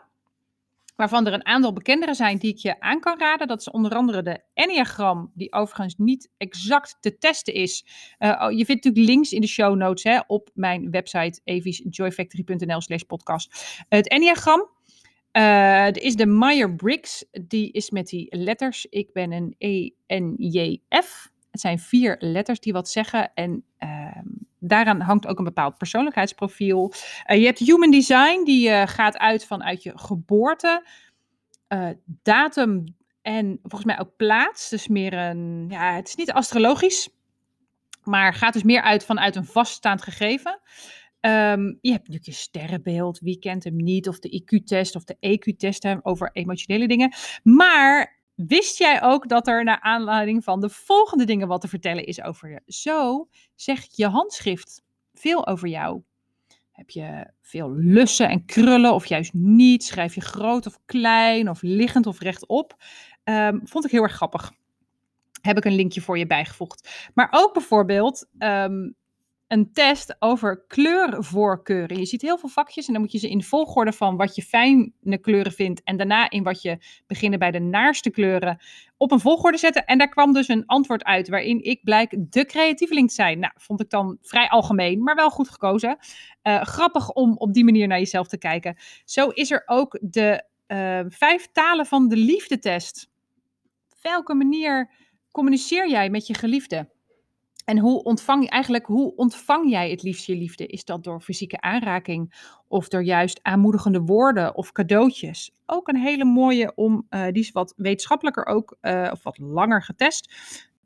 waarvan 0.95 1.27
er 1.27 1.33
een 1.33 1.45
aantal 1.45 1.73
bekendere 1.73 2.13
zijn 2.13 2.37
die 2.37 2.51
ik 2.51 2.57
je 2.57 2.79
aan 2.79 2.99
kan 2.99 3.19
raden. 3.19 3.47
Dat 3.47 3.59
is 3.59 3.69
onder 3.69 3.95
andere 3.95 4.23
de 4.23 4.39
Enneagram, 4.53 5.31
die 5.33 5.53
overigens 5.53 5.95
niet 5.97 6.29
exact 6.37 6.97
te 6.99 7.17
testen 7.17 7.53
is. 7.53 7.85
Uh, 8.19 8.29
je 8.49 8.65
vindt 8.65 8.83
natuurlijk 8.83 9.05
links 9.13 9.31
in 9.31 9.41
de 9.41 9.47
show 9.47 9.75
notes 9.75 10.03
hè, 10.03 10.19
op 10.27 10.49
mijn 10.53 10.91
website 10.91 11.41
evisjoyfactory.nl 11.43 12.81
slash 12.81 13.01
podcast. 13.01 13.83
het 13.89 14.09
Enneagram. 14.09 14.73
Uh, 15.37 15.91
is 15.91 16.15
de 16.15 16.25
Meyer-Briggs, 16.25 17.25
die 17.31 17.71
is 17.71 17.89
met 17.89 18.07
die 18.07 18.35
letters. 18.37 18.85
Ik 18.89 19.13
ben 19.13 19.31
een 19.31 19.55
E-N-J-F. 19.57 21.31
Het 21.51 21.61
zijn 21.61 21.79
vier 21.79 22.15
letters 22.19 22.59
die 22.59 22.73
wat 22.73 22.89
zeggen 22.89 23.31
en 23.33 23.63
uh, 23.79 23.94
daaraan 24.67 25.01
hangt 25.01 25.27
ook 25.27 25.37
een 25.37 25.43
bepaald 25.43 25.77
persoonlijkheidsprofiel. 25.77 26.93
Uh, 27.31 27.37
je 27.37 27.45
hebt 27.45 27.59
human 27.59 27.91
design, 27.91 28.43
die 28.43 28.69
uh, 28.69 28.83
gaat 28.85 29.17
uit 29.17 29.45
vanuit 29.45 29.83
je 29.83 29.91
geboorte, 29.95 30.85
uh, 31.69 31.89
datum 32.05 32.83
en 33.21 33.59
volgens 33.61 33.85
mij 33.85 33.99
ook 33.99 34.15
plaats. 34.15 34.69
Dus 34.69 34.87
meer 34.87 35.13
een, 35.13 35.65
ja, 35.69 35.93
het 35.93 36.07
is 36.07 36.15
niet 36.15 36.31
astrologisch, 36.31 37.09
maar 38.03 38.33
gaat 38.33 38.53
dus 38.53 38.63
meer 38.63 38.81
uit 38.81 39.05
vanuit 39.05 39.35
een 39.35 39.45
vaststaand 39.45 40.01
gegeven. 40.01 40.59
Um, 41.21 41.77
je 41.81 41.91
hebt 41.91 42.07
natuurlijk 42.07 42.25
je 42.25 42.31
sterrenbeeld, 42.31 43.19
wie 43.19 43.39
kent 43.39 43.63
hem 43.63 43.75
niet, 43.75 44.07
of 44.07 44.19
de 44.19 44.41
IQ-test 44.43 44.95
of 44.95 45.03
de 45.03 45.17
EQ-test 45.19 45.85
over 46.01 46.29
emotionele 46.33 46.87
dingen. 46.87 47.13
Maar 47.43 48.14
Wist 48.35 48.77
jij 48.77 49.01
ook 49.01 49.29
dat 49.29 49.47
er 49.47 49.63
naar 49.63 49.79
aanleiding 49.79 50.43
van 50.43 50.59
de 50.59 50.69
volgende 50.69 51.23
dingen 51.23 51.47
wat 51.47 51.61
te 51.61 51.67
vertellen 51.67 52.05
is 52.05 52.21
over 52.21 52.49
je? 52.49 52.61
Zo 52.65 53.27
zegt 53.55 53.97
je 53.97 54.07
handschrift 54.07 54.83
veel 55.13 55.47
over 55.47 55.67
jou. 55.67 56.01
Heb 56.71 56.89
je 56.89 57.31
veel 57.41 57.71
lussen 57.71 58.29
en 58.29 58.45
krullen 58.45 58.93
of 58.93 59.05
juist 59.05 59.33
niet? 59.33 59.83
Schrijf 59.83 60.15
je 60.15 60.21
groot 60.21 60.65
of 60.65 60.79
klein 60.85 61.49
of 61.49 61.61
liggend 61.61 62.07
of 62.07 62.19
rechtop? 62.19 62.75
Um, 63.23 63.61
vond 63.63 63.85
ik 63.85 63.91
heel 63.91 64.03
erg 64.03 64.13
grappig. 64.13 64.51
Heb 65.41 65.57
ik 65.57 65.65
een 65.65 65.75
linkje 65.75 66.01
voor 66.01 66.17
je 66.17 66.27
bijgevoegd. 66.27 67.09
Maar 67.13 67.27
ook 67.31 67.53
bijvoorbeeld 67.53 68.27
um, 68.39 68.95
een 69.47 69.73
test 69.73 70.15
over 70.19 70.65
kleurvoorkeuren. 70.67 71.97
Je 71.97 72.05
ziet 72.05 72.21
heel 72.21 72.37
veel 72.37 72.49
vakjes 72.49 72.87
en 72.87 72.93
dan 72.93 73.01
moet 73.01 73.11
je 73.11 73.17
ze 73.17 73.29
in 73.29 73.43
volgorde 73.43 73.93
van 73.93 74.17
wat 74.17 74.35
je 74.35 74.41
fijne 74.41 75.17
kleuren 75.21 75.51
vindt 75.51 75.83
en 75.83 75.97
daarna 75.97 76.29
in 76.29 76.43
wat 76.43 76.61
je 76.61 76.77
beginnen 77.07 77.39
bij 77.39 77.51
de 77.51 77.59
naarste 77.59 78.09
kleuren 78.09 78.57
op 78.97 79.11
een 79.11 79.19
volgorde 79.19 79.57
zetten. 79.57 79.85
En 79.85 79.97
daar 79.97 80.09
kwam 80.09 80.33
dus 80.33 80.47
een 80.47 80.65
antwoord 80.65 81.03
uit 81.03 81.29
waarin 81.29 81.63
ik 81.63 81.83
blijk 81.83 82.15
de 82.19 82.45
creatieveling 82.45 83.07
te 83.07 83.13
zijn. 83.13 83.39
Nou, 83.39 83.53
vond 83.55 83.81
ik 83.81 83.89
dan 83.89 84.17
vrij 84.21 84.49
algemeen, 84.49 85.03
maar 85.03 85.15
wel 85.15 85.29
goed 85.29 85.49
gekozen. 85.49 85.97
Uh, 86.43 86.61
grappig 86.61 87.09
om 87.09 87.37
op 87.37 87.53
die 87.53 87.63
manier 87.63 87.87
naar 87.87 87.99
jezelf 87.99 88.27
te 88.27 88.37
kijken. 88.37 88.77
Zo 89.05 89.27
is 89.27 89.51
er 89.51 89.63
ook 89.65 89.99
de 90.01 90.43
uh, 90.67 90.99
vijf 91.07 91.47
talen 91.51 91.85
van 91.85 92.07
de 92.07 92.17
liefde 92.17 92.59
test. 92.59 93.09
Welke 94.01 94.33
manier 94.33 94.91
communiceer 95.31 95.89
jij 95.89 96.09
met 96.09 96.27
je 96.27 96.33
geliefde? 96.33 96.93
En 97.65 97.79
hoe 97.79 98.03
ontvang 98.03 98.49
eigenlijk, 98.49 98.85
hoe 98.85 99.15
ontvang 99.15 99.69
jij 99.69 99.89
het 99.89 100.03
liefst 100.03 100.25
je 100.25 100.35
liefde? 100.35 100.65
Is 100.65 100.85
dat 100.85 101.03
door 101.03 101.21
fysieke 101.21 101.61
aanraking 101.61 102.33
of 102.67 102.87
door 102.87 103.03
juist 103.03 103.39
aanmoedigende 103.41 103.99
woorden 103.99 104.55
of 104.55 104.71
cadeautjes? 104.71 105.51
Ook 105.65 105.87
een 105.87 105.97
hele 105.97 106.25
mooie 106.25 106.75
om, 106.75 107.07
uh, 107.09 107.25
die 107.25 107.43
is 107.43 107.51
wat 107.51 107.73
wetenschappelijker 107.75 108.45
ook, 108.45 108.77
uh, 108.81 109.09
of 109.11 109.23
wat 109.23 109.37
langer 109.37 109.83
getest 109.83 110.33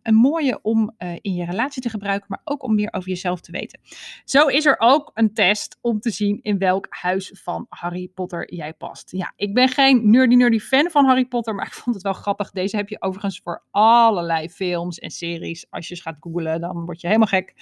een 0.04 0.16
mooie 0.16 0.60
om 0.62 0.94
uh, 0.98 1.14
in 1.22 1.34
je 1.34 1.46
relatie 1.46 1.82
te 1.82 1.90
gebruiken, 1.90 2.28
maar 2.30 2.42
ook 2.44 2.64
om 2.64 2.76
meer 2.76 2.94
over 2.94 3.10
jezelf 3.10 3.42
te 3.42 3.52
weten. 3.52 3.80
Zo 4.24 4.48
is 4.48 4.66
er 4.66 4.76
ook 4.80 5.12
een 5.14 5.34
test 5.34 5.78
om 5.82 6.00
te 6.00 6.10
zien 6.10 6.40
in 6.42 6.58
welk 6.58 6.88
huis 6.90 7.32
van 7.44 7.66
Harry 7.70 8.08
Potter 8.08 8.54
jij 8.54 8.74
past. 8.74 9.12
Ja, 9.12 9.34
ik 9.36 9.54
ben 9.54 9.68
geen 9.68 10.10
nerdy 10.10 10.36
nerdy 10.36 10.60
fan 10.60 10.90
van 10.90 11.06
Harry 11.06 11.26
Potter, 11.26 11.56
maar 11.56 11.66
ik 11.66 11.74
vond 11.74 11.96
het 11.96 12.04
wel 12.04 12.14
grappig. 12.14 12.52
Deze 12.52 12.76
heb 12.76 12.90
je 12.90 13.02
overigens 13.02 13.40
voor 13.44 13.64
allerlei 13.72 14.50
films 14.50 15.00
en 15.00 15.10
series. 15.10 15.66
Als 15.70 15.88
je 15.88 15.94
eens 15.94 16.04
gaat 16.04 16.18
googlen, 16.20 16.62
dan 16.62 16.86
word 16.86 17.02
je 17.02 17.08
helemaal 17.08 17.28
gek. 17.28 17.54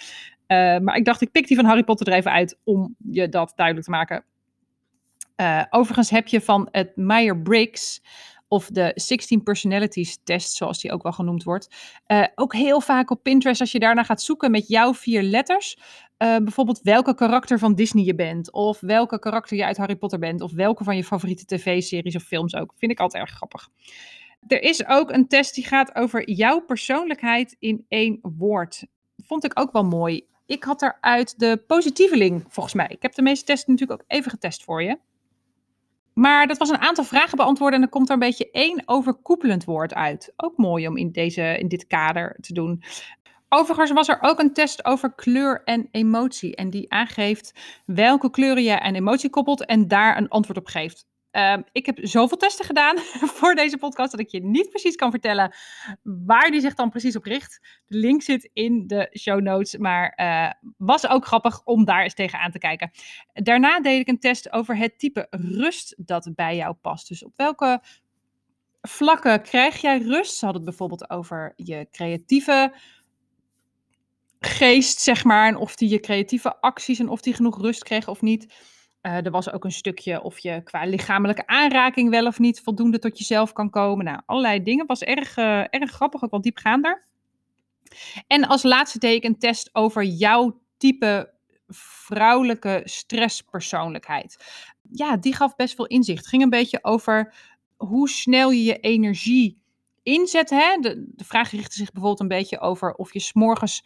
Uh, 0.47 0.77
maar 0.77 0.95
ik 0.95 1.05
dacht, 1.05 1.21
ik 1.21 1.31
pik 1.31 1.47
die 1.47 1.55
van 1.55 1.65
Harry 1.65 1.83
Potter 1.83 2.07
er 2.07 2.13
even 2.13 2.31
uit 2.31 2.59
om 2.63 2.95
je 3.11 3.29
dat 3.29 3.53
duidelijk 3.55 3.85
te 3.85 3.91
maken. 3.91 4.23
Uh, 5.41 5.63
overigens 5.69 6.09
heb 6.09 6.27
je 6.27 6.41
van 6.41 6.67
het 6.71 6.95
Meyer-Briggs 6.95 8.01
of 8.47 8.69
de 8.71 8.91
16 8.95 9.43
Personalities 9.43 10.19
test, 10.23 10.55
zoals 10.55 10.81
die 10.81 10.91
ook 10.91 11.03
wel 11.03 11.11
genoemd 11.11 11.43
wordt. 11.43 11.75
Uh, 12.07 12.25
ook 12.35 12.53
heel 12.53 12.81
vaak 12.81 13.09
op 13.09 13.23
Pinterest, 13.23 13.61
als 13.61 13.71
je 13.71 13.79
daarna 13.79 14.03
gaat 14.03 14.21
zoeken 14.21 14.51
met 14.51 14.67
jouw 14.67 14.93
vier 14.93 15.23
letters. 15.23 15.77
Uh, 15.77 16.37
bijvoorbeeld 16.37 16.79
welke 16.83 17.15
karakter 17.15 17.59
van 17.59 17.75
Disney 17.75 18.03
je 18.03 18.15
bent, 18.15 18.51
of 18.51 18.79
welke 18.79 19.19
karakter 19.19 19.57
je 19.57 19.65
uit 19.65 19.77
Harry 19.77 19.95
Potter 19.95 20.19
bent, 20.19 20.41
of 20.41 20.51
welke 20.51 20.83
van 20.83 20.95
je 20.95 21.03
favoriete 21.03 21.45
tv-series 21.45 22.15
of 22.15 22.23
films 22.23 22.55
ook. 22.55 22.73
Vind 22.77 22.91
ik 22.91 22.99
altijd 22.99 23.23
erg 23.23 23.35
grappig. 23.35 23.69
Er 24.47 24.63
is 24.63 24.87
ook 24.87 25.11
een 25.11 25.27
test 25.27 25.55
die 25.55 25.65
gaat 25.65 25.95
over 25.95 26.29
jouw 26.29 26.59
persoonlijkheid 26.59 27.55
in 27.59 27.85
één 27.87 28.19
woord. 28.21 28.85
Vond 29.17 29.43
ik 29.43 29.59
ook 29.59 29.71
wel 29.71 29.83
mooi. 29.83 30.25
Ik 30.45 30.63
had 30.63 30.81
eruit 30.81 31.39
de 31.39 31.63
positieveling, 31.67 32.45
volgens 32.47 32.75
mij. 32.75 32.87
Ik 32.89 33.01
heb 33.01 33.13
de 33.13 33.21
meeste 33.21 33.45
testen 33.45 33.71
natuurlijk 33.71 34.01
ook 34.01 34.07
even 34.07 34.31
getest 34.31 34.63
voor 34.63 34.83
je. 34.83 34.97
Maar 36.17 36.47
dat 36.47 36.57
was 36.57 36.69
een 36.69 36.81
aantal 36.81 37.03
vragen 37.03 37.37
beantwoorden 37.37 37.75
en 37.75 37.81
dan 37.81 37.89
komt 37.89 38.07
er 38.07 38.13
een 38.13 38.19
beetje 38.19 38.51
één 38.51 38.81
overkoepelend 38.85 39.65
woord 39.65 39.93
uit. 39.93 40.33
Ook 40.35 40.57
mooi 40.57 40.87
om 40.87 40.97
in, 40.97 41.11
deze, 41.11 41.57
in 41.59 41.67
dit 41.67 41.87
kader 41.87 42.37
te 42.41 42.53
doen. 42.53 42.83
Overigens 43.49 43.91
was 43.91 44.07
er 44.07 44.17
ook 44.21 44.39
een 44.39 44.53
test 44.53 44.85
over 44.85 45.13
kleur 45.13 45.61
en 45.63 45.87
emotie. 45.91 46.55
En 46.55 46.69
die 46.69 46.91
aangeeft 46.91 47.53
welke 47.85 48.29
kleuren 48.29 48.63
je 48.63 48.79
aan 48.79 48.95
emotie 48.95 49.29
koppelt 49.29 49.65
en 49.65 49.87
daar 49.87 50.17
een 50.17 50.29
antwoord 50.29 50.57
op 50.57 50.67
geeft. 50.67 51.05
Ehm, 51.37 51.61
ik 51.71 51.85
heb 51.85 51.97
zoveel 52.01 52.37
testen 52.37 52.65
gedaan 52.65 52.97
voor 53.37 53.55
deze 53.55 53.77
podcast 53.77 54.11
dat 54.11 54.19
ik 54.19 54.29
je 54.29 54.43
niet 54.43 54.69
precies 54.69 54.95
kan 54.95 55.11
vertellen 55.11 55.55
waar 56.03 56.51
die 56.51 56.61
zich 56.61 56.73
dan 56.73 56.89
precies 56.89 57.15
op 57.15 57.23
richt. 57.23 57.81
De 57.87 57.97
link 57.97 58.21
zit 58.21 58.49
in 58.53 58.87
de 58.87 59.09
show 59.19 59.41
notes, 59.41 59.77
maar 59.77 60.13
uh, 60.15 60.51
was 60.77 61.07
ook 61.07 61.25
grappig 61.25 61.63
om 61.63 61.85
daar 61.85 62.03
eens 62.03 62.13
tegenaan 62.13 62.51
te 62.51 62.57
kijken. 62.57 62.91
Daarna 63.33 63.79
deed 63.79 63.99
ik 63.99 64.07
een 64.07 64.19
test 64.19 64.51
over 64.51 64.77
het 64.77 64.99
type 64.99 65.27
rust 65.29 65.95
dat 65.97 66.31
bij 66.35 66.55
jou 66.55 66.73
past. 66.73 67.07
Dus 67.07 67.23
op 67.23 67.33
welke 67.35 67.81
vlakken 68.81 69.41
krijg 69.41 69.81
jij 69.81 69.97
rust? 69.97 70.37
Ze 70.37 70.45
hadden 70.45 70.61
het 70.61 70.69
bijvoorbeeld 70.69 71.09
over 71.09 71.53
je 71.55 71.87
creatieve 71.91 72.73
geest, 74.39 74.99
zeg 74.99 75.23
maar, 75.23 75.47
en 75.47 75.55
of 75.55 75.75
die 75.75 75.89
je 75.89 75.99
creatieve 75.99 76.61
acties 76.61 76.99
en 76.99 77.09
of 77.09 77.21
die 77.21 77.33
genoeg 77.33 77.61
rust 77.61 77.83
kreeg 77.83 78.07
of 78.07 78.21
niet. 78.21 78.75
Uh, 79.07 79.25
er 79.25 79.31
was 79.31 79.51
ook 79.51 79.63
een 79.63 79.71
stukje 79.71 80.21
of 80.21 80.39
je 80.39 80.61
qua 80.63 80.85
lichamelijke 80.85 81.47
aanraking 81.47 82.09
wel 82.09 82.25
of 82.25 82.39
niet 82.39 82.61
voldoende 82.61 82.99
tot 82.99 83.17
jezelf 83.17 83.53
kan 83.53 83.69
komen. 83.69 84.05
Nou, 84.05 84.21
allerlei 84.25 84.63
dingen. 84.63 84.85
Was 84.85 85.01
erg, 85.01 85.37
uh, 85.37 85.59
erg 85.69 85.91
grappig, 85.91 86.23
ook 86.23 86.31
wel 86.31 86.41
diepgaander. 86.41 87.05
En 88.27 88.47
als 88.47 88.63
laatste 88.63 88.99
deed 88.99 89.15
ik 89.15 89.23
een 89.23 89.39
test 89.39 89.69
over 89.73 90.03
jouw 90.03 90.59
type 90.77 91.33
vrouwelijke 91.67 92.81
stresspersoonlijkheid. 92.83 94.45
Ja, 94.91 95.17
die 95.17 95.35
gaf 95.35 95.55
best 95.55 95.75
veel 95.75 95.87
inzicht. 95.87 96.27
Ging 96.27 96.43
een 96.43 96.49
beetje 96.49 96.83
over 96.83 97.33
hoe 97.77 98.09
snel 98.09 98.51
je 98.51 98.63
je 98.63 98.79
energie 98.79 99.61
inzet. 100.03 100.49
Hè? 100.49 100.77
De, 100.81 101.05
de 101.15 101.23
vraag 101.23 101.51
richtte 101.51 101.75
zich 101.75 101.91
bijvoorbeeld 101.91 102.21
een 102.21 102.37
beetje 102.37 102.59
over 102.59 102.93
of 102.93 103.13
je 103.13 103.19
s'morgens 103.19 103.83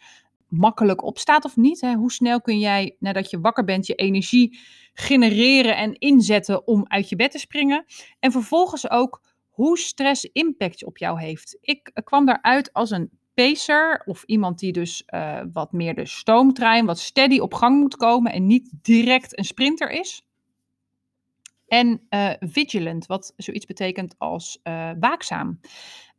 makkelijk 0.52 1.02
opstaat 1.02 1.44
of 1.44 1.56
niet. 1.56 1.80
Hè? 1.80 1.94
Hoe 1.94 2.12
snel 2.12 2.40
kun 2.40 2.58
jij, 2.58 2.96
nadat 2.98 3.30
je 3.30 3.40
wakker 3.40 3.64
bent, 3.64 3.86
je 3.86 3.94
energie 3.94 4.58
genereren 4.92 5.76
en 5.76 5.98
inzetten 5.98 6.66
om 6.66 6.84
uit 6.88 7.08
je 7.08 7.16
bed 7.16 7.30
te 7.30 7.38
springen? 7.38 7.84
En 8.18 8.32
vervolgens 8.32 8.90
ook 8.90 9.22
hoe 9.48 9.78
stress 9.78 10.24
impact 10.24 10.84
op 10.84 10.98
jou 10.98 11.20
heeft. 11.20 11.58
Ik 11.60 11.90
kwam 12.04 12.26
daaruit 12.26 12.72
als 12.72 12.90
een 12.90 13.10
pacer 13.34 14.02
of 14.04 14.22
iemand 14.24 14.58
die 14.58 14.72
dus 14.72 15.02
uh, 15.06 15.40
wat 15.52 15.72
meer 15.72 15.94
de 15.94 16.06
stoomtrein, 16.06 16.86
wat 16.86 16.98
steady 16.98 17.38
op 17.38 17.54
gang 17.54 17.80
moet 17.80 17.96
komen 17.96 18.32
en 18.32 18.46
niet 18.46 18.72
direct 18.82 19.38
een 19.38 19.44
sprinter 19.44 19.90
is. 19.90 20.26
En 21.66 22.06
uh, 22.10 22.30
vigilant, 22.40 23.06
wat 23.06 23.32
zoiets 23.36 23.66
betekent 23.66 24.14
als 24.18 24.60
waakzaam. 24.98 25.60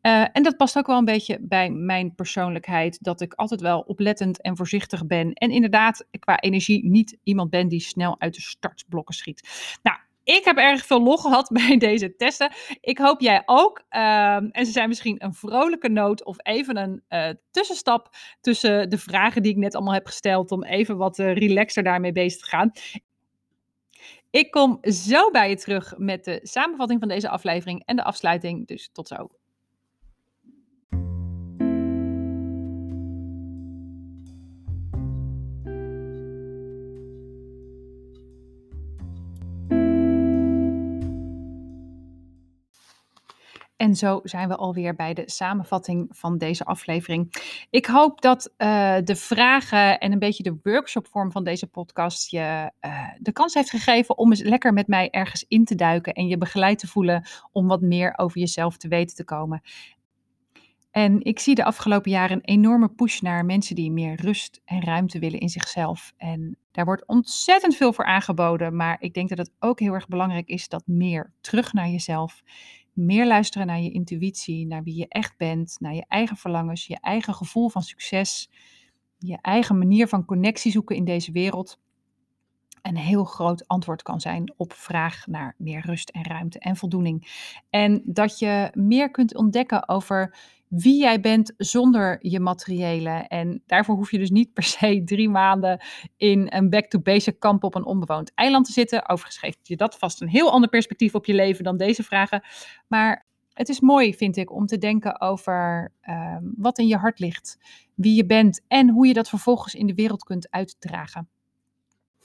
Uh, 0.06 0.26
en 0.32 0.44
dat 0.44 0.58
past 0.58 0.78
ook 0.78 0.88
wel 0.88 0.98
een 0.98 1.06
beetje 1.06 1.38
bij 1.42 1.70
mijn 1.70 2.16
persoonlijkheid, 2.16 3.04
dat 3.04 3.22
ik 3.22 3.34
altijd 3.34 3.62
wel 3.62 3.80
oplettend 3.80 4.42
en 4.42 4.58
voorzichtig 4.58 5.06
ben. 5.06 5.34
En 5.34 5.52
inderdaad, 5.52 6.06
qua 6.20 6.40
energie 6.40 6.86
niet 6.86 7.18
iemand 7.24 7.50
ben 7.50 7.68
die 7.68 7.80
snel 7.80 8.16
uit 8.20 8.34
de 8.34 8.42
startblokken 8.42 9.16
schiet. 9.16 9.78
Nou, 9.84 9.98
ik 10.24 10.46
heb 10.46 10.58
erg 10.58 10.86
veel 10.86 11.04
lol 11.04 11.18
gehad 11.18 11.50
bij 11.62 11.78
deze 11.78 12.16
testen. 12.16 12.52
Ik 12.82 12.98
hoop 12.98 13.22
jij 13.22 13.44
ook. 13.46 13.84
Uh, 13.92 14.36
en 14.36 14.66
ze 14.66 14.72
zijn 14.72 14.88
misschien 14.88 15.24
een 15.24 15.34
vrolijke 15.34 15.90
noot 15.90 16.24
of 16.24 16.36
even 16.42 16.78
een 16.78 17.04
uh, 17.10 17.30
tussenstap 17.52 18.10
tussen 18.42 18.90
de 18.90 18.98
vragen 18.98 19.42
die 19.44 19.52
ik 19.52 19.58
net 19.58 19.76
allemaal 19.76 19.94
heb 19.94 20.06
gesteld, 20.06 20.52
om 20.52 20.64
even 20.64 20.98
wat 20.98 21.20
uh, 21.20 21.34
relaxer 21.34 21.84
daarmee 21.84 22.12
bezig 22.12 22.42
te 22.42 22.50
gaan. 22.50 22.72
Ik 24.30 24.52
kom 24.52 24.78
zo 24.82 25.32
bij 25.32 25.50
je 25.50 25.56
terug 25.56 25.94
met 25.98 26.24
de 26.24 26.40
samenvatting 26.44 27.00
van 27.00 27.10
deze 27.10 27.30
aflevering 27.30 27.82
en 27.86 27.96
de 27.96 28.04
afsluiting. 28.04 28.68
Dus 28.68 28.90
tot 28.94 29.08
zo. 29.08 29.30
En 43.84 43.96
zo 43.96 44.20
zijn 44.24 44.48
we 44.48 44.56
alweer 44.56 44.96
bij 44.96 45.14
de 45.14 45.24
samenvatting 45.26 46.08
van 46.10 46.38
deze 46.38 46.64
aflevering. 46.64 47.34
Ik 47.70 47.86
hoop 47.86 48.22
dat 48.22 48.54
uh, 48.58 48.96
de 49.04 49.16
vragen 49.16 50.00
en 50.00 50.12
een 50.12 50.20
beetje 50.20 50.44
de 50.44 50.60
workshopvorm 50.64 51.32
van 51.32 51.44
deze 51.44 51.68
podcast 51.68 52.32
je 52.32 52.72
uh, 52.82 53.08
de 53.20 53.32
kans 53.32 53.54
heeft 53.54 53.70
gegeven 53.70 54.18
om 54.18 54.30
eens 54.30 54.42
lekker 54.42 54.74
met 54.74 54.88
mij 54.88 55.10
ergens 55.10 55.46
in 55.48 55.66
te 55.66 55.76
duiken 55.76 56.14
en 56.14 56.28
je 56.28 56.38
begeleid 56.38 56.80
te 56.80 56.88
voelen 56.88 57.28
om 57.52 57.68
wat 57.68 57.82
meer 57.82 58.14
over 58.18 58.40
jezelf 58.40 58.78
te 58.78 58.88
weten 58.88 59.16
te 59.16 59.24
komen. 59.24 59.62
En 60.92 61.24
ik 61.24 61.40
zie 61.40 61.56
de 61.56 61.64
afgelopen 61.64 62.12
jaren 62.12 62.38
een 62.38 62.54
enorme 62.56 62.90
push 62.90 63.20
naar 63.20 63.46
mensen 63.46 63.76
die 63.76 63.92
meer 63.92 64.22
rust 64.22 64.62
en 64.66 64.84
ruimte 64.84 65.20
willen 65.20 65.40
in 65.40 65.50
zichzelf. 65.50 66.14
En 66.18 66.58
daar 66.72 66.86
wordt 66.86 67.08
ontzettend 67.08 67.76
veel 67.76 67.94
voor 67.94 68.06
aangeboden, 68.06 68.76
maar 68.76 68.98
ik 69.00 69.14
denk 69.14 69.30
dat 69.30 69.38
het 69.38 69.52
ook 69.60 69.80
heel 69.80 69.94
erg 69.94 70.08
belangrijk 70.08 70.48
is 70.48 70.68
dat 70.68 70.84
meer 70.86 71.32
terug 71.42 71.74
naar 71.74 71.90
jezelf 71.90 72.42
meer 72.94 73.28
luisteren 73.28 73.68
naar 73.68 73.82
je 73.82 73.92
intuïtie, 73.92 74.66
naar 74.66 74.84
wie 74.84 74.96
je 74.96 75.08
echt 75.08 75.38
bent, 75.38 75.76
naar 75.80 75.94
je 75.94 76.06
eigen 76.08 76.38
verlangens, 76.38 76.88
je 76.88 76.98
eigen 77.02 77.34
gevoel 77.34 77.70
van 77.70 77.82
succes, 77.82 78.50
je 79.18 79.38
eigen 79.42 79.78
manier 79.78 80.08
van 80.08 80.26
connectie 80.26 80.72
zoeken 80.72 80.96
in 80.96 81.06
deze 81.06 81.32
wereld. 81.32 81.80
Een 82.82 82.98
heel 82.98 83.24
groot 83.24 83.68
antwoord 83.68 84.02
kan 84.02 84.22
zijn 84.22 84.54
op 84.58 84.74
vraag 84.74 85.28
naar 85.28 85.56
meer 85.58 85.86
rust 85.86 86.10
en 86.10 86.24
ruimte 86.24 86.60
en 86.60 86.76
voldoening. 86.76 87.28
En 87.70 88.02
dat 88.06 88.40
je 88.40 88.72
meer 88.74 89.12
kunt 89.12 89.36
ontdekken 89.36 89.90
over 89.90 90.38
wie 90.76 91.00
jij 91.00 91.20
bent 91.20 91.54
zonder 91.58 92.18
je 92.22 92.40
materiële. 92.40 93.10
En 93.10 93.62
daarvoor 93.66 93.96
hoef 93.96 94.12
je 94.12 94.18
dus 94.18 94.30
niet 94.30 94.54
per 94.54 94.64
se 94.64 95.02
drie 95.06 95.30
maanden 95.30 95.82
in 96.18 96.48
een 96.50 96.70
back-to-basic 96.70 97.40
kamp 97.40 97.64
op 97.64 97.76
een 97.76 97.86
onbewoond 97.86 98.32
eiland 98.34 98.66
te 98.66 98.72
zitten. 98.72 99.10
Overigens 99.10 99.38
geeft 99.38 99.68
je 99.68 99.76
dat 99.76 99.98
vast 99.98 100.22
een 100.22 100.30
heel 100.30 100.52
ander 100.52 100.70
perspectief 100.70 101.16
op 101.16 101.26
je 101.26 101.34
leven 101.34 101.64
dan 101.64 101.78
deze 101.78 102.04
vragen. 102.04 102.44
Maar 102.88 103.26
het 103.54 103.70
is 103.70 103.80
mooi, 103.80 104.14
vind 104.14 104.38
ik, 104.38 104.52
om 104.52 104.66
te 104.66 104.78
denken 104.78 105.22
over 105.22 105.92
uh, 106.04 106.38
wat 106.56 106.78
in 106.78 106.88
je 106.88 106.98
hart 106.98 107.20
ligt, 107.20 107.58
wie 107.96 108.16
je 108.16 108.26
bent 108.26 108.62
en 108.68 108.90
hoe 108.90 109.08
je 109.08 109.14
dat 109.14 109.30
vervolgens 109.30 109.76
in 109.76 109.88
de 109.88 109.94
wereld 109.94 110.24
kunt 110.24 110.52
uitdragen. 110.52 111.30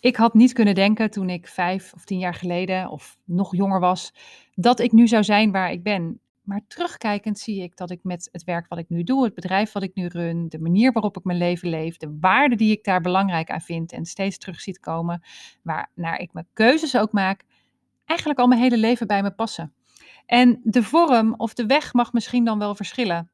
Ik 0.01 0.17
had 0.17 0.35
niet 0.35 0.53
kunnen 0.53 0.75
denken 0.75 1.11
toen 1.11 1.31
ik 1.31 1.49
vijf 1.49 1.93
of 1.95 2.05
tien 2.05 2.19
jaar 2.19 2.35
geleden 2.35 2.91
of 2.91 3.19
nog 3.25 3.57
jonger 3.57 3.81
was, 3.81 4.13
dat 4.55 4.81
ik 4.81 4.93
nu 4.93 5.09
zou 5.09 5.25
zijn 5.25 5.53
waar 5.53 5.73
ik 5.73 5.83
ben. 5.83 6.21
Maar 6.49 6.61
terugkijkend 6.69 7.39
zie 7.39 7.63
ik 7.63 7.77
dat 7.77 7.91
ik 7.91 8.01
met 8.03 8.29
het 8.33 8.45
werk 8.45 8.69
wat 8.69 8.79
ik 8.79 8.89
nu 8.89 9.03
doe, 9.03 9.25
het 9.25 9.35
bedrijf 9.35 9.73
wat 9.73 9.83
ik 9.83 9.95
nu 9.95 10.07
run, 10.07 10.49
de 10.49 10.59
manier 10.59 10.93
waarop 10.93 11.17
ik 11.17 11.25
mijn 11.25 11.39
leven 11.39 11.69
leef, 11.69 11.97
de 11.97 12.17
waarden 12.21 12.59
die 12.59 12.73
ik 12.73 12.85
daar 12.85 13.01
belangrijk 13.01 13.51
aan 13.51 13.61
vind 13.61 13.93
en 13.93 14.05
steeds 14.05 14.39
terug 14.39 14.61
ziet 14.61 14.81
komen, 14.81 15.23
waarnaar 15.63 16.19
ik 16.19 16.33
mijn 16.33 16.47
keuzes 16.53 16.97
ook 16.97 17.13
maak, 17.13 17.45
eigenlijk 18.05 18.41
al 18.41 18.47
mijn 18.47 18.61
hele 18.61 18.77
leven 18.77 19.07
bij 19.07 19.23
me 19.23 19.31
passen. 19.31 19.75
En 20.27 20.61
de 20.65 20.83
vorm 20.83 21.35
of 21.37 21.55
de 21.55 21.67
weg 21.67 21.93
mag 21.93 22.13
misschien 22.13 22.45
dan 22.45 22.59
wel 22.59 22.75
verschillen. 22.75 23.31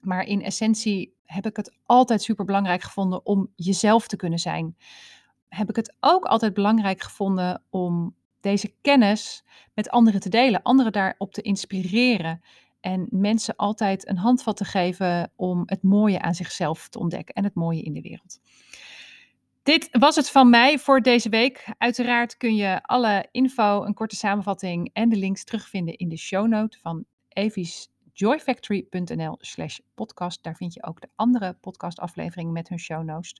Maar 0.00 0.22
in 0.22 0.42
essentie 0.42 1.14
heb 1.24 1.46
ik 1.46 1.56
het 1.56 1.74
altijd 1.86 2.22
super 2.22 2.44
belangrijk 2.44 2.82
gevonden 2.82 3.26
om 3.26 3.52
jezelf 3.56 4.06
te 4.06 4.16
kunnen 4.16 4.38
zijn. 4.38 4.76
Heb 5.48 5.68
ik 5.68 5.76
het 5.76 5.96
ook 6.00 6.24
altijd 6.24 6.54
belangrijk 6.54 7.02
gevonden 7.02 7.62
om 7.70 8.14
deze 8.44 8.74
kennis 8.82 9.44
met 9.74 9.90
anderen 9.90 10.20
te 10.20 10.28
delen, 10.28 10.62
anderen 10.62 10.92
daarop 10.92 11.32
te 11.32 11.42
inspireren 11.42 12.42
en 12.80 13.06
mensen 13.10 13.56
altijd 13.56 14.08
een 14.08 14.16
handvat 14.16 14.56
te 14.56 14.64
geven 14.64 15.32
om 15.36 15.62
het 15.66 15.82
mooie 15.82 16.20
aan 16.20 16.34
zichzelf 16.34 16.88
te 16.88 16.98
ontdekken 16.98 17.34
en 17.34 17.44
het 17.44 17.54
mooie 17.54 17.82
in 17.82 17.92
de 17.92 18.00
wereld. 18.00 18.40
Dit 19.62 19.88
was 19.90 20.16
het 20.16 20.30
van 20.30 20.50
mij 20.50 20.78
voor 20.78 21.00
deze 21.00 21.28
week. 21.28 21.68
Uiteraard 21.78 22.36
kun 22.36 22.56
je 22.56 22.82
alle 22.82 23.28
info, 23.30 23.84
een 23.84 23.94
korte 23.94 24.16
samenvatting 24.16 24.90
en 24.92 25.08
de 25.08 25.16
links 25.16 25.44
terugvinden 25.44 25.96
in 25.96 26.08
de 26.08 26.16
show 26.16 26.46
note 26.46 26.78
van 26.78 27.04
evisjoyfactory.nl 27.28 29.36
slash 29.40 29.78
podcast. 29.94 30.42
Daar 30.42 30.56
vind 30.56 30.74
je 30.74 30.82
ook 30.82 31.00
de 31.00 31.08
andere 31.14 31.56
podcastafleveringen 31.60 32.52
met 32.52 32.68
hun 32.68 32.78
show 32.78 33.04
notes. 33.04 33.34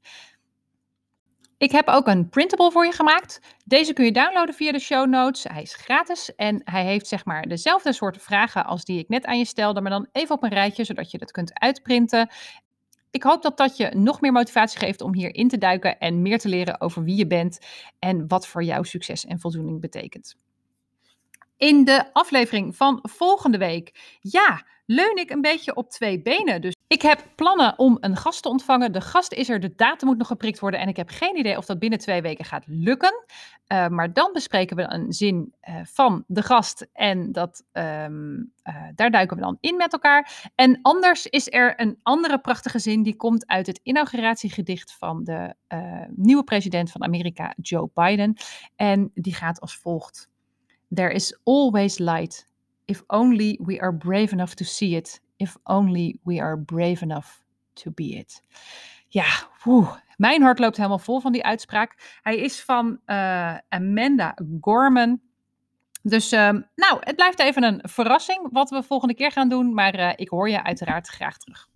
Ik 1.64 1.70
heb 1.72 1.88
ook 1.88 2.06
een 2.06 2.28
printable 2.28 2.70
voor 2.70 2.84
je 2.84 2.92
gemaakt. 2.92 3.40
Deze 3.64 3.92
kun 3.92 4.04
je 4.04 4.12
downloaden 4.12 4.54
via 4.54 4.72
de 4.72 4.78
show 4.78 5.08
notes. 5.08 5.44
Hij 5.44 5.62
is 5.62 5.74
gratis 5.74 6.34
en 6.34 6.60
hij 6.64 6.84
heeft 6.84 7.06
zeg 7.06 7.24
maar 7.24 7.42
dezelfde 7.42 7.92
soort 7.92 8.22
vragen 8.22 8.66
als 8.66 8.84
die 8.84 8.98
ik 8.98 9.08
net 9.08 9.24
aan 9.24 9.38
je 9.38 9.44
stelde, 9.44 9.80
maar 9.80 9.90
dan 9.90 10.08
even 10.12 10.34
op 10.34 10.42
een 10.42 10.50
rijtje, 10.50 10.84
zodat 10.84 11.10
je 11.10 11.18
dat 11.18 11.30
kunt 11.30 11.60
uitprinten. 11.60 12.30
Ik 13.10 13.22
hoop 13.22 13.42
dat 13.42 13.56
dat 13.56 13.76
je 13.76 13.90
nog 13.94 14.20
meer 14.20 14.32
motivatie 14.32 14.78
geeft 14.78 15.00
om 15.00 15.14
hierin 15.14 15.48
te 15.48 15.58
duiken 15.58 15.98
en 15.98 16.22
meer 16.22 16.38
te 16.38 16.48
leren 16.48 16.80
over 16.80 17.04
wie 17.04 17.16
je 17.16 17.26
bent 17.26 17.58
en 17.98 18.28
wat 18.28 18.46
voor 18.46 18.62
jou 18.62 18.84
succes 18.84 19.24
en 19.24 19.40
voldoening 19.40 19.80
betekent. 19.80 20.36
In 21.64 21.84
de 21.84 22.04
aflevering 22.12 22.76
van 22.76 22.98
volgende 23.02 23.58
week, 23.58 24.18
ja, 24.20 24.62
leun 24.86 25.16
ik 25.16 25.30
een 25.30 25.40
beetje 25.40 25.74
op 25.74 25.90
twee 25.90 26.22
benen. 26.22 26.60
Dus 26.60 26.74
ik 26.86 27.02
heb 27.02 27.24
plannen 27.34 27.78
om 27.78 27.96
een 28.00 28.16
gast 28.16 28.42
te 28.42 28.48
ontvangen. 28.48 28.92
De 28.92 29.00
gast 29.00 29.32
is 29.32 29.48
er, 29.48 29.60
de 29.60 29.74
datum 29.74 30.08
moet 30.08 30.18
nog 30.18 30.26
geprikt 30.26 30.58
worden. 30.58 30.80
En 30.80 30.88
ik 30.88 30.96
heb 30.96 31.08
geen 31.08 31.38
idee 31.38 31.56
of 31.56 31.64
dat 31.66 31.78
binnen 31.78 31.98
twee 31.98 32.22
weken 32.22 32.44
gaat 32.44 32.64
lukken. 32.66 33.24
Uh, 33.72 33.88
maar 33.88 34.12
dan 34.12 34.30
bespreken 34.32 34.76
we 34.76 34.82
een 34.88 35.12
zin 35.12 35.54
uh, 35.68 35.76
van 35.84 36.24
de 36.26 36.42
gast. 36.42 36.86
En 36.92 37.32
dat, 37.32 37.64
um, 37.72 38.52
uh, 38.64 38.82
daar 38.94 39.10
duiken 39.10 39.36
we 39.36 39.42
dan 39.42 39.58
in 39.60 39.76
met 39.76 39.92
elkaar. 39.92 40.50
En 40.54 40.78
anders 40.82 41.26
is 41.26 41.52
er 41.52 41.80
een 41.80 41.98
andere 42.02 42.38
prachtige 42.38 42.78
zin. 42.78 43.02
Die 43.02 43.16
komt 43.16 43.46
uit 43.46 43.66
het 43.66 43.80
inauguratiegedicht 43.82 44.96
van 44.98 45.24
de 45.24 45.54
nieuwe 46.08 46.44
president 46.44 46.90
van 46.90 47.02
Amerika, 47.02 47.54
Joe 47.56 47.90
Biden. 47.94 48.36
En 48.76 49.10
die 49.14 49.34
gaat 49.34 49.60
als 49.60 49.76
volgt. 49.76 50.32
There 50.94 51.14
is 51.14 51.38
always 51.42 51.98
light. 51.98 52.48
If 52.84 53.02
only 53.06 53.60
we 53.64 53.80
are 53.80 53.96
brave 53.96 54.32
enough 54.32 54.54
to 54.54 54.64
see 54.64 54.96
it. 54.96 55.20
If 55.36 55.56
only 55.62 56.18
we 56.22 56.40
are 56.40 56.58
brave 56.58 57.02
enough 57.02 57.42
to 57.72 57.90
be 57.90 58.04
it. 58.04 58.42
Ja, 59.08 59.26
mijn 60.16 60.42
hart 60.42 60.58
loopt 60.58 60.76
helemaal 60.76 60.98
vol 60.98 61.20
van 61.20 61.32
die 61.32 61.44
uitspraak. 61.44 62.18
Hij 62.22 62.36
is 62.36 62.62
van 62.62 63.00
uh, 63.06 63.56
Amanda 63.68 64.36
Gorman. 64.60 65.20
Dus 66.02 66.32
uh, 66.32 66.50
nou, 66.74 66.98
het 67.00 67.16
blijft 67.16 67.38
even 67.38 67.62
een 67.62 67.80
verrassing 67.82 68.48
wat 68.52 68.70
we 68.70 68.82
volgende 68.82 69.14
keer 69.14 69.32
gaan 69.32 69.48
doen. 69.48 69.74
Maar 69.74 69.98
uh, 69.98 70.12
ik 70.16 70.28
hoor 70.28 70.48
je 70.48 70.62
uiteraard 70.62 71.08
graag 71.08 71.38
terug. 71.38 71.68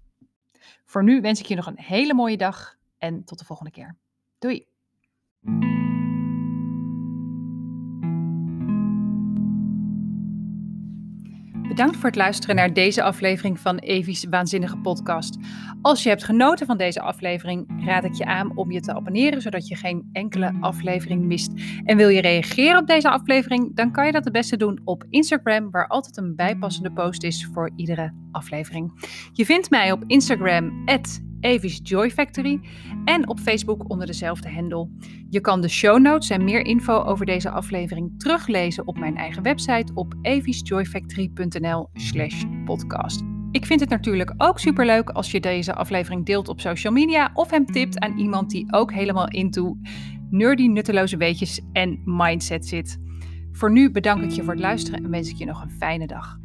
Voor 0.84 1.04
nu 1.04 1.20
wens 1.20 1.40
ik 1.40 1.46
je 1.46 1.54
nog 1.54 1.66
een 1.66 1.80
hele 1.80 2.14
mooie 2.14 2.36
dag 2.36 2.76
en 2.98 3.24
tot 3.24 3.38
de 3.38 3.44
volgende 3.44 3.70
keer. 3.70 3.96
Doei! 4.38 4.66
Bedankt 11.78 11.98
voor 11.98 12.08
het 12.08 12.18
luisteren 12.18 12.56
naar 12.56 12.72
deze 12.72 13.02
aflevering 13.02 13.60
van 13.60 13.78
Evi's 13.78 14.24
Waanzinnige 14.30 14.76
Podcast. 14.78 15.38
Als 15.82 16.02
je 16.02 16.08
hebt 16.08 16.24
genoten 16.24 16.66
van 16.66 16.76
deze 16.76 17.00
aflevering, 17.00 17.84
raad 17.84 18.04
ik 18.04 18.14
je 18.14 18.24
aan 18.24 18.56
om 18.56 18.70
je 18.70 18.80
te 18.80 18.94
abonneren, 18.94 19.42
zodat 19.42 19.68
je 19.68 19.76
geen 19.76 20.08
enkele 20.12 20.52
aflevering 20.60 21.24
mist. 21.24 21.52
En 21.84 21.96
wil 21.96 22.08
je 22.08 22.20
reageren 22.20 22.80
op 22.80 22.86
deze 22.86 23.10
aflevering, 23.10 23.76
dan 23.76 23.92
kan 23.92 24.06
je 24.06 24.12
dat 24.12 24.24
het 24.24 24.32
beste 24.32 24.56
doen 24.56 24.80
op 24.84 25.04
Instagram, 25.10 25.70
waar 25.70 25.86
altijd 25.86 26.16
een 26.16 26.36
bijpassende 26.36 26.92
post 26.92 27.22
is 27.22 27.48
voor 27.52 27.70
iedere 27.76 28.12
aflevering. 28.32 28.92
Je 29.32 29.44
vindt 29.44 29.70
mij 29.70 29.92
op 29.92 30.04
Instagram, 30.06 30.82
Avis 31.40 31.80
Joy 31.82 32.10
Factory 32.10 32.60
en 33.04 33.28
op 33.28 33.40
Facebook 33.40 33.90
onder 33.90 34.06
dezelfde 34.06 34.48
hendel. 34.48 34.90
Je 35.30 35.40
kan 35.40 35.60
de 35.60 35.68
show 35.68 35.98
notes 35.98 36.30
en 36.30 36.44
meer 36.44 36.64
info 36.64 37.02
over 37.02 37.26
deze 37.26 37.50
aflevering 37.50 38.20
teruglezen 38.20 38.86
op 38.86 38.98
mijn 38.98 39.16
eigen 39.16 39.42
website 39.42 39.94
op 39.94 40.14
evisjoyfactory.nl/slash 40.22 42.44
podcast. 42.64 43.22
Ik 43.50 43.66
vind 43.66 43.80
het 43.80 43.88
natuurlijk 43.88 44.34
ook 44.36 44.58
superleuk 44.58 45.10
als 45.10 45.30
je 45.30 45.40
deze 45.40 45.74
aflevering 45.74 46.26
deelt 46.26 46.48
op 46.48 46.60
social 46.60 46.92
media 46.92 47.30
of 47.34 47.50
hem 47.50 47.66
tipt 47.66 47.98
aan 47.98 48.18
iemand 48.18 48.50
die 48.50 48.72
ook 48.72 48.92
helemaal 48.92 49.28
into 49.28 49.76
nerdy 50.30 50.66
nutteloze 50.66 51.16
weetjes 51.16 51.60
en 51.72 52.00
mindset 52.04 52.66
zit. 52.66 52.98
Voor 53.52 53.72
nu 53.72 53.90
bedank 53.90 54.22
ik 54.22 54.30
je 54.30 54.42
voor 54.42 54.52
het 54.52 54.62
luisteren 54.62 55.04
en 55.04 55.10
wens 55.10 55.30
ik 55.30 55.36
je 55.36 55.44
nog 55.44 55.62
een 55.62 55.70
fijne 55.70 56.06
dag. 56.06 56.38